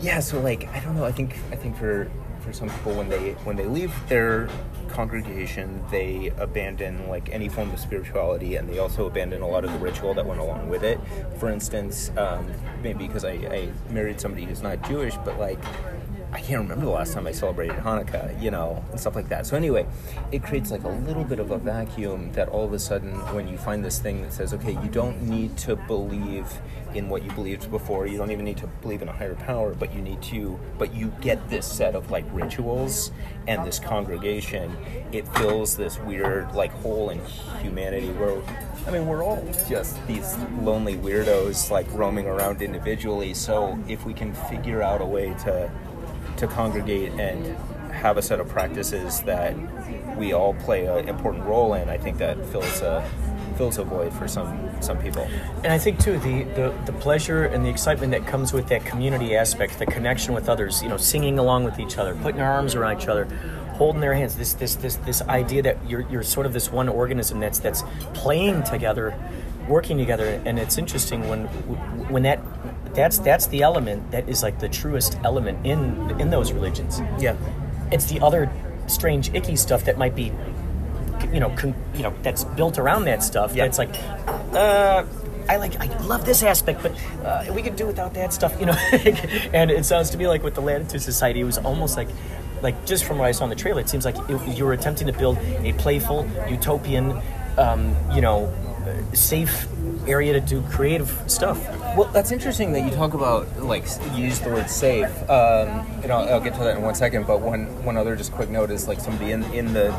yeah, 0.01 0.21
so 0.21 0.41
like 0.41 0.69
I 0.69 0.81
don't 0.81 0.95
know. 0.97 1.05
I 1.05 1.13
think 1.13 1.37
I 1.51 1.57
think 1.57 1.77
for 1.77 2.11
for 2.49 2.55
some 2.55 2.71
people 2.71 2.95
when 2.95 3.09
they 3.11 3.33
when 3.45 3.57
they 3.57 3.67
leave 3.67 3.93
their 4.09 4.49
congregation, 4.89 5.85
they 5.91 6.33
abandon 6.39 7.07
like 7.09 7.29
any 7.31 7.49
form 7.49 7.71
of 7.71 7.79
spirituality, 7.79 8.57
and 8.57 8.69
they 8.69 8.79
also 8.79 9.07
abandon 9.07 9.43
a 9.43 9.47
lot 9.47 9.65
of 9.65 9.73
the 9.73 9.79
ritual 9.79 10.15
that 10.15 10.25
went 10.25 10.41
along 10.41 10.69
with 10.69 10.83
it. 10.83 10.99
For 11.39 11.51
instance, 11.51 12.11
um, 12.17 12.51
maybe 12.83 13.07
because 13.07 13.25
I, 13.25 13.33
I 13.33 13.69
married 13.91 14.19
somebody 14.19 14.47
who's 14.47 14.63
not 14.63 14.83
Jewish, 14.89 15.15
but 15.25 15.39
like 15.39 15.63
I 16.31 16.41
can't 16.41 16.61
remember 16.61 16.85
the 16.85 16.91
last 16.91 17.15
time 17.15 17.27
I 17.27 17.33
celebrated 17.33 17.77
Hanukkah, 17.77 18.41
you 18.41 18.51
know, 18.51 18.85
and 18.91 19.01
stuff 19.01 19.17
like 19.17 19.31
that. 19.31 19.47
So 19.47 19.57
anyway, 19.57 19.87
it 20.31 20.43
creates 20.43 20.71
like 20.71 20.85
a 20.85 20.89
little 20.89 21.25
bit 21.25 21.39
of 21.39 21.51
a 21.53 21.59
vacuum 21.59 22.33
that 22.33 22.51
all 22.51 22.65
of 22.65 22.75
a 22.75 22.79
sudden, 22.79 23.15
when 23.35 23.49
you 23.49 23.57
find 23.57 23.83
this 23.83 23.99
thing 23.99 24.21
that 24.23 24.33
says, 24.35 24.53
okay, 24.53 24.73
you 24.73 24.89
don't 24.91 25.23
need 25.23 25.57
to 25.59 25.77
believe 25.77 26.61
in 26.95 27.09
what 27.09 27.23
you 27.23 27.31
believed 27.33 27.71
before, 27.71 28.07
you 28.07 28.19
don't 28.19 28.31
even 28.31 28.45
need 28.45 28.59
to 28.59 28.67
believe 28.67 29.01
in 29.01 29.09
a 29.09 29.13
higher 29.13 29.37
power, 29.37 29.75
but 29.75 29.95
you 29.95 30.03
need 30.03 30.21
to, 30.23 30.61
but 30.77 30.95
you 30.95 31.13
get 31.23 31.49
this 31.49 31.67
set 31.67 31.95
of 31.95 32.11
like 32.11 32.25
rituals 32.31 33.11
and 33.47 33.65
this 33.67 33.79
congregation, 33.79 34.77
it 35.13 35.27
fills 35.29 35.79
this 35.79 35.99
weird 36.01 36.53
like 36.55 36.73
hole 36.73 37.09
in 37.09 37.21
humanity 37.63 38.09
where 38.13 38.43
I 38.87 38.91
mean, 38.91 39.07
we're 39.07 39.23
all 39.23 39.45
just 39.69 40.07
these 40.07 40.37
lonely 40.63 40.97
weirdos 40.97 41.71
like 41.71 41.87
roaming 41.93 42.27
around 42.27 42.63
individually. 42.63 43.35
So 43.35 43.79
if 43.87 44.07
we 44.07 44.15
can 44.15 44.33
figure 44.33 44.83
out 44.83 45.03
a 45.03 45.05
way 45.05 45.35
to 45.45 45.71
to 46.39 46.47
congregate 46.47 47.13
and 47.13 47.57
have 47.93 48.17
a 48.17 48.23
set 48.23 48.41
of 48.41 48.49
practices 48.49 49.21
that 49.23 49.55
we 50.17 50.33
all 50.33 50.55
play 50.55 50.87
an 50.87 51.09
important 51.09 51.45
role 51.45 51.75
in, 51.75 51.89
I 51.89 51.99
think 51.99 52.19
that 52.19 52.45
fills 52.47 52.81
a 52.81 53.09
fills 53.57 53.79
a 53.79 53.83
void 53.83 54.13
for 54.13 54.29
some 54.29 54.71
some 54.81 54.99
people. 54.99 55.29
And 55.65 55.73
I 55.73 55.79
think 55.79 55.99
too 55.99 56.19
the, 56.19 56.45
the 56.55 56.75
the 56.87 56.93
pleasure 56.93 57.45
and 57.45 57.65
the 57.65 57.71
excitement 57.71 58.13
that 58.13 58.27
comes 58.27 58.53
with 58.53 58.69
that 58.69 58.85
community 58.85 59.37
aspect, 59.37 59.79
the 59.79 59.87
connection 59.87 60.33
with 60.33 60.49
others, 60.49 60.83
you 60.83 60.89
know, 60.89 60.97
singing 60.97 61.39
along 61.39 61.65
with 61.65 61.81
each 61.81 61.99
other, 61.99 62.15
putting 62.17 62.41
our 62.41 62.53
arms 62.53 62.75
around 62.75 63.01
each 63.03 63.09
other, 63.09 63.25
holding 63.75 64.01
their 64.01 64.15
hands. 64.15 64.37
This 64.37 64.55
this 64.55 64.77
this 64.77 64.97
this 64.97 65.23
idea 65.23 65.63
that 65.63 65.77
you're 65.89 66.09
you're 66.09 66.23
sort 66.23 66.47
of 66.47 66.53
this 66.53 66.71
one 66.71 66.89
organism 66.89 67.41
that's 67.41 67.59
that's 67.59 67.83
playing 68.15 68.63
together, 68.63 69.15
working 69.69 69.99
together, 69.99 70.41
and 70.45 70.59
it's 70.59 70.79
interesting 70.79 71.29
when 71.29 71.47
when 72.09 72.23
that 72.23 72.39
that's 72.95 73.19
that's 73.19 73.47
the 73.47 73.63
element 73.63 74.11
that 74.11 74.29
is 74.29 74.43
like 74.43 74.59
the 74.59 74.69
truest 74.69 75.19
element 75.25 75.65
in 75.67 76.21
in 76.21 76.31
those 76.31 76.53
religions. 76.53 77.01
Yeah. 77.19 77.37
It's 77.91 78.07
the 78.07 78.21
other 78.21 78.51
strange 78.87 79.33
icky 79.35 79.57
stuff 79.57 79.85
that 79.85 79.99
might 79.99 80.15
be 80.15 80.33
you 81.33 81.41
know, 81.41 81.51
con, 81.51 81.75
you 81.95 82.03
know, 82.03 82.15
that's 82.23 82.45
built 82.45 82.79
around 82.79 83.05
that 83.05 83.23
stuff. 83.23 83.55
Yeah. 83.55 83.65
It's 83.65 83.79
like, 83.79 83.95
uh, 84.53 85.05
I 85.49 85.57
like, 85.57 85.77
I 85.81 85.87
love 86.03 86.25
this 86.25 86.43
aspect, 86.43 86.83
but 86.83 86.93
uh, 87.25 87.53
we 87.53 87.63
could 87.63 87.77
do 87.77 87.87
without 87.87 88.15
that 88.15 88.33
stuff, 88.33 88.59
you 88.61 88.67
know. 88.67 88.73
and 89.53 89.71
it 89.71 89.85
sounds 89.85 90.11
to 90.11 90.19
me 90.19 90.29
like 90.29 90.43
with 90.43 90.55
the 90.55 90.61
Latitude 90.61 91.03
Society, 91.03 91.41
it 91.41 91.45
was 91.45 91.59
almost 91.59 91.97
like, 91.97 92.09
like 92.63 92.85
just 92.85 93.05
from 93.05 93.19
what 93.19 93.27
I 93.27 93.33
saw 93.33 93.45
in 93.45 93.51
the 93.51 93.57
trailer, 93.57 93.81
it 93.81 93.89
seems 93.89 94.05
like 94.05 94.17
it, 94.29 94.57
you 94.57 94.65
were 94.65 94.73
attempting 94.73 95.07
to 95.07 95.13
build 95.13 95.39
a 95.39 95.73
playful, 95.75 96.29
utopian, 96.49 97.21
um, 97.57 97.97
you 98.13 98.21
know, 98.21 98.47
uh, 98.87 99.15
safe 99.15 99.67
area 100.07 100.33
to 100.33 100.41
do 100.41 100.63
creative 100.71 101.23
stuff. 101.27 101.59
Well, 101.97 102.11
that's 102.13 102.31
interesting 102.31 102.73
that 102.73 102.85
you 102.85 102.91
talk 102.91 103.15
about 103.15 103.61
like 103.61 103.85
you 104.15 104.25
use 104.25 104.39
the 104.41 104.51
word 104.51 104.71
safe, 104.71 105.09
um, 105.29 105.69
and 106.03 106.13
I'll, 106.13 106.29
I'll 106.29 106.41
get 106.41 106.55
to 106.55 106.61
that 106.61 106.77
in 106.77 106.83
one 106.83 106.95
second. 106.95 107.27
But 107.27 107.41
one 107.41 107.67
one 107.85 107.97
other 107.97 108.15
just 108.15 108.33
quick 108.33 108.51
note 108.51 108.71
is 108.71 108.87
like 108.87 109.01
somebody 109.01 109.33
in 109.33 109.43
in 109.53 109.73
the 109.73 109.97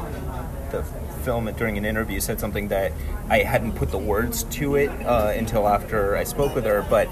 the 0.72 0.84
film 1.24 1.52
during 1.58 1.78
an 1.78 1.84
interview 1.86 2.20
said 2.20 2.40
something 2.40 2.70
that 2.70 2.94
I 3.30 3.40
hadn't 3.40 3.74
put 3.74 3.92
the 3.92 3.98
words 3.98 4.44
to 4.44 4.76
it 4.76 4.90
uh, 5.06 5.34
until 5.36 5.68
after 5.68 6.16
I 6.16 6.24
spoke 6.24 6.56
with 6.56 6.66
her, 6.66 6.86
but. 6.90 7.10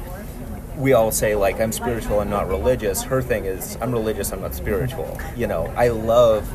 We 0.77 0.93
all 0.93 1.11
say 1.11 1.33
like 1.35 1.59
I'm 1.59 1.71
spiritual, 1.71 2.19
I'm 2.19 2.29
not 2.29 2.47
religious. 2.47 3.01
Her 3.01 3.19
thing 3.19 3.45
is 3.45 3.79
I'm 3.81 3.91
religious, 3.91 4.31
I'm 4.31 4.41
not 4.41 4.53
spiritual. 4.53 5.19
You 5.35 5.47
know, 5.47 5.73
I 5.75 5.87
love 5.87 6.47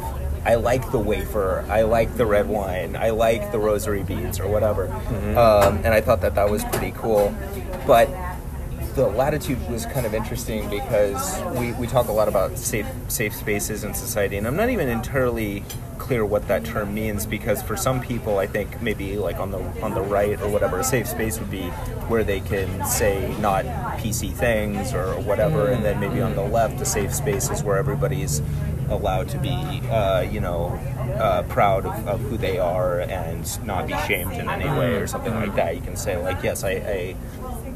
I 0.45 0.57
like 0.57 0.91
the 0.91 0.99
wafer. 0.99 1.65
I 1.69 1.83
like 1.83 2.17
the 2.17 2.27
red 2.27 2.49
wine. 2.49 2.97
I 2.97 3.11
like 3.11 3.53
the 3.53 3.59
rosary 3.59 4.03
beads 4.03 4.41
or 4.41 4.49
whatever. 4.49 4.89
Um, 5.39 5.77
and 5.85 5.89
I 5.89 6.01
thought 6.01 6.21
that 6.23 6.35
that 6.35 6.51
was 6.51 6.65
pretty 6.65 6.91
cool. 6.93 7.35
But 7.87 8.09
the 8.95 9.09
latitude 9.09 9.59
was 9.71 9.87
kind 9.87 10.05
of 10.05 10.13
interesting 10.15 10.69
because 10.69 11.41
we, 11.59 11.73
we 11.73 11.87
talk 11.87 12.09
a 12.09 12.13
lot 12.13 12.29
about 12.29 12.59
safe 12.59 12.87
safe 13.09 13.35
spaces 13.35 13.85
in 13.85 13.95
society, 13.95 14.37
and 14.37 14.47
I'm 14.47 14.57
not 14.57 14.69
even 14.69 14.89
entirely 14.89 15.65
clear 15.99 16.27
what 16.27 16.49
that 16.49 16.65
term 16.65 16.93
means 16.93 17.25
because 17.25 17.63
for 17.63 17.77
some 17.77 18.01
people, 18.03 18.39
I 18.39 18.47
think 18.47 18.83
maybe 18.83 19.17
like 19.17 19.39
on 19.39 19.51
the 19.51 19.61
on 19.83 19.95
the 19.95 20.03
right 20.03 20.39
or 20.43 20.49
whatever, 20.49 20.81
a 20.81 20.85
safe 20.85 21.07
space 21.09 21.39
would 21.39 21.51
be 21.51 21.63
where 22.09 22.23
they 22.23 22.41
can 22.41 22.85
say 22.85 23.35
not 23.41 23.65
PC 23.99 24.33
things 24.35 24.93
or 24.93 25.19
whatever, 25.21 25.69
and 25.69 25.83
then 25.83 25.99
maybe 25.99 26.21
on 26.21 26.35
the 26.35 26.43
left, 26.43 26.79
a 26.81 26.85
safe 26.85 27.15
space 27.15 27.49
is 27.49 27.63
where 27.63 27.79
everybody's 27.79 28.43
allowed 28.93 29.29
to 29.31 29.39
be, 29.39 29.51
uh, 29.89 30.21
you 30.21 30.41
know, 30.41 30.79
uh, 31.19 31.43
proud 31.45 31.87
of, 31.87 32.07
of 32.07 32.21
who 32.21 32.37
they 32.37 32.59
are 32.59 33.01
and 33.01 33.65
not 33.67 33.87
be 33.87 33.95
shamed 34.07 34.33
in 34.33 34.49
any 34.49 34.67
way 34.79 34.95
or 34.95 35.07
something 35.07 35.35
like 35.35 35.55
that. 35.55 35.75
You 35.75 35.83
can 35.83 35.97
say 35.97 36.17
like, 36.17 36.43
yes, 36.43 36.65
I, 36.65 36.71
I 36.71 37.17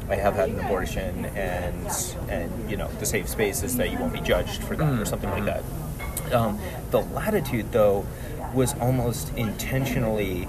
I 0.09 0.15
have 0.15 0.35
had 0.35 0.49
an 0.49 0.59
abortion, 0.59 1.25
and 1.25 1.87
and 2.29 2.71
you 2.71 2.77
know 2.77 2.87
the 2.99 3.05
safe 3.05 3.27
space 3.27 3.61
is 3.61 3.75
that 3.75 3.91
you 3.91 3.97
won't 3.97 4.13
be 4.13 4.21
judged 4.21 4.63
for 4.63 4.75
that 4.77 4.99
or 4.99 5.05
something 5.05 5.29
like 5.29 5.45
that. 5.45 5.63
Um, 6.33 6.59
the 6.91 7.01
latitude, 7.01 7.71
though, 7.71 8.05
was 8.53 8.73
almost 8.79 9.33
intentionally 9.35 10.47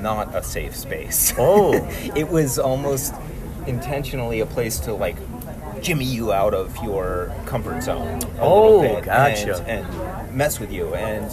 not 0.00 0.34
a 0.34 0.42
safe 0.42 0.74
space. 0.74 1.34
Oh. 1.38 1.74
it 2.16 2.28
was 2.28 2.58
almost 2.58 3.14
intentionally 3.66 4.40
a 4.40 4.46
place 4.46 4.78
to 4.80 4.94
like 4.94 5.16
jimmy 5.82 6.04
you 6.04 6.32
out 6.32 6.54
of 6.54 6.76
your 6.82 7.32
comfort 7.46 7.82
zone. 7.82 8.20
Oh, 8.40 9.00
gotcha. 9.00 9.56
And, 9.66 9.86
and 9.86 10.34
mess 10.36 10.60
with 10.60 10.72
you 10.72 10.94
and. 10.94 11.30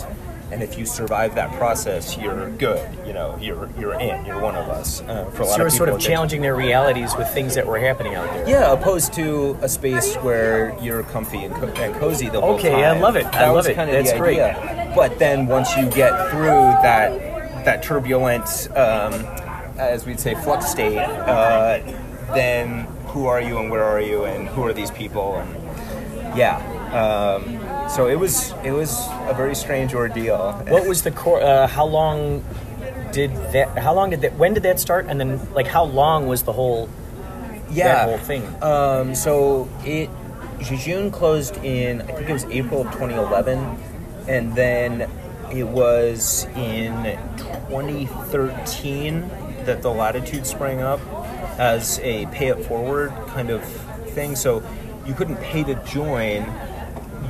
And 0.50 0.64
if 0.64 0.78
you 0.78 0.86
survive 0.86 1.36
that 1.36 1.52
process, 1.58 2.18
you're 2.18 2.50
good. 2.52 2.80
You 3.06 3.12
know, 3.12 3.38
you're 3.42 3.70
you're 3.78 4.00
in. 4.00 4.24
You're 4.26 4.40
one 4.40 4.56
of 4.56 4.70
us. 4.70 5.02
Uh, 5.02 5.26
for 5.32 5.42
a 5.42 5.46
lot 5.46 5.58
So 5.58 5.66
of 5.66 5.72
sort 5.74 5.90
of 5.90 6.00
challenging 6.00 6.42
their 6.42 6.56
realities 6.56 7.14
with 7.18 7.28
things 7.34 7.54
that 7.56 7.68
were 7.68 7.78
happening 7.78 8.16
out 8.16 8.30
there. 8.32 8.48
yeah, 8.48 8.72
opposed 8.72 9.12
to 9.16 9.58
a 9.62 9.68
space 9.68 10.16
where 10.16 10.74
you're 10.82 11.04
comfy 11.04 11.44
and, 11.44 11.54
co- 11.54 11.68
and 11.68 11.94
cozy 11.96 12.30
the 12.30 12.40
whole 12.40 12.54
Okay, 12.56 12.70
time. 12.72 12.80
Okay, 12.80 12.86
I 12.86 12.98
love 12.98 13.18
it. 13.18 13.26
I 13.26 13.50
love 13.50 13.68
it. 13.68 13.76
That's 13.76 14.14
great. 14.14 14.40
idea. 14.40 14.94
But 14.96 15.20
then 15.20 15.48
once 15.48 15.76
you 15.76 15.84
get 15.90 16.30
through 16.32 16.48
that 16.82 17.66
that 17.66 17.84
turbulent, 17.84 18.70
um, 18.72 19.12
as 19.78 20.06
we'd 20.06 20.18
say, 20.22 20.34
flux 20.36 20.66
state, 20.72 20.98
uh, 20.98 21.80
then 22.34 22.88
who 23.18 23.26
are 23.26 23.42
you 23.42 23.58
and 23.58 23.72
where 23.72 23.84
are 23.84 24.00
you 24.02 24.26
and 24.26 24.48
who 24.50 24.62
are 24.64 24.74
these 24.74 24.92
people 24.92 25.38
and 25.38 25.50
yeah. 26.38 26.58
Um, 26.94 27.90
so 27.90 28.08
it 28.08 28.20
was 28.20 28.54
it 28.64 28.72
was 28.72 29.08
a 29.28 29.34
very 29.34 29.56
strange 29.56 29.96
ordeal. 29.96 30.54
What 30.68 30.88
was 30.88 31.02
the 31.02 31.10
core? 31.10 31.42
Uh, 31.42 31.68
how 31.68 31.86
long 31.86 32.46
did 33.12 33.32
that? 33.54 33.76
How 33.78 33.94
long 33.96 34.12
did 34.12 34.22
that? 34.22 34.36
When 34.36 34.54
did 34.54 34.64
that 34.64 34.80
start? 34.80 35.08
And 35.10 35.20
then, 35.20 35.42
like, 35.54 35.66
how 35.66 35.84
long 35.84 36.28
was 36.28 36.44
the 36.44 36.54
whole 36.54 36.90
yeah 37.72 38.06
whole 38.06 38.20
thing? 38.20 38.44
Um, 38.62 39.16
so 39.16 39.68
it 39.84 40.10
Jejune 40.62 41.10
closed 41.10 41.58
in 41.64 42.02
I 42.02 42.12
think 42.14 42.30
it 42.30 42.34
was 42.34 42.46
April 42.46 42.82
of 42.82 42.92
2011, 42.94 43.58
and 44.28 44.54
then 44.56 45.10
it 45.52 45.68
was 45.68 46.46
in 46.56 47.18
2013 47.38 49.28
that 49.66 49.82
the 49.82 49.90
Latitude 49.90 50.46
sprang 50.46 50.82
up 50.82 51.00
as 51.58 52.00
a 52.00 52.26
pay 52.28 52.48
it 52.48 52.64
forward 52.66 53.12
kind 53.28 53.50
of 53.50 53.64
thing. 54.10 54.36
So 54.36 54.64
you 55.06 55.14
couldn't 55.14 55.38
pay 55.38 55.64
to 55.64 55.76
join. 55.86 56.44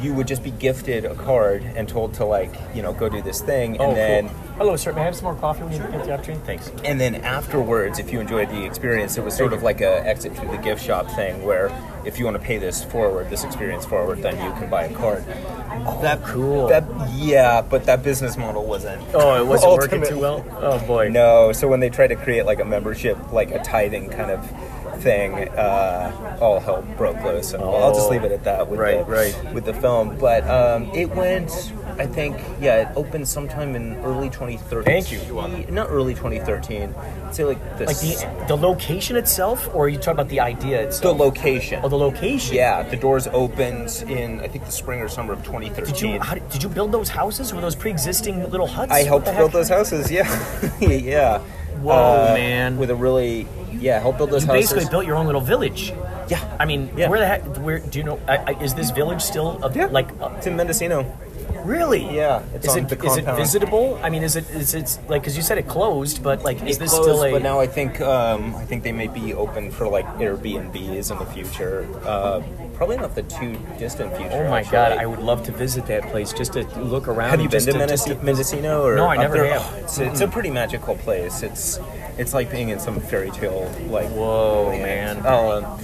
You 0.01 0.13
would 0.13 0.27
just 0.27 0.43
be 0.43 0.51
gifted 0.51 1.05
a 1.05 1.15
card 1.15 1.63
and 1.63 1.87
told 1.87 2.13
to 2.15 2.25
like 2.25 2.53
you 2.73 2.81
know 2.81 2.93
go 2.93 3.09
do 3.09 3.21
this 3.21 3.41
thing, 3.41 3.73
and 3.73 3.91
oh, 3.91 3.95
then 3.95 4.29
cool. 4.29 4.37
Hello, 4.57 4.75
sir. 4.75 4.91
May 4.91 5.01
I 5.01 5.05
have 5.05 5.15
some 5.15 5.25
more 5.25 5.35
coffee 5.35 5.63
when 5.63 5.73
you 5.73 5.79
get 5.79 6.03
the 6.03 6.13
opportunity? 6.13 6.43
Thanks. 6.45 6.71
and 6.83 6.99
then 6.99 7.15
afterwards, 7.15 7.99
if 7.99 8.11
you 8.11 8.19
enjoyed 8.19 8.49
the 8.49 8.65
experience, 8.65 9.17
it 9.17 9.23
was 9.23 9.35
sort 9.35 9.53
of 9.53 9.63
like 9.63 9.81
a 9.81 10.05
exit 10.07 10.35
through 10.35 10.49
the 10.49 10.57
gift 10.57 10.83
shop 10.83 11.09
thing, 11.11 11.43
where 11.45 11.71
if 12.05 12.17
you 12.17 12.25
want 12.25 12.37
to 12.37 12.43
pay 12.43 12.57
this 12.57 12.83
forward, 12.83 13.29
this 13.29 13.43
experience 13.43 13.85
forward, 13.85 14.21
then 14.21 14.35
you 14.43 14.51
can 14.59 14.69
buy 14.69 14.85
a 14.85 14.93
card. 14.95 15.23
oh, 15.27 15.99
that 16.01 16.23
cool. 16.23 16.67
That 16.67 16.85
yeah, 17.15 17.61
but 17.61 17.85
that 17.85 18.01
business 18.03 18.37
model 18.37 18.65
wasn't. 18.65 19.01
Oh, 19.13 19.39
it 19.39 19.45
wasn't 19.45 19.73
working 19.73 20.03
too 20.03 20.19
well. 20.19 20.45
Oh 20.59 20.79
boy. 20.87 21.09
No, 21.09 21.51
so 21.51 21.67
when 21.67 21.79
they 21.79 21.89
tried 21.89 22.07
to 22.07 22.15
create 22.15 22.45
like 22.45 22.59
a 22.59 22.65
membership, 22.65 23.31
like 23.31 23.51
a 23.51 23.63
tithing 23.63 24.09
kind 24.09 24.31
of 24.31 24.43
thing, 24.97 25.47
uh, 25.49 26.37
all 26.41 26.59
hell 26.59 26.81
broke 26.97 27.23
loose. 27.23 27.53
And 27.53 27.63
well, 27.63 27.75
I'll 27.83 27.93
just 27.93 28.07
Oh. 28.07 28.11
leave 28.11 28.23
it 28.23 28.31
at 28.31 28.43
that 28.45 28.67
with 28.67 28.79
Right, 28.79 29.05
the, 29.05 29.11
right. 29.11 29.53
with 29.53 29.65
the 29.65 29.73
film. 29.73 30.17
But 30.19 30.47
um, 30.49 30.89
it 30.93 31.13
went, 31.15 31.51
I 31.97 32.05
think, 32.05 32.37
yeah, 32.61 32.89
it 32.89 32.97
opened 32.97 33.27
sometime 33.27 33.75
in 33.75 33.95
early 34.03 34.29
2013. 34.29 34.83
Thank 34.83 35.11
you. 35.11 35.19
Not 35.71 35.87
early 35.89 36.13
2013. 36.13 36.93
I'd 37.25 37.35
say 37.35 37.43
like 37.45 37.77
the 37.77 37.85
Like 37.85 37.99
the 37.99 38.45
the 38.47 38.57
location 38.57 39.15
itself, 39.17 39.69
or 39.73 39.85
are 39.85 39.89
you 39.89 39.97
talking 39.97 40.11
about 40.19 40.29
the 40.29 40.39
idea 40.39 40.87
the 41.01 41.13
location. 41.13 41.79
oh, 41.83 41.89
the 41.89 41.97
location. 41.97 42.55
Yeah, 42.55 42.83
the 42.83 42.97
doors 42.97 43.27
opened 43.33 44.03
in 44.09 44.39
I 44.41 44.47
think 44.47 44.65
the 44.65 44.71
spring 44.71 45.01
or 45.01 45.07
summer 45.07 45.33
of 45.33 45.43
2013. 45.43 45.93
Did 45.93 46.01
you 46.01 46.19
how, 46.19 46.33
did 46.35 46.49
did 46.49 46.63
you 46.63 46.69
build 46.69 46.91
those 46.91 47.09
houses? 47.09 47.53
Were 47.53 47.61
those 47.61 47.75
pre-existing 47.75 48.49
little 48.49 48.67
huts? 48.67 48.91
I 48.91 49.03
helped 49.03 49.25
build 49.25 49.37
heck? 49.37 49.51
those 49.51 49.69
houses. 49.69 50.11
Yeah, 50.11 50.27
yeah. 50.79 51.39
Whoa, 51.81 51.93
Uh, 52.31 52.33
man. 52.33 52.77
With 52.77 52.89
a 52.89 52.95
really 52.95 53.45
yeah, 53.79 53.99
help 53.99 54.17
build 54.17 54.31
those 54.31 54.43
houses. 54.43 54.47
You 54.47 54.53
houses. 54.53 54.73
basically 54.73 54.91
built 54.91 55.05
your 55.05 55.15
own 55.15 55.25
little 55.25 55.41
village. 55.41 55.93
yeah, 56.27 56.41
I 56.59 56.65
mean, 56.65 56.89
Yeah. 56.95 57.09
where 57.09 57.19
the 57.19 57.27
heck? 57.27 57.43
Where 57.57 57.79
do 57.79 57.99
you 57.99 58.03
know? 58.05 58.19
I, 58.27 58.37
I, 58.37 58.51
is 58.63 58.73
this 58.73 58.91
village 58.91 59.21
still 59.21 59.63
a, 59.63 59.71
Yeah. 59.73 59.87
like 59.87 60.09
uh, 60.21 60.29
it's 60.37 60.47
in 60.47 60.55
Mendocino. 60.55 61.05
Really? 61.67 62.03
Yeah, 62.15 62.43
it's 62.53 62.65
is 62.67 62.71
on 62.73 62.79
it 62.79 62.89
the 62.89 62.95
is 63.05 63.17
it 63.17 63.25
compound. 63.25 63.37
visitable? 63.37 63.99
I 64.01 64.09
mean, 64.09 64.23
is 64.23 64.35
it 64.35 64.49
is 64.51 64.73
it 64.73 64.97
like 65.07 65.21
because 65.21 65.35
you 65.35 65.43
said 65.43 65.57
it 65.57 65.67
closed, 65.67 66.23
but 66.23 66.43
like 66.43 66.61
is 66.63 66.77
It 66.77 66.79
this 66.79 66.89
closed, 66.91 67.03
still 67.09 67.23
a? 67.23 67.31
But 67.31 67.41
now 67.43 67.59
I 67.59 67.67
think 67.67 68.01
um, 68.01 68.55
I 68.55 68.65
think 68.65 68.83
they 68.83 68.91
may 68.91 69.07
be 69.07 69.33
open 69.33 69.71
for 69.71 69.87
like 69.87 70.05
Airbnbs 70.17 71.11
in 71.11 71.17
the 71.19 71.25
future. 71.25 71.87
Uh, 72.05 72.41
probably 72.75 72.97
not 72.97 73.15
the 73.15 73.23
too 73.23 73.57
distant 73.77 74.15
future. 74.15 74.45
oh 74.45 74.49
my 74.49 74.59
actually. 74.59 74.71
god, 74.71 74.91
I 74.97 75.05
would 75.05 75.19
love 75.19 75.43
to 75.43 75.51
visit 75.51 75.85
that 75.87 76.03
place 76.11 76.31
just 76.33 76.53
to 76.53 76.63
look 76.81 77.07
around. 77.07 77.29
Have 77.31 77.39
you 77.39 77.45
and 77.45 77.51
been 77.51 77.87
just 77.89 78.07
to 78.07 78.13
just 78.13 78.23
Mendocino? 78.23 78.83
Or 78.83 78.95
No, 78.95 79.07
I 79.07 79.15
up 79.15 79.21
never 79.21 79.37
there? 79.37 79.59
have. 79.59 79.73
Oh, 79.73 79.77
it's, 79.83 79.97
it's 80.09 80.21
a 80.21 80.27
pretty 80.27 80.49
magical 80.51 80.95
place. 80.95 81.43
It's 81.43 81.79
it's 82.17 82.33
like 82.33 82.49
being 82.49 82.69
in 82.69 82.79
some 82.79 82.99
fairy 82.99 83.29
tale. 83.31 83.69
Like 83.89 84.09
Whoa, 84.09 84.67
land. 84.69 85.21
man. 85.21 85.25
Oh, 85.25 85.57
um, 85.63 85.79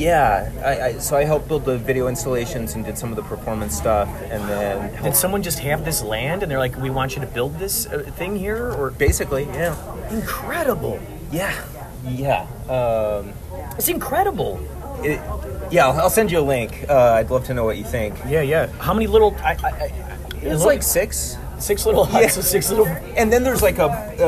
yeah. 0.00 0.50
I, 0.64 0.80
I, 0.86 0.98
so 0.98 1.16
I 1.16 1.24
helped 1.24 1.48
build 1.48 1.64
the 1.64 1.78
video 1.78 2.08
installations 2.08 2.74
and 2.74 2.84
did 2.84 2.96
some 2.96 3.10
of 3.10 3.16
the 3.16 3.22
performance 3.22 3.76
stuff, 3.76 4.08
and 4.30 4.42
then 4.48 5.02
Did 5.02 5.14
someone 5.14 5.42
just 5.42 5.58
have 5.60 5.84
this 5.84 6.02
land 6.02 6.42
and 6.42 6.50
they're 6.50 6.58
like, 6.58 6.76
we 6.76 6.90
want 6.90 7.14
you 7.14 7.20
to 7.20 7.26
build 7.26 7.58
this 7.58 7.86
uh, 7.86 7.98
thing 8.16 8.36
here? 8.36 8.72
Or 8.72 8.90
basically, 8.90 9.44
yeah, 9.44 9.74
incredible! 10.10 10.98
yeah, 11.30 11.54
yeah. 12.08 12.46
Um, 12.68 13.32
It's 13.78 13.88
incredible. 13.88 14.58
it, 15.04 15.20
yeah, 15.70 15.86
I'll, 15.86 16.00
I'll 16.02 16.10
send 16.10 16.32
you 16.32 16.40
a 16.40 16.48
link. 16.56 16.84
Uh, 16.88 17.12
I'd 17.18 17.30
love 17.30 17.44
to 17.46 17.54
know 17.54 17.64
what 17.64 17.76
you 17.76 17.84
think. 17.84 18.16
Yeah, 18.26 18.42
yeah. 18.42 18.66
How 18.78 18.92
many 18.94 19.06
little? 19.06 19.36
I, 19.44 19.56
I, 19.62 19.68
I, 19.68 19.92
It's 20.42 20.64
like 20.64 20.82
six. 20.82 21.36
Six 21.60 21.86
little 21.86 22.04
huts, 22.04 22.36
Yeah. 22.36 22.42
six 22.42 22.70
little. 22.70 22.86
And 23.16 23.32
then 23.32 23.42
there's 23.44 23.62
like 23.62 23.78
a 23.78 23.84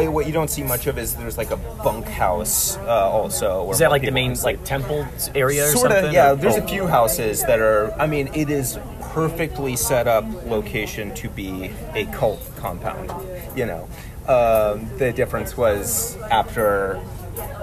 uh, 0.07 0.11
what 0.11 0.27
you 0.27 0.33
don't 0.33 0.49
see 0.51 0.63
much 0.63 0.87
of 0.87 0.99
is 0.99 1.15
there's 1.15 1.39
like 1.39 1.51
a 1.51 1.57
bunkhouse 1.57 2.77
uh, 2.79 3.11
also. 3.11 3.71
Is 3.71 3.79
that 3.79 3.91
like 3.91 4.03
the 4.03 4.11
main 4.11 4.35
like 4.43 4.65
temple 4.65 5.07
area 5.35 5.65
or 5.67 5.71
Sort 5.71 5.91
something? 5.91 6.07
of, 6.07 6.13
yeah. 6.13 6.33
or- 6.33 6.37
There's 6.37 6.57
oh. 6.57 6.65
a 6.65 6.69
few 6.69 6.87
houses 6.87 7.43
that 7.45 7.59
are. 7.61 7.93
I 8.01 8.07
mean, 8.07 8.29
it 8.35 8.51
is 8.51 8.79
perfectly 9.11 9.77
set 9.77 10.09
up 10.09 10.25
location 10.47 11.15
to 11.17 11.29
be 11.29 11.71
a 11.95 12.07
cult 12.07 12.41
compound. 12.57 13.11
You 13.57 13.67
know, 13.67 13.89
um, 14.27 14.89
the 14.99 15.13
difference 15.13 15.57
was 15.57 16.17
after, 16.31 17.01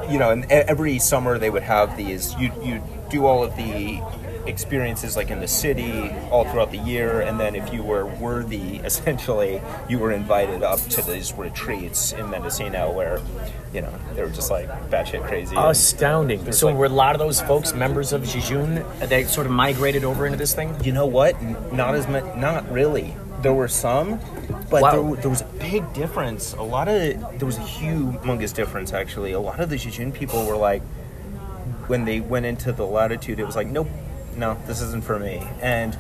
you 0.10 0.20
know, 0.20 0.30
and 0.32 0.46
every 0.52 1.00
summer 1.00 1.40
they 1.40 1.50
would 1.50 1.64
have 1.64 1.98
these. 1.98 2.34
You 2.36 2.52
you 2.64 2.84
do 3.10 3.26
all 3.26 3.44
of 3.44 3.56
the 3.56 4.00
experiences 4.50 5.16
like 5.16 5.30
in 5.32 5.39
the 5.39 5.47
city 5.47 6.12
all 6.32 6.43
throughout 6.45 6.72
the 6.72 6.78
year 6.80 7.22
and 7.22 7.39
then 7.39 7.56
if 7.56 7.72
you 7.74 7.82
were 7.84 8.06
worthy 8.06 8.78
essentially 8.84 9.62
you 9.88 9.97
were 10.00 10.12
invited 10.12 10.64
up 10.64 10.80
to 10.89 11.02
these 11.04 11.32
retreats 11.34 12.12
in 12.14 12.30
Mendocino 12.30 12.91
where 12.91 13.22
you 13.74 13.82
know 13.82 13.93
they 14.16 14.22
were 14.24 14.30
just 14.30 14.52
like 14.52 14.68
batshit 14.89 15.26
crazy 15.28 15.56
Astounding. 15.58 16.52
So 16.52 16.68
like- 16.68 16.76
were 16.76 16.86
a 16.86 16.89
lot 16.89 17.16
of 17.16 17.20
those 17.20 17.39
folks 17.41 17.74
members 17.74 18.12
of 18.12 18.24
Jejune? 18.26 18.80
Uh, 18.80 19.06
they 19.06 19.24
sort 19.26 19.45
of 19.47 19.54
migrated 19.54 20.04
over 20.04 20.26
into 20.26 20.38
this 20.38 20.54
thing. 20.54 20.76
You 20.84 20.91
know 20.91 21.06
what? 21.06 21.41
Not 21.72 21.95
as 21.95 22.08
much. 22.08 22.24
Not 22.36 22.70
really. 22.72 23.16
There 23.41 23.54
were 23.54 23.68
some, 23.68 24.20
but 24.70 24.82
Wow. 24.82 24.91
there, 24.91 25.22
there 25.22 25.30
was 25.30 25.41
a 25.41 25.45
big 25.60 25.93
difference. 25.93 26.54
A 26.54 26.62
lot 26.64 26.88
of 26.88 26.95
there 27.39 27.45
was 27.45 27.58
a 27.58 27.62
humongous 27.62 28.54
difference 28.54 28.91
actually. 28.93 29.32
A 29.34 29.39
lot 29.39 29.60
of 29.60 29.70
the 29.70 29.78
Jejune 29.78 30.12
people 30.12 30.45
were 30.45 30.58
like, 30.58 30.82
when 31.88 32.06
they 32.06 32.20
went 32.20 32.45
into 32.45 32.72
the 32.72 32.86
latitude, 32.86 33.39
it 33.39 33.45
was 33.45 33.56
like, 33.56 33.68
nope, 33.68 33.88
no, 34.40 34.58
this 34.66 34.82
isn't 34.82 35.04
for 35.04 35.20
me. 35.20 35.48
And 35.62 35.98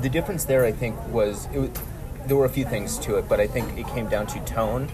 the 0.00 0.08
difference 0.08 0.44
there, 0.44 0.64
I 0.64 0.72
think, 0.72 0.96
was 1.08 1.46
it. 1.52 1.58
Was, 1.58 1.70
there 2.26 2.36
were 2.36 2.44
a 2.44 2.50
few 2.50 2.64
things 2.66 2.98
to 2.98 3.16
it, 3.16 3.26
but 3.28 3.40
I 3.40 3.46
think 3.46 3.78
it 3.78 3.86
came 3.88 4.08
down 4.08 4.26
to 4.28 4.40
tone. 4.44 4.88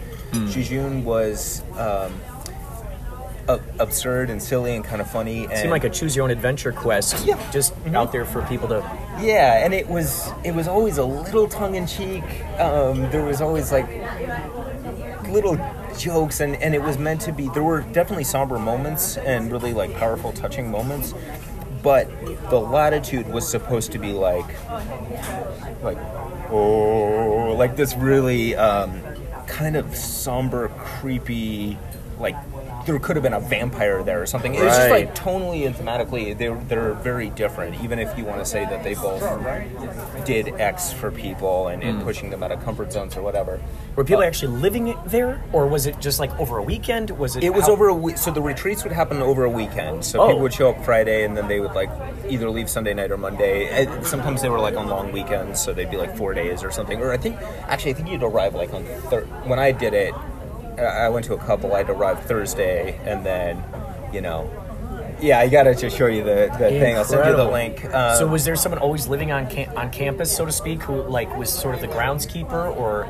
Jejune 0.51 1.05
was. 1.05 1.63
Um, 1.79 2.13
ab- 3.49 3.63
absurd 3.79 4.31
and 4.31 4.43
silly 4.43 4.75
and 4.75 4.85
kind 4.85 5.01
of 5.01 5.11
funny 5.11 5.45
and 5.45 5.57
Seemed 5.57 5.71
like 5.71 5.85
a 5.85 5.91
choose 5.91 6.17
your 6.17 6.25
own 6.25 6.31
adventure 6.31 6.73
quest. 6.73 7.25
Yeah. 7.27 7.39
Just 7.51 7.75
out 7.93 8.13
there 8.13 8.25
for 8.25 8.43
people 8.43 8.69
to. 8.69 8.79
Yeah, 9.21 9.65
and 9.65 9.75
it 9.75 9.89
was 9.89 10.31
it 10.45 10.55
was 10.55 10.69
always 10.69 10.99
a 10.99 11.05
little 11.05 11.49
tongue 11.49 11.75
in 11.75 11.87
cheek. 11.87 12.25
Um, 12.59 13.11
there 13.11 13.25
was 13.25 13.41
always 13.41 13.71
like 13.73 13.89
little 15.29 15.59
jokes, 15.99 16.41
and 16.41 16.57
and 16.57 16.75
it 16.75 16.83
was 16.83 16.99
meant 16.99 17.21
to 17.23 17.33
be. 17.33 17.49
There 17.49 17.63
were 17.63 17.83
definitely 17.83 18.25
somber 18.25 18.59
moments 18.59 19.17
and 19.19 19.51
really 19.53 19.73
like 19.73 19.95
powerful, 19.95 20.33
touching 20.33 20.71
moments. 20.71 21.15
But 21.85 22.09
the 22.49 22.59
latitude 22.59 23.29
was 23.29 23.47
supposed 23.47 23.93
to 23.93 23.99
be 23.99 24.13
like, 24.13 24.47
like, 25.83 25.99
oh, 26.51 27.55
like 27.59 27.77
this 27.77 27.95
really 27.95 28.57
um, 28.57 29.01
kind 29.47 29.77
of 29.77 29.95
somber, 29.95 30.69
creepy, 30.69 31.79
like 32.19 32.37
there 32.87 32.99
could 32.99 33.17
have 33.17 33.23
been 33.23 33.33
a 33.33 33.41
vampire 33.41 34.03
there 34.03 34.21
or 34.21 34.27
something. 34.27 34.55
It 34.55 34.63
was 34.63 34.77
just 34.77 34.91
like 34.91 35.15
tonally 35.15 35.67
and 35.67 35.75
thematically, 35.75 36.37
they're 36.37 36.55
they're 36.69 36.93
very 36.95 37.31
different. 37.31 37.83
Even 37.83 37.99
if 37.99 38.17
you 38.19 38.25
want 38.25 38.41
to 38.41 38.45
say 38.45 38.65
that 38.67 38.83
they 38.85 38.95
both 38.95 39.23
did 40.27 40.49
X 40.61 40.93
for 40.93 41.11
people 41.11 41.69
and, 41.69 41.83
and 41.83 42.03
pushing 42.03 42.31
them 42.31 42.43
out 42.43 42.53
of 42.53 42.63
comfort 42.65 42.93
zones 42.93 43.17
or 43.17 43.23
whatever. 43.23 43.61
Were 43.97 44.05
people 44.05 44.23
actually 44.25 44.57
living 44.59 44.97
there, 45.07 45.43
or 45.53 45.67
was 45.67 45.87
it 45.87 45.99
just 46.01 46.19
like 46.21 46.39
over 46.39 46.59
a 46.59 46.63
weekend? 46.63 47.11
Was 47.11 47.37
it? 47.37 47.45
It 47.45 47.55
was 47.55 47.67
how- 47.67 47.73
over 47.73 47.89
a 47.89 47.95
week. 47.95 48.19
So 48.19 48.31
the 48.31 48.43
retreats 48.43 48.85
would 48.85 48.93
happen 48.93 49.23
over 49.23 49.45
a 49.45 49.51
weekend. 49.51 50.05
So 50.05 50.21
Oh. 50.21 50.27
people 50.29 50.43
would 50.43 50.53
show 50.55 50.71
up 50.71 50.85
Friday 50.85 51.25
and 51.25 51.37
then 51.37 51.49
they 51.49 51.61
would 51.61 51.73
like 51.75 51.91
either 52.29 52.51
leave 52.51 52.69
Sunday 52.69 52.95
night 52.95 53.11
or 53.11 53.17
Monday. 53.19 53.87
Uh, 53.87 54.03
Sometimes 54.03 54.43
they 54.43 54.49
were 54.49 54.61
like 54.61 54.77
on 54.77 54.89
long 54.89 55.13
weekends, 55.13 55.61
so 55.61 55.73
they'd 55.73 55.91
be 55.91 55.97
like 55.97 56.17
four 56.17 56.35
days 56.35 56.63
or 56.63 56.71
something. 56.71 57.01
Or 57.01 57.13
I 57.13 57.17
think 57.17 57.37
actually 57.69 57.93
I 57.93 57.95
think 57.95 58.09
you'd 58.11 58.23
arrive 58.23 58.55
like 58.55 58.73
on 58.75 58.85
thir- 59.11 59.25
when 59.45 59.59
I 59.59 59.73
did 59.73 59.95
it. 59.95 60.15
I 60.79 61.09
went 61.09 61.25
to 61.27 61.35
a 61.35 61.39
couple. 61.39 61.75
I'd 61.75 61.89
arrive 61.91 62.23
Thursday 62.25 62.99
and 63.05 63.25
then, 63.25 63.63
you 64.13 64.21
know. 64.21 64.51
Yeah, 65.21 65.39
I 65.39 65.49
gotta 65.49 65.75
just 65.75 65.97
show 65.97 66.07
you 66.07 66.25
the, 66.25 66.51
the 66.59 66.69
thing. 66.71 66.97
I'll 66.97 67.05
send 67.05 67.29
you 67.31 67.37
the 67.37 67.49
link. 67.49 67.85
Um, 67.95 68.19
so 68.19 68.27
was 68.27 68.45
there 68.45 68.57
someone 68.57 68.81
always 68.81 69.07
living 69.07 69.31
on 69.31 69.49
cam- 69.49 69.75
on 69.77 69.91
campus, 69.91 70.37
so 70.37 70.45
to 70.45 70.51
speak, 70.53 70.83
who 70.83 71.03
like 71.03 71.35
was 71.37 71.51
sort 71.51 71.75
of 71.75 71.81
the 71.81 71.87
groundskeeper, 71.87 72.77
or? 72.77 73.05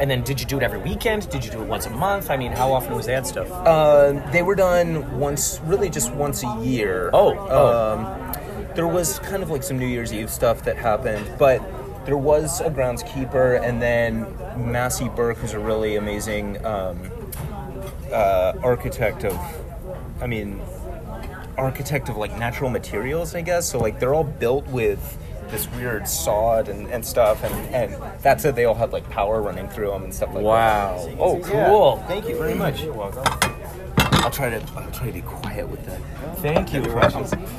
And 0.00 0.10
then 0.10 0.22
did 0.22 0.40
you 0.40 0.46
do 0.46 0.56
it 0.56 0.64
every 0.64 0.80
weekend? 0.80 1.30
Did 1.30 1.44
you 1.44 1.50
do 1.50 1.62
it 1.62 1.68
once 1.68 1.86
a 1.86 1.90
month? 1.90 2.30
I 2.30 2.36
mean, 2.36 2.50
how 2.52 2.72
often 2.72 2.96
was 2.96 3.06
that 3.06 3.26
stuff? 3.26 3.50
Uh, 3.50 4.12
they 4.32 4.42
were 4.42 4.56
done 4.56 5.18
once, 5.18 5.60
really 5.64 5.88
just 5.88 6.12
once 6.12 6.42
a 6.42 6.60
year. 6.62 7.10
Oh, 7.12 7.36
oh. 7.48 7.94
Um, 7.94 8.32
there 8.74 8.88
was 8.88 9.20
kind 9.20 9.42
of 9.42 9.48
like 9.48 9.62
some 9.62 9.78
New 9.78 9.86
Year's 9.86 10.12
Eve 10.12 10.30
stuff 10.30 10.64
that 10.64 10.76
happened, 10.76 11.30
but 11.38 11.62
there 12.06 12.16
was 12.16 12.60
a 12.60 12.70
groundskeeper, 12.70 13.60
and 13.60 13.82
then 13.82 14.26
Massey 14.56 15.08
Burke, 15.08 15.38
who's 15.38 15.52
a 15.52 15.58
really 15.58 15.96
amazing 15.96 16.64
um, 16.64 17.10
uh, 18.12 18.52
architect 18.62 19.24
of, 19.24 19.36
I 20.22 20.26
mean, 20.26 20.62
architect 21.58 22.08
of 22.08 22.16
like 22.16 22.36
natural 22.38 22.70
materials, 22.70 23.34
I 23.34 23.40
guess. 23.42 23.68
So 23.68 23.78
like 23.78 23.98
they're 23.98 24.14
all 24.14 24.24
built 24.24 24.66
with 24.68 25.18
this 25.50 25.68
weird 25.72 26.08
sod 26.08 26.68
and, 26.68 26.86
and 26.88 27.04
stuff, 27.04 27.42
and, 27.42 27.74
and 27.74 28.20
that's 28.22 28.44
it. 28.44 28.54
They 28.54 28.64
all 28.64 28.74
had 28.74 28.92
like 28.92 29.08
power 29.10 29.42
running 29.42 29.68
through 29.68 29.90
them 29.90 30.04
and 30.04 30.14
stuff 30.14 30.32
like 30.32 30.44
Wow. 30.44 31.04
that. 31.04 31.16
Wow. 31.16 31.24
Oh, 31.24 31.36
Yeah. 31.38 31.68
cool. 31.68 31.96
Thank 32.06 32.28
you 32.28 32.36
very 32.38 32.54
much. 32.54 32.82
You're 32.82 32.92
welcome. 32.94 33.24
I'll 34.26 34.32
try 34.32 34.50
to 34.50 34.56
I'll 34.76 34.90
try 34.90 35.06
to 35.06 35.12
be 35.12 35.20
quiet 35.20 35.68
with 35.68 35.86
that. 35.86 36.00
Thank 36.38 36.74
you. 36.74 36.82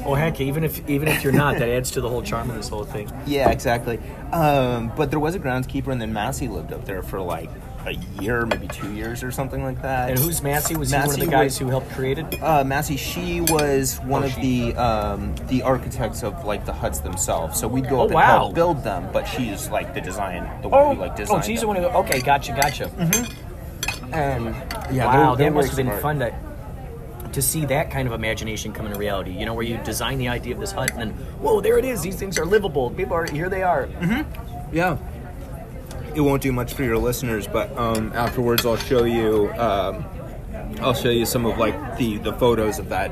Oh 0.06 0.16
heck, 0.16 0.42
even 0.42 0.66
if 0.66 0.88
even 0.90 1.08
if 1.08 1.24
you're 1.24 1.32
not, 1.32 1.58
that 1.60 1.70
adds 1.70 1.92
to 1.92 2.02
the 2.02 2.10
whole 2.10 2.22
charm 2.22 2.50
of 2.50 2.58
this 2.58 2.68
whole 2.68 2.84
thing. 2.84 3.10
Yeah, 3.26 3.50
exactly. 3.52 4.00
Um, 4.34 4.92
but 4.98 5.10
there 5.10 5.20
was 5.20 5.34
a 5.34 5.40
groundskeeper, 5.40 5.88
and 5.94 6.02
then 6.02 6.12
Massey 6.12 6.50
lived 6.50 6.74
up 6.74 6.84
there 6.84 7.02
for 7.02 7.22
like 7.22 7.50
a 7.86 7.94
year, 8.22 8.46
maybe 8.46 8.68
two 8.68 8.92
years 8.94 9.24
or 9.24 9.32
something 9.32 9.64
like 9.64 9.82
that. 9.82 10.10
And 10.10 10.20
who's 10.20 10.44
Massey? 10.44 10.76
Was 10.76 10.92
he 10.92 10.98
one 10.98 11.10
of 11.10 11.20
the 11.22 11.26
guys 11.28 11.52
was- 11.54 11.58
who 11.60 11.68
helped 11.70 11.90
create 11.92 12.18
it? 12.20 12.44
Uh, 12.44 12.66
Massey, 12.66 12.98
she 12.98 13.40
was 13.40 13.98
one 14.02 14.24
Oh, 14.24 14.26
of 14.26 14.36
the 14.36 14.76
um, 14.76 15.36
the 15.48 15.62
architects 15.62 16.22
of 16.22 16.44
like 16.44 16.66
the 16.66 16.74
huts 16.74 17.00
themselves. 17.00 17.58
So 17.58 17.70
we'd 17.70 17.88
go 17.90 18.02
Oh, 18.02 18.06
up 18.08 18.12
and 18.12 18.20
help 18.20 18.56
build 18.56 18.84
them, 18.84 19.08
but 19.14 19.24
she's 19.24 19.70
like 19.70 19.94
the 19.94 20.02
design, 20.02 20.44
the 20.62 20.68
one 20.68 20.82
Oh, 20.82 20.94
who 20.96 21.00
like 21.00 21.14
oh, 21.14 21.16
designed. 21.16 21.46
she's 21.46 21.62
the 21.62 21.68
one 21.68 21.78
who. 21.78 21.86
Okay, 21.86 22.20
gotcha, 22.20 22.52
gotcha. 22.52 22.92
And 24.12 24.46
yeah, 24.92 25.06
wow, 25.06 25.36
they're- 25.36 25.46
they're 25.46 25.50
that 25.52 25.56
must 25.56 25.68
have 25.70 25.78
been 25.78 26.00
fun 26.02 26.20
to 26.20 26.34
to 27.34 27.42
see 27.42 27.66
that 27.66 27.92
kind 27.92 28.08
of 28.08 28.14
imagination 28.14 28.72
come 28.74 28.86
into 28.86 28.98
reality. 28.98 29.32
You 29.32 29.46
know, 29.46 29.54
where 29.54 29.66
you 29.66 29.78
design 29.84 30.18
the 30.18 30.28
idea 30.30 30.54
of 30.54 30.60
this 30.60 30.72
hut 30.72 30.92
and 30.92 31.00
then, 31.00 31.10
whoa, 31.40 31.62
there 31.62 31.78
it 31.78 31.86
is. 31.86 32.02
These 32.02 32.16
things 32.16 32.38
are 32.40 32.46
livable. 32.46 32.90
People 32.92 33.16
are 33.16 33.26
here. 33.30 33.50
They 33.50 33.64
are. 33.64 33.88
Yeah. 34.72 34.98
It 36.16 36.22
won't 36.22 36.42
do 36.42 36.52
much 36.52 36.74
for 36.74 36.84
your 36.84 36.98
listeners, 36.98 37.48
but 37.48 37.76
um, 37.78 38.12
afterwards 38.14 38.66
I'll 38.66 38.76
show 38.78 39.04
you. 39.04 39.52
Um, 39.54 40.04
I'll 40.82 40.94
show 40.96 41.10
you 41.10 41.26
some 41.26 41.46
of 41.46 41.58
like 41.60 41.98
the 41.98 42.18
the 42.18 42.34
photos 42.34 42.80
of 42.80 42.90
that, 42.90 43.12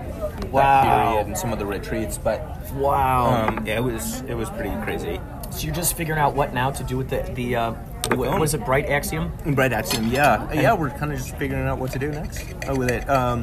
Wow. 0.52 0.84
that 0.84 1.08
period 1.12 1.28
and 1.28 1.38
some 1.38 1.54
of 1.54 1.60
the 1.60 1.66
retreats. 1.66 2.18
But 2.18 2.42
Wow. 2.74 3.48
um, 3.50 3.66
yeah, 3.68 3.76
it 3.78 3.84
was 3.84 4.22
it 4.22 4.34
was 4.34 4.50
pretty 4.50 4.72
crazy. 4.84 5.22
so 5.52 5.66
you're 5.66 5.76
just 5.76 5.96
figuring 5.96 6.20
out 6.20 6.34
what 6.36 6.54
now 6.54 6.72
to 6.72 6.84
do 6.84 6.98
with 6.98 7.10
the 7.10 7.22
the. 7.36 7.56
Uh, 7.56 7.72
what, 8.16 8.40
was 8.40 8.54
it 8.54 8.64
Bright 8.66 8.86
Axiom? 8.88 9.32
Bright 9.56 9.74
Axiom, 9.74 10.08
yeah, 10.10 10.52
yeah. 10.54 10.74
We're 10.74 10.92
kind 10.92 11.12
of 11.12 11.18
just 11.18 11.36
figuring 11.38 11.68
out 11.68 11.80
what 11.80 11.92
to 11.94 12.00
do 12.00 12.10
next 12.12 12.44
uh, 12.70 12.76
with 12.76 12.92
it. 12.92 13.08
Um, 13.10 13.42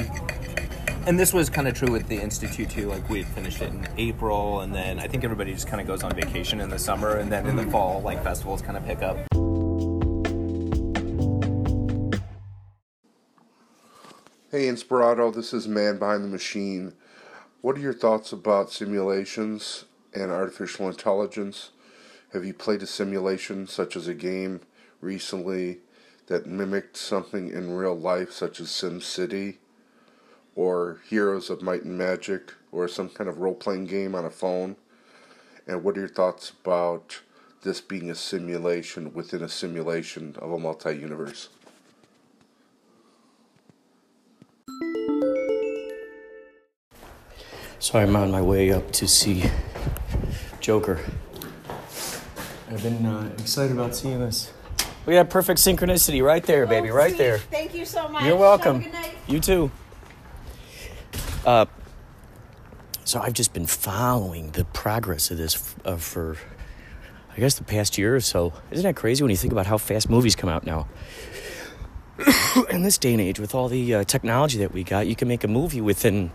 and 1.07 1.19
this 1.19 1.33
was 1.33 1.51
kind 1.51 1.67
of 1.67 1.75
true 1.75 1.91
with 1.91 2.07
the 2.09 2.17
institute 2.17 2.71
too. 2.71 2.87
Like 2.89 3.09
we 3.09 3.23
had 3.23 3.33
finished 3.33 3.61
it 3.61 3.71
in 3.71 3.89
April, 3.97 4.61
and 4.61 4.75
then 4.75 5.01
I 5.01 5.09
think 5.09 5.25
everybody 5.25 5.53
just 5.53 5.67
kind 5.67 5.81
of 5.81 5.87
goes 5.87 6.03
on 6.03 6.15
vacation 6.15 6.61
in 6.61 6.69
the 6.69 6.79
summer, 6.79 7.17
and 7.17 7.31
then 7.31 7.47
in 7.47 7.57
the 7.57 7.65
mm. 7.65 7.73
fall, 7.73 8.01
like 8.03 8.23
festivals 8.23 8.63
kind 8.63 8.77
of 8.77 8.85
pick 8.87 9.03
up. 9.03 9.17
Hey 14.51 14.67
Inspirato, 14.67 15.35
this 15.35 15.53
is 15.53 15.67
Man 15.67 15.99
Behind 15.99 16.23
the 16.23 16.29
Machine. 16.29 16.93
What 17.63 17.77
are 17.77 17.81
your 17.81 17.95
thoughts 17.95 18.33
about 18.33 18.71
simulations 18.71 19.87
and 20.15 20.31
artificial 20.31 20.89
intelligence? 20.89 21.71
Have 22.33 22.45
you 22.45 22.55
played 22.55 22.83
a 22.83 22.87
simulation, 22.87 23.67
such 23.67 23.97
as 23.97 24.09
a 24.09 24.15
game, 24.15 24.61
recently 25.01 25.79
that 26.27 26.47
mimicked 26.47 26.97
something 26.97 27.49
in 27.49 27.73
real 27.73 27.99
life, 27.99 28.31
such 28.33 28.61
as 28.61 28.69
SimCity, 28.69 29.57
or 30.55 31.01
Heroes 31.09 31.51
of 31.51 31.63
Might 31.63 31.83
and 31.85 31.97
Magic, 31.97 32.53
or 32.71 32.89
some 32.89 33.09
kind 33.09 33.29
of 33.29 33.39
role 33.39 33.55
playing 33.55 33.87
game 33.87 34.15
on 34.15 34.25
a 34.25 34.31
phone? 34.31 34.77
And 35.67 35.83
what 35.85 35.97
are 35.97 36.01
your 36.01 36.09
thoughts 36.09 36.51
about 36.51 37.21
this 37.63 37.81
being 37.81 38.11
a 38.11 38.15
simulation 38.15 39.15
within 39.15 39.43
a 39.43 39.49
simulation 39.49 40.35
of 40.39 40.51
a 40.53 40.59
multi 40.59 40.93
universe? 40.97 41.49
So 47.79 47.99
I'm 47.99 48.15
on 48.15 48.31
my 48.31 48.41
way 48.41 48.71
up 48.73 48.91
to 48.93 49.09
see 49.09 49.45
Joker. 50.61 51.01
I've 52.71 52.83
been 52.83 53.05
uh, 53.05 53.31
excited 53.39 53.73
about 53.73 53.95
seeing 53.95 54.21
this. 54.21 54.53
We 55.05 55.15
got 55.15 55.29
perfect 55.31 55.59
synchronicity 55.59 56.23
right 56.25 56.45
there, 56.45 56.65
baby, 56.67 56.91
Oh, 56.91 56.95
right 56.95 57.11
sweet. 57.11 57.19
there. 57.19 57.39
Thank 57.39 57.75
you 57.75 57.85
so 57.85 58.09
much. 58.09 58.25
You're 58.25 58.37
welcome. 58.37 58.81
Have 58.83 58.93
a 58.93 58.95
good 58.97 59.03
night. 59.09 59.17
You 59.27 59.41
too. 59.41 59.71
Uh, 61.45 61.67
so 63.05 63.21
I've 63.21 63.33
just 63.33 63.53
been 63.53 63.67
following 63.67 64.53
the 64.53 64.65
progress 64.65 65.31
of 65.31 65.39
this 65.39 65.75
uh, 65.85 65.97
for, 65.97 66.37
I 67.35 67.41
guess, 67.41 67.55
the 67.55 67.65
past 67.65 67.99
year 67.99 68.15
or 68.15 68.21
so. 68.21 68.53
Isn't 68.71 68.85
that 68.85 68.95
crazy 68.97 69.23
when 69.25 69.31
you 69.31 69.37
think 69.37 69.53
about 69.53 69.67
how 69.67 69.77
fast 69.77 70.09
movies 70.09 70.37
come 70.37 70.49
out 70.49 70.65
now? 70.65 70.89
In 72.71 72.83
this 72.83 72.99
day 72.99 73.13
and 73.13 73.21
age, 73.21 73.41
with 73.41 73.55
all 73.55 73.69
the 73.69 73.95
uh, 73.95 74.05
technology 74.05 74.59
that 74.59 74.73
we 74.73 74.85
got, 74.85 75.07
you 75.07 75.17
can 75.17 75.27
make 75.27 75.43
a 75.43 75.49
movie 75.49 75.81
within, 75.81 76.31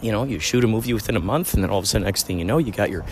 you 0.00 0.12
know, 0.12 0.22
you 0.22 0.38
shoot 0.38 0.62
a 0.62 0.68
movie 0.68 0.92
within 0.92 1.16
a 1.16 1.20
month, 1.20 1.54
and 1.54 1.62
then 1.62 1.70
all 1.70 1.78
of 1.78 1.84
a 1.84 1.86
sudden, 1.86 2.04
next 2.04 2.26
thing 2.26 2.38
you 2.38 2.44
know, 2.44 2.58
you 2.58 2.70
got 2.70 2.90
your, 2.90 3.04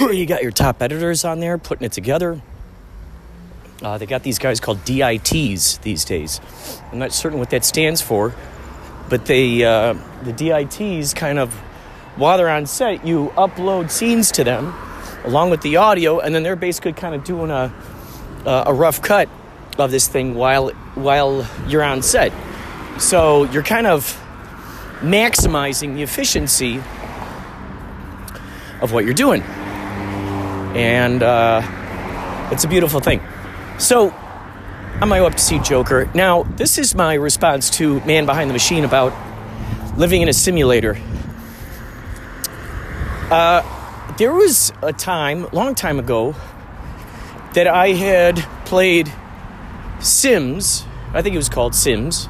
you 0.00 0.24
got 0.24 0.42
your 0.42 0.52
top 0.52 0.80
editors 0.80 1.24
on 1.24 1.40
there 1.40 1.58
putting 1.58 1.84
it 1.84 1.92
together. 1.92 2.40
Uh, 3.82 3.98
they 3.98 4.06
got 4.06 4.22
these 4.22 4.38
guys 4.38 4.60
called 4.60 4.82
DITs 4.84 5.76
these 5.78 6.06
days. 6.06 6.40
I'm 6.90 6.98
not 6.98 7.12
certain 7.12 7.38
what 7.38 7.50
that 7.50 7.64
stands 7.64 8.00
for, 8.00 8.34
but 9.08 9.26
they 9.26 9.64
uh, 9.64 9.94
the 10.22 10.32
DITs 10.32 11.14
kind 11.14 11.38
of 11.38 11.52
while 12.16 12.38
they're 12.38 12.48
on 12.48 12.66
set, 12.66 13.04
you 13.06 13.32
upload 13.36 13.90
scenes 13.90 14.30
to 14.32 14.44
them 14.44 14.74
along 15.24 15.50
with 15.50 15.62
the 15.62 15.76
audio, 15.76 16.20
and 16.20 16.34
then 16.34 16.42
they're 16.42 16.56
basically 16.56 16.92
kind 16.92 17.14
of 17.14 17.24
doing 17.24 17.50
a 17.50 17.72
a 18.46 18.74
rough 18.74 19.00
cut 19.00 19.28
of 19.78 19.90
this 19.90 20.08
thing 20.08 20.34
while 20.34 20.70
while 20.94 21.46
you're 21.66 21.82
on 21.82 22.02
set. 22.02 22.32
So 22.98 23.44
you're 23.44 23.62
kind 23.62 23.86
of 23.86 24.20
maximizing 25.00 25.94
the 25.94 26.02
efficiency 26.02 26.76
of 28.80 28.92
what 28.92 29.04
you're 29.04 29.14
doing, 29.14 29.42
and 30.74 31.22
uh, 31.22 31.62
it's 32.52 32.64
a 32.64 32.68
beautiful 32.68 33.00
thing. 33.00 33.20
So, 33.78 34.14
on 35.00 35.08
my 35.08 35.20
way 35.20 35.26
up 35.26 35.34
to 35.34 35.42
see 35.42 35.58
Joker. 35.58 36.08
Now, 36.14 36.44
this 36.44 36.78
is 36.78 36.94
my 36.94 37.14
response 37.14 37.68
to 37.70 38.00
Man 38.00 38.26
Behind 38.26 38.48
the 38.48 38.54
Machine 38.54 38.84
about 38.84 39.12
living 39.98 40.22
in 40.22 40.28
a 40.28 40.32
simulator. 40.32 40.96
Uh, 43.30 43.62
there 44.18 44.32
was 44.32 44.72
a 44.82 44.92
time, 44.92 45.48
long 45.52 45.74
time 45.74 45.98
ago, 45.98 46.34
that 47.54 47.66
I 47.66 47.88
had 47.88 48.36
played 48.64 49.12
Sims. 50.00 50.84
I 51.12 51.22
think 51.22 51.34
it 51.34 51.38
was 51.38 51.48
called 51.48 51.74
Sims. 51.74 52.28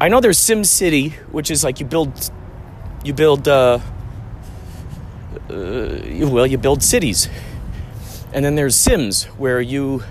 I 0.00 0.08
know 0.08 0.20
there's 0.20 0.38
Sim 0.38 0.64
City, 0.64 1.10
which 1.30 1.50
is 1.50 1.62
like 1.62 1.78
you 1.78 1.86
build, 1.86 2.30
you 3.04 3.14
build, 3.14 3.46
uh, 3.46 3.78
uh, 5.48 6.00
well, 6.28 6.46
you 6.46 6.58
build 6.58 6.82
cities. 6.82 7.28
And 8.32 8.44
then 8.44 8.56
there's 8.56 8.74
Sims, 8.74 9.24
where 9.38 9.60
you 9.60 10.02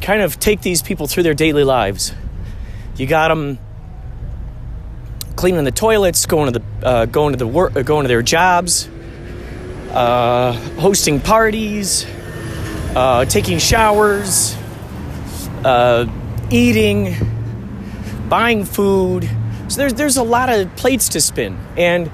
kind 0.00 0.22
of 0.22 0.38
take 0.38 0.62
these 0.62 0.82
people 0.82 1.06
through 1.06 1.22
their 1.22 1.34
daily 1.34 1.64
lives. 1.64 2.12
You 2.96 3.06
got 3.06 3.28
them 3.28 3.58
cleaning 5.36 5.64
the 5.64 5.70
toilets, 5.70 6.26
going 6.26 6.52
to 6.52 6.58
the 6.58 6.86
uh, 6.86 7.06
going 7.06 7.32
to 7.32 7.38
the 7.38 7.46
work, 7.46 7.76
uh, 7.76 7.82
going 7.82 8.04
to 8.04 8.08
their 8.08 8.22
jobs, 8.22 8.88
uh, 9.90 10.52
hosting 10.78 11.20
parties, 11.20 12.06
uh, 12.94 13.24
taking 13.24 13.58
showers, 13.58 14.54
uh, 15.64 16.06
eating, 16.50 17.14
buying 18.28 18.64
food. 18.64 19.28
So 19.68 19.78
there's 19.78 19.94
there's 19.94 20.16
a 20.16 20.22
lot 20.22 20.50
of 20.50 20.74
plates 20.76 21.10
to 21.10 21.20
spin, 21.20 21.58
and 21.76 22.10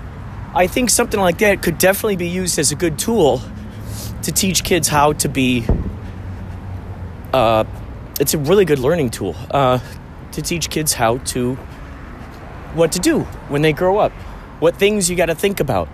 I 0.55 0.67
think 0.67 0.91
something 0.91 1.19
like 1.19 1.39
that 1.39 1.63
could 1.63 1.79
definitely 1.79 2.17
be 2.17 2.29
used 2.29 2.59
as 2.59 2.71
a 2.71 2.77
good 2.77 2.99
tool 2.99 3.43
to 4.23 4.33
teach 4.33 4.63
kids 4.65 4.89
how 4.89 5.15
to 5.15 5.29
be. 5.29 5.67
Uh, 7.33 7.65
it's 8.19 8.35
a 8.35 8.39
really 8.39 8.65
good 8.65 8.79
learning 8.79 9.11
tool 9.11 9.35
uh, 9.51 9.79
to 10.33 10.43
teach 10.43 10.71
kids 10.71 10.93
how 10.93 11.19
to 11.19 11.55
what 12.75 12.93
to 12.93 12.99
do 12.99 13.21
when 13.49 13.63
they 13.63 13.73
grow 13.73 13.99
up, 13.99 14.13
what 14.61 14.77
things 14.77 15.09
you 15.09 15.17
got 15.17 15.27
to 15.27 15.35
think 15.35 15.61
about, 15.61 15.89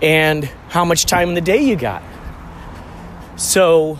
and 0.00 0.44
how 0.68 0.84
much 0.84 1.06
time 1.06 1.28
in 1.28 1.34
the 1.34 1.40
day 1.40 1.62
you 1.62 1.76
got. 1.76 2.02
So, 3.36 3.98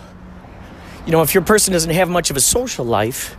you 1.07 1.13
know, 1.13 1.23
if 1.23 1.35
your 1.35 1.43
person 1.43 1.73
doesn't 1.73 1.91
have 1.91 2.09
much 2.09 2.31
of 2.31 2.37
a 2.37 2.41
social 2.41 2.85
life, 2.85 3.37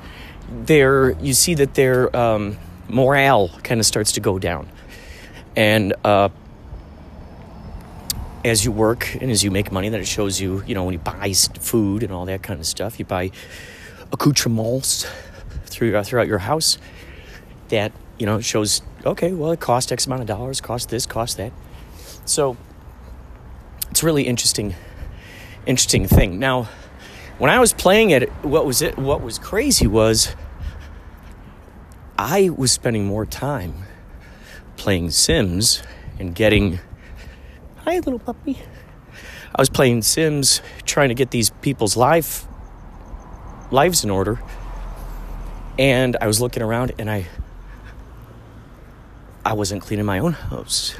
their 0.49 1.11
you 1.21 1.33
see 1.33 1.55
that 1.55 1.73
their 1.73 2.15
um, 2.15 2.57
morale 2.89 3.49
kind 3.63 3.79
of 3.79 3.85
starts 3.85 4.13
to 4.13 4.19
go 4.19 4.39
down, 4.39 4.69
and 5.55 5.93
uh, 6.03 6.29
as 8.45 8.65
you 8.65 8.71
work 8.71 9.15
and 9.21 9.31
as 9.31 9.43
you 9.43 9.51
make 9.51 9.71
money, 9.71 9.89
that 9.89 9.99
it 9.99 10.07
shows 10.07 10.39
you, 10.39 10.63
you 10.65 10.75
know, 10.75 10.83
when 10.83 10.93
you 10.93 10.99
buy 10.99 11.33
food 11.33 12.03
and 12.03 12.11
all 12.11 12.25
that 12.25 12.43
kind 12.43 12.59
of 12.59 12.65
stuff, 12.65 12.99
you 12.99 13.05
buy 13.05 13.31
accoutrements 14.11 15.05
through, 15.65 15.95
uh, 15.95 16.03
throughout 16.03 16.27
your 16.27 16.39
house. 16.39 16.77
That 17.69 17.91
you 18.19 18.25
know 18.25 18.41
shows 18.41 18.81
okay, 19.05 19.31
well, 19.31 19.51
it 19.51 19.59
cost 19.59 19.91
X 19.91 20.05
amount 20.05 20.21
of 20.21 20.27
dollars, 20.27 20.61
cost 20.61 20.89
this, 20.89 21.05
cost 21.05 21.37
that. 21.37 21.51
So 22.25 22.57
it's 23.89 23.89
it's 23.91 24.03
really 24.03 24.23
interesting, 24.23 24.75
interesting 25.65 26.07
thing. 26.07 26.39
Now, 26.39 26.67
when 27.37 27.49
I 27.49 27.59
was 27.59 27.73
playing 27.73 28.11
it, 28.11 28.29
what 28.43 28.65
was 28.65 28.81
it? 28.81 28.97
What 28.97 29.21
was 29.21 29.39
crazy 29.39 29.87
was 29.87 30.35
I 32.17 32.49
was 32.49 32.71
spending 32.71 33.05
more 33.05 33.25
time 33.25 33.73
playing 34.77 35.11
Sims 35.11 35.81
and 36.19 36.35
getting. 36.35 36.79
Hi, 37.85 37.95
little 37.95 38.17
puppy. 38.17 38.57
I 39.53 39.61
was 39.61 39.69
playing 39.69 40.03
Sims, 40.03 40.61
trying 40.85 41.09
to 41.09 41.15
get 41.15 41.31
these 41.31 41.49
people's 41.49 41.97
life 41.97 42.45
lives 43.71 44.05
in 44.05 44.09
order, 44.09 44.39
and 45.77 46.15
I 46.21 46.27
was 46.27 46.39
looking 46.39 46.63
around, 46.63 46.93
and 46.97 47.11
I 47.11 47.27
I 49.45 49.51
wasn't 49.51 49.81
cleaning 49.81 50.05
my 50.05 50.19
own 50.19 50.31
house. 50.31 50.95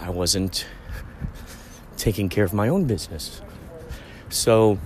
I 0.00 0.10
wasn't 0.10 0.66
taking 1.96 2.28
care 2.28 2.42
of 2.42 2.52
my 2.52 2.66
own 2.66 2.86
business. 2.86 3.40
So 4.30 4.78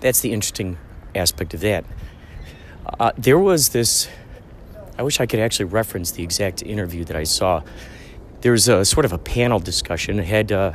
that's 0.00 0.20
the 0.20 0.32
interesting 0.32 0.78
aspect 1.14 1.52
of 1.52 1.60
that. 1.60 1.84
Uh, 2.98 3.12
there 3.18 3.38
was 3.38 3.68
this, 3.68 4.08
I 4.96 5.02
wish 5.02 5.20
I 5.20 5.26
could 5.26 5.40
actually 5.40 5.66
reference 5.66 6.12
the 6.12 6.22
exact 6.22 6.62
interview 6.62 7.04
that 7.04 7.16
I 7.16 7.24
saw. 7.24 7.62
There 8.40 8.52
was 8.52 8.68
a 8.68 8.84
sort 8.84 9.04
of 9.04 9.12
a 9.12 9.18
panel 9.18 9.58
discussion. 9.58 10.20
It 10.20 10.26
had, 10.26 10.52
uh, 10.52 10.72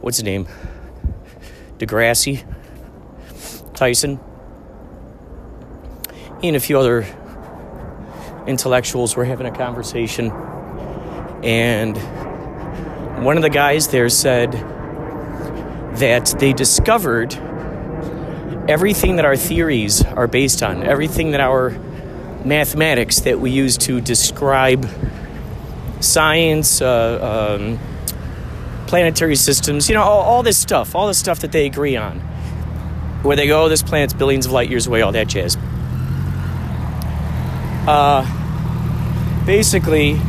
what's 0.00 0.16
his 0.16 0.24
name? 0.24 0.48
deGrasse, 1.78 2.44
Tyson, 3.74 4.18
and 6.42 6.56
a 6.56 6.60
few 6.60 6.78
other 6.78 7.06
intellectuals 8.46 9.16
were 9.16 9.24
having 9.24 9.46
a 9.46 9.50
conversation. 9.50 10.30
And 11.42 11.96
one 13.24 13.36
of 13.36 13.42
the 13.42 13.50
guys 13.50 13.88
there 13.88 14.08
said 14.08 14.52
that 15.96 16.34
they 16.38 16.52
discovered 16.52 17.34
everything 18.68 19.16
that 19.16 19.24
our 19.24 19.36
theories 19.36 20.02
are 20.02 20.26
based 20.26 20.62
on, 20.62 20.82
everything 20.82 21.32
that 21.32 21.40
our 21.40 21.70
mathematics 22.44 23.20
that 23.20 23.38
we 23.38 23.50
use 23.50 23.76
to 23.76 24.00
describe 24.00 24.88
science, 26.00 26.80
uh, 26.80 27.56
um, 27.58 27.78
planetary 28.86 29.36
systems, 29.36 29.88
you 29.88 29.94
know, 29.94 30.02
all, 30.02 30.22
all, 30.22 30.42
this 30.42 30.58
stuff, 30.58 30.94
all 30.94 31.06
the 31.06 31.14
stuff 31.14 31.40
that 31.40 31.52
they 31.52 31.66
agree 31.66 31.96
on. 31.96 32.20
Where 33.22 33.36
they 33.36 33.46
go, 33.46 33.64
oh, 33.64 33.68
this 33.68 33.82
planet's 33.82 34.14
billions 34.14 34.46
of 34.46 34.52
light 34.52 34.70
years 34.70 34.86
away, 34.86 35.02
all 35.02 35.12
that 35.12 35.26
jazz. 35.26 35.56
Uh, 37.88 38.24
basically, 39.46 40.20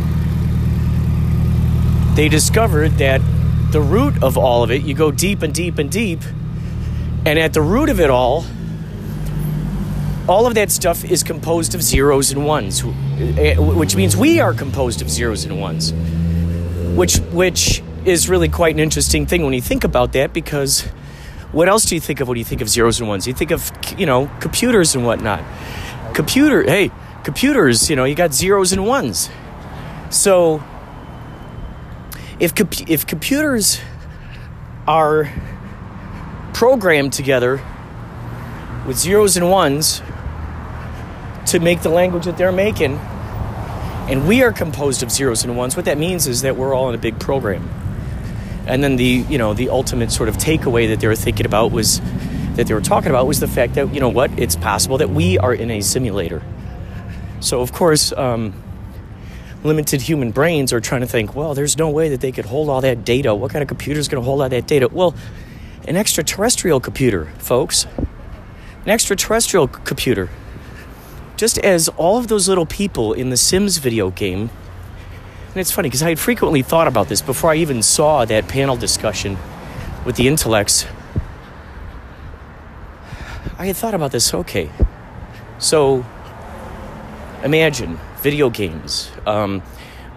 they 2.16 2.30
discovered 2.30 2.94
that 2.94 3.22
the 3.72 3.82
root 3.82 4.24
of 4.24 4.38
all 4.38 4.64
of 4.64 4.72
it, 4.72 4.82
you 4.84 4.96
go 4.96 5.12
deep 5.12 5.42
and 5.42 5.54
deep 5.54 5.78
and 5.78 5.92
deep, 5.92 6.22
and 7.26 7.38
at 7.38 7.54
the 7.54 7.62
root 7.62 7.90
of 7.90 8.00
it 8.00 8.10
all, 8.10 8.46
all 10.28 10.46
of 10.46 10.56
that 10.56 10.72
stuff 10.72 11.06
is 11.06 11.24
composed 11.24 11.76
of 11.76 11.82
zeros 11.82 12.32
and 12.32 12.46
ones, 12.46 12.84
Eh, 13.20 13.56
which 13.58 13.96
means 13.96 14.16
we 14.16 14.40
are 14.40 14.54
composed 14.54 15.02
of 15.02 15.10
zeros 15.10 15.44
and 15.44 15.60
ones, 15.60 15.92
which 16.96 17.18
which 17.32 17.82
is 18.06 18.30
really 18.30 18.48
quite 18.48 18.76
an 18.76 18.80
interesting 18.80 19.26
thing 19.26 19.44
when 19.44 19.54
you 19.54 19.62
think 19.62 19.84
about 19.84 20.14
that 20.14 20.34
because 20.34 20.82
what 21.52 21.68
else 21.68 21.86
do 21.86 21.96
you 21.96 22.02
think 22.02 22.20
of 22.20 22.28
when 22.28 22.38
you 22.38 22.44
think 22.44 22.62
of 22.62 22.70
zeros 22.70 23.00
and 23.00 23.10
ones? 23.10 23.26
You 23.26 23.34
think 23.34 23.50
of 23.50 23.72
you 23.98 24.06
know 24.06 24.30
computers 24.40 24.94
and 24.94 25.04
whatnot. 25.04 25.44
Computer, 26.14 26.62
hey, 26.62 26.92
computers, 27.24 27.90
you 27.90 27.96
know, 27.96 28.04
you 28.04 28.14
got 28.14 28.34
zeros 28.36 28.72
and 28.72 28.86
ones. 28.86 29.32
So 30.12 30.64
if 32.40 32.54
comp- 32.54 32.88
if 32.88 33.08
computers 33.08 33.80
are 34.88 35.34
programmed 36.54 37.14
together 37.14 37.62
with 38.86 38.96
zeros 38.96 39.38
and 39.38 39.50
ones 39.50 40.04
to 41.48 41.60
make 41.60 41.82
the 41.82 41.90
language 41.90 42.26
that 42.26 42.38
they're 42.38 42.52
making 42.52 42.98
and 44.10 44.28
we 44.28 44.42
are 44.42 44.54
composed 44.54 45.04
of 45.04 45.12
zeros 45.12 45.44
and 45.44 45.58
ones 45.58 45.76
what 45.76 45.86
that 45.86 45.98
means 45.98 46.28
is 46.28 46.42
that 46.42 46.56
we're 46.56 46.74
all 46.74 46.90
in 46.90 46.96
a 46.96 46.98
big 47.00 47.20
program 47.20 47.68
and 48.68 48.84
then 48.84 48.96
the 48.96 49.26
you 49.30 49.38
know 49.38 49.54
the 49.54 49.70
ultimate 49.70 50.12
sort 50.12 50.30
of 50.30 50.38
takeaway 50.38 50.88
that 50.88 51.00
they 51.00 51.08
were 51.08 51.16
thinking 51.16 51.46
about 51.46 51.72
was 51.72 52.00
that 52.56 52.68
they 52.68 52.74
were 52.74 52.82
talking 52.82 53.10
about 53.10 53.28
was 53.28 53.40
the 53.40 53.48
fact 53.48 53.76
that 53.76 53.94
you 53.94 54.00
know 54.00 54.10
what 54.10 54.32
it's 54.40 54.56
possible 54.56 54.98
that 54.98 55.10
we 55.10 55.38
are 55.38 55.54
in 55.54 55.72
a 55.72 55.82
simulator 55.82 56.42
so, 57.40 57.62
of 57.62 57.72
course, 57.72 58.12
um, 58.14 58.54
limited 59.64 60.02
human 60.02 60.32
brains 60.32 60.74
are 60.74 60.80
trying 60.80 61.02
to 61.02 61.08
think, 61.08 61.36
well, 61.36 61.54
there's 61.54 61.78
no 61.78 61.90
way 61.90 62.10
that 62.10 62.22
they 62.22 62.32
could 62.32 62.46
hold 62.46 62.70
all 62.70 62.82
that 62.82 63.06
data. 63.06 63.36
What 63.36 63.52
kind 63.52 63.62
of 63.62 63.68
computer 63.68 64.00
is 64.00 64.08
going 64.08 64.22
to 64.22 64.26
hold 64.26 64.42
all 64.42 64.50
that 64.50 64.68
data? 64.68 64.88
Well, 64.88 65.14
an 65.88 65.96
extraterrestrial 65.96 66.80
computer, 66.80 67.26
folks. 67.38 67.86
An 68.86 68.90
extraterrestrial 68.90 69.68
computer. 69.68 70.30
Just 71.38 71.60
as 71.60 71.88
all 71.90 72.18
of 72.18 72.28
those 72.28 72.50
little 72.50 72.66
people 72.66 73.14
in 73.14 73.30
the 73.30 73.38
Sims 73.38 73.78
video 73.78 74.10
game, 74.10 74.50
and 75.50 75.58
it's 75.58 75.72
funny 75.72 75.88
because 75.88 76.02
I 76.02 76.10
had 76.10 76.20
frequently 76.20 76.64
thought 76.64 76.88
about 76.88 77.10
this 77.10 77.22
before 77.22 77.52
I 77.52 77.56
even 77.56 77.84
saw 77.84 78.26
that 78.26 78.48
panel 78.48 78.76
discussion 78.76 79.38
with 80.04 80.16
the 80.16 80.28
intellects. 80.28 80.88
I 83.60 83.68
had 83.68 83.76
thought 83.76 83.94
about 83.94 84.12
this, 84.12 84.34
okay. 84.34 84.72
So, 85.60 86.04
imagine 87.44 88.00
video 88.22 88.50
games. 88.50 89.12
Um, 89.28 89.62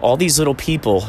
all 0.01 0.17
these 0.17 0.39
little 0.39 0.55
people 0.55 1.05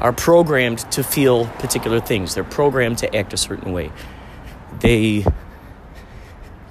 are 0.00 0.12
programmed 0.12 0.78
to 0.90 1.04
feel 1.04 1.46
particular 1.46 2.00
things. 2.00 2.34
They're 2.34 2.42
programmed 2.42 2.98
to 2.98 3.16
act 3.16 3.32
a 3.32 3.36
certain 3.36 3.72
way. 3.72 3.92
They, 4.80 5.24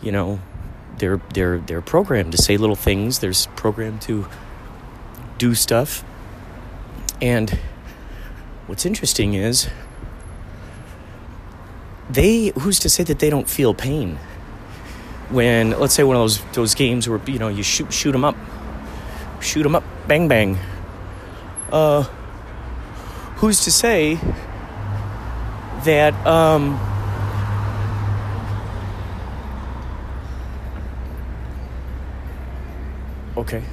you 0.02 0.12
know, 0.12 0.40
they're 1.04 1.20
they're 1.34 1.58
they're 1.58 1.82
programmed 1.82 2.32
to 2.32 2.38
say 2.38 2.56
little 2.56 2.78
things. 2.78 3.20
They're 3.20 3.34
programmed 3.58 4.02
to 4.04 4.26
do 5.38 5.54
stuff. 5.54 6.02
And 7.22 7.60
what's 8.68 8.86
interesting 8.86 9.34
is 9.34 9.68
they 12.10 12.54
who's 12.60 12.80
to 12.80 12.90
say 12.90 13.04
that 13.04 13.20
they 13.20 13.30
don't 13.30 13.50
feel 13.50 13.74
pain 13.74 14.18
when 15.30 15.72
let's 15.72 15.94
say 15.94 16.04
one 16.04 16.16
of 16.16 16.22
those 16.22 16.42
those 16.54 16.74
games 16.74 17.10
where 17.10 17.20
you 17.28 17.40
know 17.40 17.50
you 17.50 17.64
shoot 17.64 17.92
shoot 17.92 18.14
them 18.14 18.24
up, 18.24 18.38
shoot 19.42 19.64
them 19.64 19.76
up, 19.76 19.84
bang 20.08 20.30
bang. 20.30 20.58
Uh, 21.70 22.04
who's 23.40 23.66
to 23.66 23.72
say 23.72 24.18
that 25.84 26.14
um, 26.26 26.80
okay. 33.44 33.64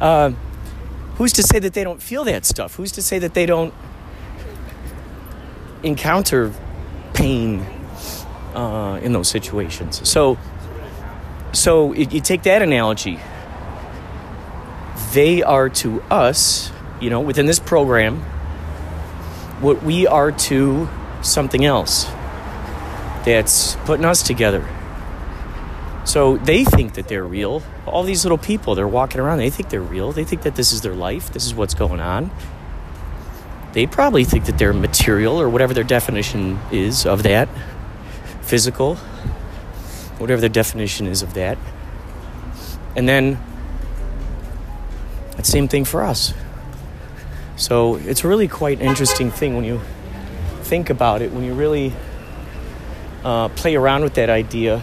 uh, 0.00 0.30
who's 1.16 1.32
to 1.32 1.42
say 1.42 1.58
that 1.58 1.74
they 1.74 1.82
don't 1.82 2.02
feel 2.02 2.24
that 2.24 2.44
stuff? 2.44 2.76
Who's 2.76 2.92
to 2.92 3.02
say 3.02 3.18
that 3.18 3.34
they 3.34 3.46
don't 3.46 3.74
encounter 5.82 6.52
pain 7.14 7.60
uh, 8.54 9.00
in 9.02 9.12
those 9.12 9.28
situations. 9.28 10.08
So, 10.08 10.38
so 11.52 11.92
you 11.92 12.20
take 12.20 12.42
that 12.44 12.62
analogy. 12.62 13.18
They 15.12 15.42
are 15.42 15.68
to 15.70 16.02
us, 16.02 16.70
you 17.00 17.10
know, 17.10 17.20
within 17.20 17.46
this 17.46 17.58
program, 17.58 18.20
what 19.60 19.82
we 19.82 20.06
are 20.06 20.32
to 20.32 20.88
something 21.22 21.64
else 21.64 22.04
that's 23.24 23.76
putting 23.84 24.04
us 24.04 24.22
together. 24.22 24.66
So 26.08 26.38
they 26.38 26.64
think 26.64 26.94
that 26.94 27.06
they're 27.06 27.22
real. 27.22 27.62
All 27.84 28.02
these 28.02 28.24
little 28.24 28.38
people, 28.38 28.74
they're 28.74 28.88
walking 28.88 29.20
around, 29.20 29.36
they 29.38 29.50
think 29.50 29.68
they're 29.68 29.82
real. 29.82 30.10
They 30.10 30.24
think 30.24 30.40
that 30.40 30.56
this 30.56 30.72
is 30.72 30.80
their 30.80 30.94
life, 30.94 31.30
this 31.34 31.44
is 31.44 31.54
what's 31.54 31.74
going 31.74 32.00
on. 32.00 32.30
They 33.74 33.86
probably 33.86 34.24
think 34.24 34.46
that 34.46 34.56
they're 34.56 34.72
material 34.72 35.38
or 35.38 35.50
whatever 35.50 35.74
their 35.74 35.84
definition 35.84 36.58
is 36.72 37.04
of 37.04 37.24
that 37.24 37.46
physical, 38.40 38.94
whatever 40.16 40.40
their 40.40 40.48
definition 40.48 41.06
is 41.06 41.20
of 41.20 41.34
that. 41.34 41.58
And 42.96 43.06
then, 43.06 43.38
that 45.36 45.44
same 45.44 45.68
thing 45.68 45.84
for 45.84 46.02
us. 46.02 46.32
So 47.56 47.96
it's 47.96 48.24
really 48.24 48.48
quite 48.48 48.80
an 48.80 48.86
interesting 48.86 49.30
thing 49.30 49.56
when 49.56 49.64
you 49.66 49.78
think 50.62 50.88
about 50.88 51.20
it, 51.20 51.32
when 51.32 51.44
you 51.44 51.52
really 51.52 51.92
uh, 53.24 53.48
play 53.50 53.76
around 53.76 54.04
with 54.04 54.14
that 54.14 54.30
idea. 54.30 54.82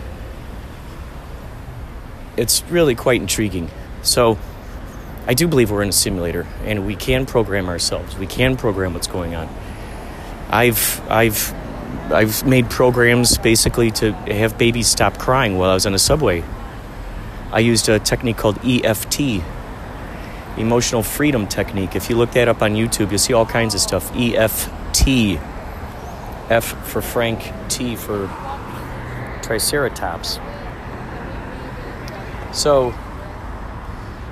It's 2.37 2.63
really 2.63 2.95
quite 2.95 3.21
intriguing. 3.21 3.69
So 4.01 4.37
I 5.27 5.33
do 5.33 5.47
believe 5.47 5.71
we're 5.71 5.81
in 5.81 5.89
a 5.89 5.93
simulator 5.93 6.45
and 6.63 6.85
we 6.85 6.95
can 6.95 7.25
program 7.25 7.67
ourselves. 7.67 8.17
We 8.17 8.27
can 8.27 8.57
program 8.57 8.93
what's 8.93 9.07
going 9.07 9.35
on. 9.35 9.49
I've 10.49 11.01
I've 11.09 11.53
I've 12.11 12.45
made 12.45 12.69
programs 12.69 13.37
basically 13.37 13.91
to 13.91 14.11
have 14.13 14.57
babies 14.57 14.87
stop 14.87 15.17
crying 15.17 15.57
while 15.57 15.71
I 15.71 15.73
was 15.73 15.85
on 15.85 15.93
a 15.93 15.99
subway. 15.99 16.43
I 17.51 17.59
used 17.59 17.89
a 17.89 17.99
technique 17.99 18.37
called 18.37 18.59
EFT, 18.63 19.41
emotional 20.57 21.03
freedom 21.03 21.47
technique. 21.47 21.95
If 21.95 22.09
you 22.09 22.15
look 22.17 22.31
that 22.31 22.47
up 22.47 22.61
on 22.61 22.75
YouTube, 22.75 23.09
you'll 23.09 23.19
see 23.19 23.33
all 23.33 23.45
kinds 23.45 23.73
of 23.73 23.81
stuff. 23.81 24.11
EFT. 24.15 25.39
F 26.49 26.87
for 26.87 27.01
Frank, 27.01 27.51
T 27.69 27.95
for 27.95 28.27
Triceratops. 29.41 30.37
So 32.55 32.93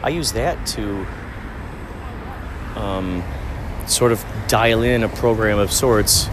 I 0.02 0.08
use 0.08 0.32
that 0.32 0.66
to 0.68 1.06
um, 2.78 3.22
sort 3.86 4.14
of 4.14 4.26
dial 4.48 4.82
in 4.82 5.04
a 5.04 5.10
program 5.10 5.60
of 5.60 5.74
sorts 5.74 6.30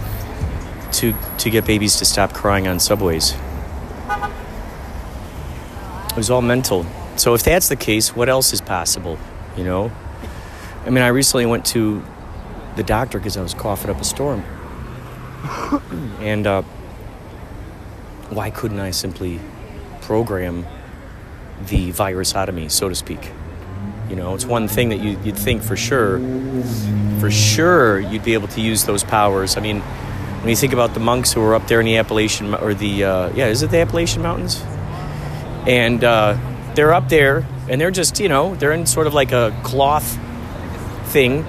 to 0.93 1.13
to 1.39 1.49
get 1.49 1.65
babies 1.65 1.97
to 1.97 2.05
stop 2.05 2.31
crying 2.31 2.65
on 2.65 2.79
subways. 2.79 3.35
It 6.09 6.17
was 6.17 6.29
all 6.29 6.41
mental. 6.41 6.85
So 7.17 7.33
if 7.33 7.43
that's 7.43 7.67
the 7.67 7.75
case, 7.75 8.15
what 8.15 8.29
else 8.29 8.53
is 8.53 8.61
possible? 8.61 9.19
You 9.57 9.65
know, 9.65 9.91
I 10.85 10.91
mean, 10.91 11.03
I 11.03 11.09
recently 11.09 11.45
went 11.45 11.65
to 11.67 12.01
the 12.77 12.83
doctor 12.83 13.17
because 13.17 13.35
I 13.35 13.41
was 13.41 13.53
coughing 13.53 13.91
up 13.91 13.99
a 13.99 14.05
storm, 14.05 14.45
and 16.21 16.47
uh, 16.47 16.61
why 18.29 18.49
couldn't 18.49 18.79
I 18.79 18.91
simply 18.91 19.41
program 19.99 20.65
the 21.67 21.91
virus 21.91 22.35
out 22.35 22.49
of 22.49 22.55
me, 22.55 22.69
so 22.69 22.89
to 22.89 22.95
speak? 22.95 23.31
You 24.09 24.15
know, 24.15 24.35
it's 24.35 24.45
one 24.45 24.67
thing 24.67 24.89
that 24.89 24.99
you, 24.99 25.17
would 25.19 25.37
think 25.37 25.63
for 25.63 25.77
sure, 25.77 26.19
for 27.19 27.31
sure, 27.31 27.99
you'd 27.99 28.25
be 28.25 28.33
able 28.33 28.49
to 28.49 28.61
use 28.61 28.83
those 28.83 29.03
powers. 29.03 29.55
I 29.55 29.61
mean, 29.61 29.79
when 29.79 30.49
you 30.49 30.55
think 30.55 30.73
about 30.73 30.93
the 30.93 30.99
monks 30.99 31.31
who 31.31 31.39
were 31.39 31.55
up 31.55 31.67
there 31.67 31.79
in 31.79 31.85
the 31.85 31.97
Appalachian, 31.97 32.53
or 32.55 32.73
the, 32.73 33.03
uh, 33.05 33.33
yeah, 33.33 33.47
is 33.47 33.63
it 33.63 33.71
the 33.71 33.77
Appalachian 33.77 34.21
Mountains? 34.21 34.61
And 35.65 36.03
uh, 36.03 36.37
they're 36.75 36.93
up 36.93 37.07
there, 37.09 37.45
and 37.69 37.79
they're 37.79 37.91
just, 37.91 38.19
you 38.19 38.27
know, 38.27 38.55
they're 38.55 38.73
in 38.73 38.85
sort 38.85 39.07
of 39.07 39.13
like 39.13 39.31
a 39.31 39.57
cloth 39.63 40.19
thing, 41.05 41.45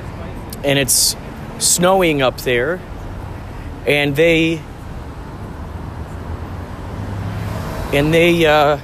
and 0.63 0.79
it's 0.79 1.17
snowing 1.59 2.23
up 2.23 2.43
there, 2.43 2.81
and 3.87 4.15
they, 4.15 4.61
and 7.93 8.15
they 8.15 8.47
uh, 8.47 8.79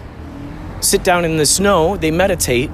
sit 0.81 1.03
down 1.05 1.25
in 1.25 1.37
the 1.37 1.47
snow, 1.47 1.97
they 1.97 2.11
meditate, 2.11 2.71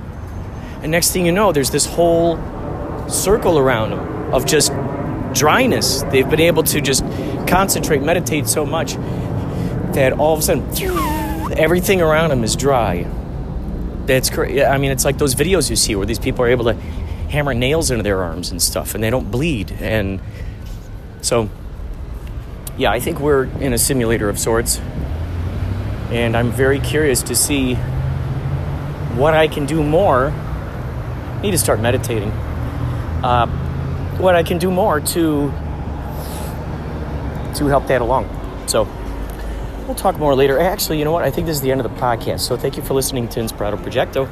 and 0.82 0.90
next 0.90 1.12
thing 1.12 1.24
you 1.24 1.32
know, 1.32 1.52
there's 1.52 1.70
this 1.70 1.86
whole 1.86 2.36
circle 3.08 3.58
around 3.58 3.90
them 3.90 4.34
of 4.34 4.44
just 4.46 4.72
dryness. 5.32 6.02
They've 6.04 6.28
been 6.28 6.40
able 6.40 6.62
to 6.64 6.80
just 6.80 7.02
concentrate, 7.46 8.02
meditate 8.02 8.48
so 8.48 8.66
much 8.66 8.94
that 9.94 10.12
all 10.12 10.34
of 10.34 10.40
a 10.40 10.42
sudden 10.42 11.58
everything 11.58 12.02
around 12.02 12.30
them 12.30 12.44
is 12.44 12.56
dry. 12.56 13.06
That's 14.06 14.28
crazy. 14.28 14.62
I 14.64 14.78
mean, 14.78 14.90
it's 14.90 15.04
like 15.04 15.18
those 15.18 15.34
videos 15.34 15.70
you 15.70 15.76
see 15.76 15.96
where 15.96 16.06
these 16.06 16.18
people 16.18 16.44
are 16.44 16.48
able 16.48 16.66
to 16.66 16.74
hammer 16.74 17.54
nails 17.54 17.90
into 17.90 18.02
their 18.02 18.22
arms 18.22 18.50
and 18.50 18.60
stuff 18.60 18.94
and 18.94 19.02
they 19.02 19.10
don't 19.10 19.30
bleed. 19.30 19.72
And 19.80 20.20
so, 21.20 21.48
yeah, 22.76 22.90
I 22.90 23.00
think 23.00 23.20
we're 23.20 23.44
in 23.44 23.72
a 23.72 23.78
simulator 23.78 24.28
of 24.28 24.38
sorts. 24.38 24.80
And 26.10 26.36
I'm 26.36 26.52
very 26.52 26.78
curious 26.80 27.22
to 27.24 27.34
see 27.34 27.78
what 29.16 29.34
I 29.34 29.48
can 29.48 29.66
do 29.66 29.82
more 29.82 30.32
I 31.44 31.46
need 31.48 31.50
to 31.50 31.58
start 31.58 31.78
meditating. 31.78 32.30
Uh, 33.22 33.46
what 34.16 34.34
I 34.34 34.42
can 34.42 34.56
do 34.56 34.70
more 34.70 35.00
to 35.00 35.52
to 37.56 37.66
help 37.66 37.86
that 37.88 38.00
along. 38.00 38.28
So 38.66 38.88
we'll 39.86 39.94
talk 39.94 40.18
more 40.18 40.34
later. 40.34 40.58
Actually, 40.58 40.98
you 40.98 41.04
know 41.04 41.12
what? 41.12 41.22
I 41.22 41.30
think 41.30 41.46
this 41.46 41.56
is 41.56 41.62
the 41.62 41.70
end 41.70 41.82
of 41.82 41.92
the 41.92 42.00
podcast. 42.00 42.40
So 42.40 42.56
thank 42.56 42.78
you 42.78 42.82
for 42.82 42.94
listening 42.94 43.28
to 43.28 43.40
Inspirato 43.40 43.76
Projecto. 43.76 44.26